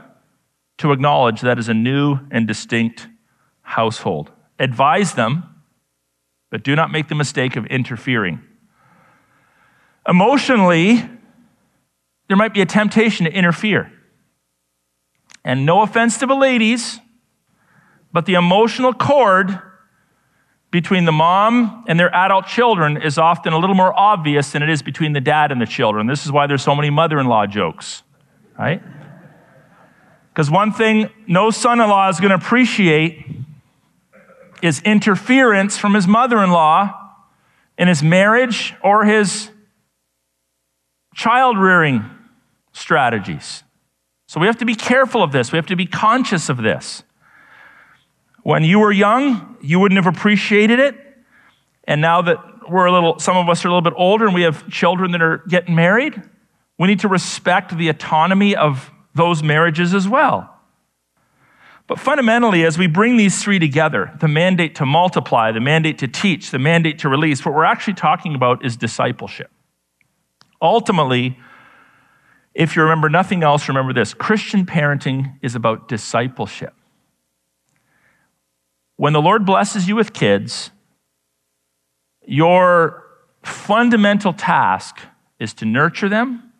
to 0.76 0.92
acknowledge 0.92 1.40
that 1.40 1.58
is 1.58 1.70
a 1.70 1.74
new 1.74 2.18
and 2.30 2.46
distinct 2.46 3.08
household. 3.62 4.30
Advise 4.58 5.14
them, 5.14 5.44
but 6.50 6.64
do 6.64 6.76
not 6.76 6.92
make 6.92 7.08
the 7.08 7.14
mistake 7.14 7.56
of 7.56 7.64
interfering. 7.64 8.42
Emotionally, 10.06 11.08
there 12.28 12.36
might 12.36 12.54
be 12.54 12.60
a 12.60 12.66
temptation 12.66 13.26
to 13.26 13.32
interfere. 13.32 13.92
And 15.44 15.66
no 15.66 15.82
offense 15.82 16.18
to 16.18 16.26
the 16.26 16.34
ladies, 16.34 16.98
but 18.12 18.26
the 18.26 18.34
emotional 18.34 18.92
cord 18.92 19.60
between 20.70 21.04
the 21.04 21.12
mom 21.12 21.84
and 21.86 22.00
their 22.00 22.14
adult 22.14 22.46
children 22.46 22.96
is 22.96 23.18
often 23.18 23.52
a 23.52 23.58
little 23.58 23.74
more 23.74 23.92
obvious 23.98 24.52
than 24.52 24.62
it 24.62 24.70
is 24.70 24.82
between 24.82 25.12
the 25.12 25.20
dad 25.20 25.52
and 25.52 25.60
the 25.60 25.66
children. 25.66 26.06
This 26.06 26.24
is 26.24 26.32
why 26.32 26.46
there's 26.46 26.62
so 26.62 26.74
many 26.74 26.90
mother 26.90 27.18
in 27.18 27.26
law 27.26 27.46
jokes, 27.46 28.02
right? 28.58 28.82
Because 30.32 30.50
one 30.50 30.72
thing 30.72 31.10
no 31.26 31.50
son 31.50 31.80
in 31.80 31.88
law 31.88 32.08
is 32.08 32.20
going 32.20 32.30
to 32.30 32.36
appreciate 32.36 33.26
is 34.62 34.80
interference 34.82 35.76
from 35.76 35.92
his 35.92 36.06
mother 36.06 36.42
in 36.42 36.50
law 36.50 36.98
in 37.76 37.88
his 37.88 38.02
marriage 38.02 38.74
or 38.82 39.04
his 39.04 39.50
child 41.14 41.58
rearing 41.58 42.04
strategies. 42.72 43.64
So 44.26 44.40
we 44.40 44.46
have 44.46 44.58
to 44.58 44.64
be 44.64 44.74
careful 44.74 45.22
of 45.22 45.32
this. 45.32 45.52
We 45.52 45.56
have 45.56 45.66
to 45.66 45.76
be 45.76 45.86
conscious 45.86 46.48
of 46.48 46.58
this. 46.58 47.02
When 48.42 48.64
you 48.64 48.78
were 48.78 48.90
young, 48.90 49.56
you 49.60 49.78
wouldn't 49.78 50.02
have 50.02 50.12
appreciated 50.12 50.78
it. 50.78 50.96
And 51.84 52.00
now 52.00 52.22
that 52.22 52.38
we're 52.68 52.86
a 52.86 52.92
little, 52.92 53.18
some 53.18 53.36
of 53.36 53.48
us 53.48 53.64
are 53.64 53.68
a 53.68 53.70
little 53.70 53.82
bit 53.82 53.94
older 53.96 54.26
and 54.26 54.34
we 54.34 54.42
have 54.42 54.68
children 54.68 55.12
that 55.12 55.22
are 55.22 55.42
getting 55.48 55.74
married, 55.74 56.20
we 56.78 56.88
need 56.88 57.00
to 57.00 57.08
respect 57.08 57.76
the 57.76 57.88
autonomy 57.88 58.56
of 58.56 58.90
those 59.14 59.42
marriages 59.42 59.94
as 59.94 60.08
well. 60.08 60.48
But 61.86 61.98
fundamentally, 61.98 62.64
as 62.64 62.78
we 62.78 62.86
bring 62.86 63.16
these 63.16 63.42
three 63.42 63.58
together 63.58 64.12
the 64.20 64.28
mandate 64.28 64.76
to 64.76 64.86
multiply, 64.86 65.52
the 65.52 65.60
mandate 65.60 65.98
to 65.98 66.08
teach, 66.08 66.50
the 66.50 66.58
mandate 66.58 67.00
to 67.00 67.08
release 67.08 67.44
what 67.44 67.54
we're 67.54 67.64
actually 67.64 67.94
talking 67.94 68.34
about 68.34 68.64
is 68.64 68.76
discipleship. 68.76 69.50
Ultimately, 70.62 71.38
if 72.54 72.76
you 72.76 72.82
remember 72.82 73.08
nothing 73.10 73.42
else, 73.42 73.68
remember 73.68 73.92
this 73.92 74.14
Christian 74.14 74.64
parenting 74.64 75.36
is 75.42 75.54
about 75.56 75.88
discipleship. 75.88 76.72
when 78.96 79.12
the 79.12 79.20
Lord 79.20 79.44
blesses 79.44 79.88
you 79.88 79.96
with 79.96 80.12
kids, 80.12 80.70
your 82.24 83.02
fundamental 83.42 84.32
task 84.32 85.00
is 85.40 85.52
to 85.54 85.64
nurture 85.64 86.08
them, 86.08 86.52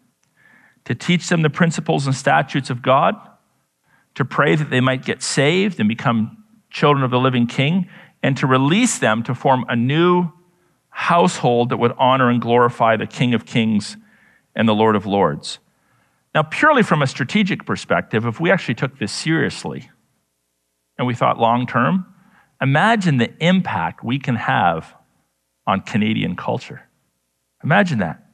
to 0.84 0.92
teach 0.92 1.28
them 1.28 1.42
the 1.42 1.50
principles 1.50 2.05
and 2.07 2.16
statutes 2.16 2.68
of 2.68 2.82
God, 2.82 3.14
to 4.16 4.24
pray 4.24 4.57
that 4.57 4.70
they 4.70 4.80
might 4.80 5.05
get 5.05 5.22
saved 5.22 5.78
and 5.78 5.88
become 5.88 6.42
children 6.68 7.05
of 7.05 7.12
the 7.12 7.20
living 7.20 7.46
King, 7.46 7.88
and 8.24 8.36
to 8.38 8.48
release 8.48 8.98
them 8.98 9.22
to 9.22 9.36
form 9.36 9.64
a 9.68 9.76
new 9.76 10.32
household 10.93 11.70
that 11.70 11.78
would 11.78 11.93
honor 11.99 12.30
and 12.30 12.40
glorify 12.40 12.97
the 12.97 13.07
King 13.07 13.34
of 13.34 13.45
Kings 13.45 13.97
and 14.55 14.68
the 14.68 14.74
Lord 14.74 14.95
of 14.95 15.07
Lords. 15.07 15.59
Now, 16.34 16.43
purely 16.43 16.82
from 16.82 17.03
a 17.03 17.07
strategic 17.07 17.66
perspective, 17.66 18.24
if 18.24 18.38
we 18.38 18.51
actually 18.51 18.74
took 18.74 18.99
this 18.99 19.12
seriously 19.12 19.90
and 20.97 21.07
we 21.07 21.14
thought 21.14 21.38
long 21.38 21.66
term, 21.66 22.07
imagine 22.61 23.16
the 23.16 23.32
impact 23.45 24.05
we 24.05 24.18
can 24.18 24.36
have 24.36 24.95
on 25.66 25.80
Canadian 25.80 26.36
culture. 26.36 26.82
Imagine 27.64 27.99
that. 27.99 28.24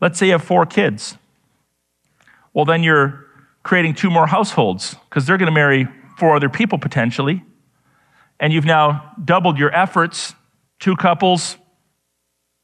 Let's 0.00 0.18
say 0.18 0.26
you 0.26 0.32
have 0.32 0.44
four 0.44 0.66
kids. 0.66 1.16
Well, 2.52 2.64
then 2.64 2.82
you're 2.82 3.26
creating 3.62 3.94
two 3.94 4.10
more 4.10 4.26
households 4.26 4.94
because 5.08 5.26
they're 5.26 5.38
going 5.38 5.46
to 5.46 5.52
marry 5.52 5.88
four 6.18 6.36
other 6.36 6.48
people 6.48 6.78
potentially. 6.78 7.44
And 8.40 8.52
you've 8.52 8.64
now 8.64 9.12
doubled 9.24 9.58
your 9.58 9.74
efforts 9.74 10.34
two 10.78 10.96
couples, 10.96 11.56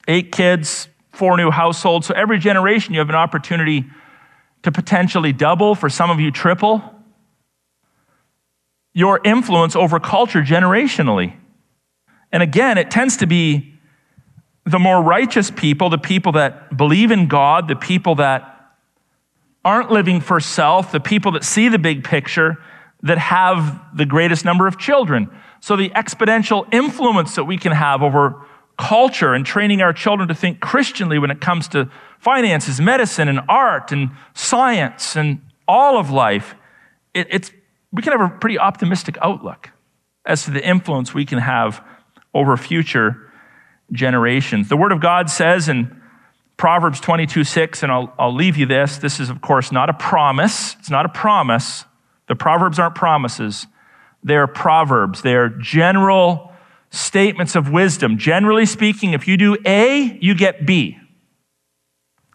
eight 0.09 0.33
kids, 0.33 0.89
four 1.13 1.37
new 1.37 1.51
households. 1.51 2.07
So 2.07 2.15
every 2.15 2.39
generation 2.39 2.95
you 2.95 3.01
have 3.01 3.09
an 3.09 3.15
opportunity 3.15 3.87
to 4.63 4.73
potentially 4.73 5.33
double, 5.33 5.75
for 5.75 5.89
some 5.89 6.11
of 6.11 6.21
you, 6.21 6.31
triple 6.31 6.83
your 8.95 9.21
influence 9.25 9.75
over 9.75 9.99
culture 9.99 10.43
generationally. 10.43 11.35
And 12.31 12.43
again, 12.43 12.79
it 12.79 12.91
tends 12.91 13.17
to 13.19 13.27
be 13.27 13.75
the 14.65 14.79
more 14.79 15.03
righteous 15.03 15.51
people, 15.51 15.91
the 15.91 15.99
people 15.99 16.33
that 16.33 16.77
believe 16.77 17.11
in 17.11 17.27
God, 17.27 17.69
the 17.69 17.77
people 17.77 18.17
that 18.17 18.49
aren't 19.65 19.91
living 19.91 20.21
for 20.21 20.41
self, 20.41 20.93
the 20.93 21.01
people 21.01 21.33
that 21.33 21.45
see 21.45 21.69
the 21.69 21.79
big 21.79 22.05
picture, 22.05 22.59
that 23.03 23.19
have 23.19 23.81
the 23.97 24.07
greatest 24.07 24.45
number 24.45 24.67
of 24.67 24.79
children. 24.79 25.31
So 25.61 25.77
the 25.77 25.91
exponential 25.91 26.73
influence 26.73 27.35
that 27.35 27.45
we 27.45 27.57
can 27.57 27.73
have 27.73 28.03
over 28.03 28.47
culture 28.79 29.35
and 29.35 29.45
training 29.45 29.83
our 29.83 29.93
children 29.93 30.29
to 30.29 30.35
think 30.35 30.61
Christianly 30.61 31.19
when 31.19 31.31
it 31.31 31.41
comes 31.41 31.69
to 31.69 31.91
finances, 32.19 32.81
medicine, 32.81 33.29
and 33.29 33.41
art, 33.49 33.93
and 33.93 34.11
science, 34.35 35.17
and 35.17 35.41
all 35.67 35.99
of 35.99 36.11
life, 36.11 36.55
it, 37.15 37.27
it's, 37.31 37.51
we 37.93 38.03
can 38.03 38.13
have 38.13 38.21
a 38.21 38.39
pretty 38.39 38.59
optimistic 38.59 39.17
outlook 39.21 39.71
as 40.25 40.45
to 40.45 40.51
the 40.51 40.67
influence 40.67 41.13
we 41.13 41.25
can 41.25 41.39
have 41.39 41.85
over 42.35 42.57
future 42.57 43.31
generations. 43.91 44.69
The 44.69 44.77
Word 44.77 44.93
of 44.93 45.01
God 45.01 45.29
says 45.29 45.69
in 45.69 46.01
Proverbs 46.57 47.01
22 47.01 47.45
6, 47.45 47.83
and 47.83 47.91
I'll, 47.91 48.13
I'll 48.19 48.35
leave 48.35 48.57
you 48.57 48.67
this. 48.67 48.99
This 48.99 49.21
is, 49.21 49.31
of 49.31 49.41
course, 49.41 49.73
not 49.73 49.91
a 49.91 49.95
promise. 49.95 50.77
It's 50.79 50.91
not 50.91 51.07
a 51.07 51.09
promise. 51.09 51.85
The 52.29 52.37
Proverbs 52.37 52.79
aren't 52.79 52.95
promises, 52.95 53.67
they're 54.23 54.47
proverbs. 54.47 55.23
They're 55.23 55.49
general 55.49 56.52
statements 56.93 57.57
of 57.57 57.71
wisdom. 57.71 58.19
Generally 58.19 58.67
speaking, 58.67 59.15
if 59.15 59.27
you 59.27 59.37
do 59.37 59.57
A, 59.67 60.19
you 60.21 60.35
get 60.35 60.65
B. 60.65 60.99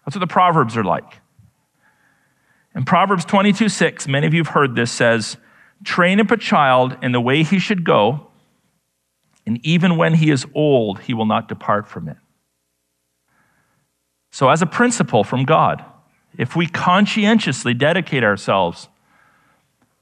That's 0.05 0.15
what 0.15 0.19
the 0.19 0.27
Proverbs 0.27 0.75
are 0.75 0.83
like. 0.83 1.21
And 2.73 2.85
Proverbs 2.85 3.23
22 3.23 3.69
6, 3.69 4.07
many 4.07 4.27
of 4.27 4.33
you 4.33 4.41
have 4.41 4.53
heard 4.53 4.75
this, 4.75 4.91
says, 4.91 5.37
Train 5.83 6.19
up 6.19 6.31
a 6.31 6.37
child 6.37 6.97
in 7.01 7.11
the 7.11 7.21
way 7.21 7.43
he 7.43 7.59
should 7.59 7.83
go, 7.83 8.27
and 9.45 9.63
even 9.65 9.95
when 9.95 10.15
he 10.15 10.31
is 10.31 10.45
old, 10.53 11.01
he 11.01 11.13
will 11.13 11.25
not 11.25 11.47
depart 11.47 11.87
from 11.87 12.09
it. 12.09 12.17
So, 14.31 14.49
as 14.49 14.61
a 14.61 14.65
principle 14.65 15.23
from 15.23 15.45
God, 15.45 15.83
if 16.37 16.55
we 16.55 16.67
conscientiously 16.67 17.73
dedicate 17.73 18.23
ourselves 18.23 18.89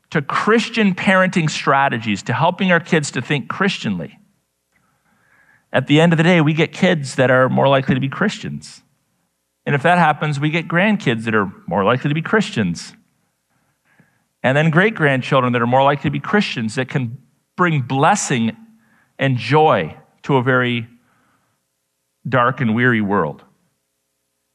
to 0.10 0.22
Christian 0.22 0.96
parenting 0.96 1.50
strategies, 1.50 2.24
to 2.24 2.34
helping 2.34 2.72
our 2.72 2.80
kids 2.80 3.12
to 3.12 3.22
think 3.22 3.50
Christianly, 3.50 4.18
at 5.76 5.88
the 5.88 6.00
end 6.00 6.14
of 6.14 6.18
the 6.18 6.24
day, 6.24 6.40
we 6.40 6.54
get 6.54 6.72
kids 6.72 7.16
that 7.16 7.30
are 7.30 7.50
more 7.50 7.68
likely 7.68 7.96
to 7.96 8.00
be 8.00 8.08
Christians. 8.08 8.82
And 9.66 9.76
if 9.76 9.84
that 9.84 9.98
happens, 9.98 10.40
we 10.40 10.50
get 10.50 10.70
grandkids 10.70 11.26
that 11.26 11.36
are 11.36 11.52
more 11.68 11.84
likely 11.84 12.08
to 12.08 12.16
be 12.16 12.22
Christians. 12.22 12.94
And 14.42 14.56
then 14.56 14.70
great 14.70 14.96
grandchildren 14.96 15.52
that 15.52 15.62
are 15.62 15.68
more 15.68 15.84
likely 15.84 16.04
to 16.04 16.12
be 16.12 16.22
Christians 16.22 16.76
that 16.76 16.88
can 16.88 17.18
bring 17.58 17.82
blessing 17.82 18.56
and 19.20 19.36
joy 19.36 19.98
to 20.24 20.38
a 20.38 20.42
very 20.42 20.88
dark 22.28 22.62
and 22.62 22.74
weary 22.74 23.02
world. 23.02 23.44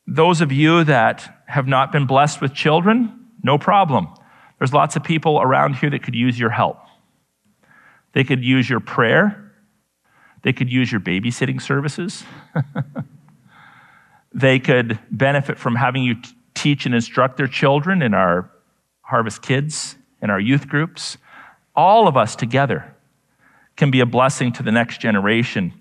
Those 0.07 0.41
of 0.41 0.51
you 0.51 0.85
that 0.85 1.43
have 1.49 1.66
not 1.66 1.93
been 1.93 2.07
blessed 2.07 2.41
with 2.41 2.55
children, 2.55 3.27
no 3.43 3.59
problem. 3.59 4.09
There's 4.59 4.73
lots 4.73 4.97
of 4.97 5.05
people 5.05 5.39
around 5.43 5.75
here 5.75 5.91
that 5.91 6.03
could 6.03 6.14
use 6.14 6.39
your 6.39 6.51
help. 6.51 6.79
They 8.14 8.25
could 8.25 8.43
use 8.43 8.71
your 8.71 8.81
prayer. 8.81 9.49
They 10.43 10.53
could 10.53 10.70
use 10.70 10.91
your 10.91 11.01
babysitting 11.01 11.61
services. 11.61 12.24
they 14.32 14.59
could 14.59 14.99
benefit 15.11 15.59
from 15.59 15.76
having 15.76 16.03
you 16.03 16.14
t- 16.14 16.30
teach 16.55 16.86
and 16.86 16.95
instruct 16.95 17.36
their 17.36 17.47
children 17.47 18.03
in 18.03 18.14
our 18.14 18.51
Harvest 19.03 19.43
Kids, 19.43 19.97
in 20.22 20.30
our 20.30 20.41
youth 20.41 20.68
groups. 20.68 21.18
All 21.74 22.09
of 22.09 22.16
us 22.16 22.36
together 22.36 22.95
can 23.76 23.91
be 23.91 24.01
a 24.01 24.07
blessing 24.07 24.53
to 24.53 24.62
the 24.62 24.72
next 24.72 25.01
generation 25.01 25.72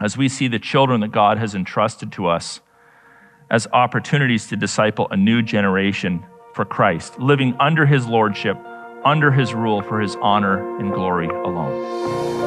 as 0.00 0.16
we 0.16 0.28
see 0.28 0.48
the 0.48 0.58
children 0.58 1.00
that 1.00 1.12
God 1.12 1.38
has 1.38 1.54
entrusted 1.54 2.12
to 2.12 2.26
us 2.26 2.60
as 3.50 3.66
opportunities 3.72 4.46
to 4.48 4.56
disciple 4.56 5.08
a 5.10 5.16
new 5.16 5.42
generation 5.42 6.24
for 6.54 6.64
Christ, 6.64 7.18
living 7.18 7.56
under 7.60 7.84
his 7.84 8.06
lordship, 8.06 8.56
under 9.04 9.30
his 9.30 9.54
rule 9.54 9.82
for 9.82 10.00
his 10.00 10.16
honor 10.16 10.78
and 10.78 10.92
glory 10.92 11.28
alone. 11.28 12.39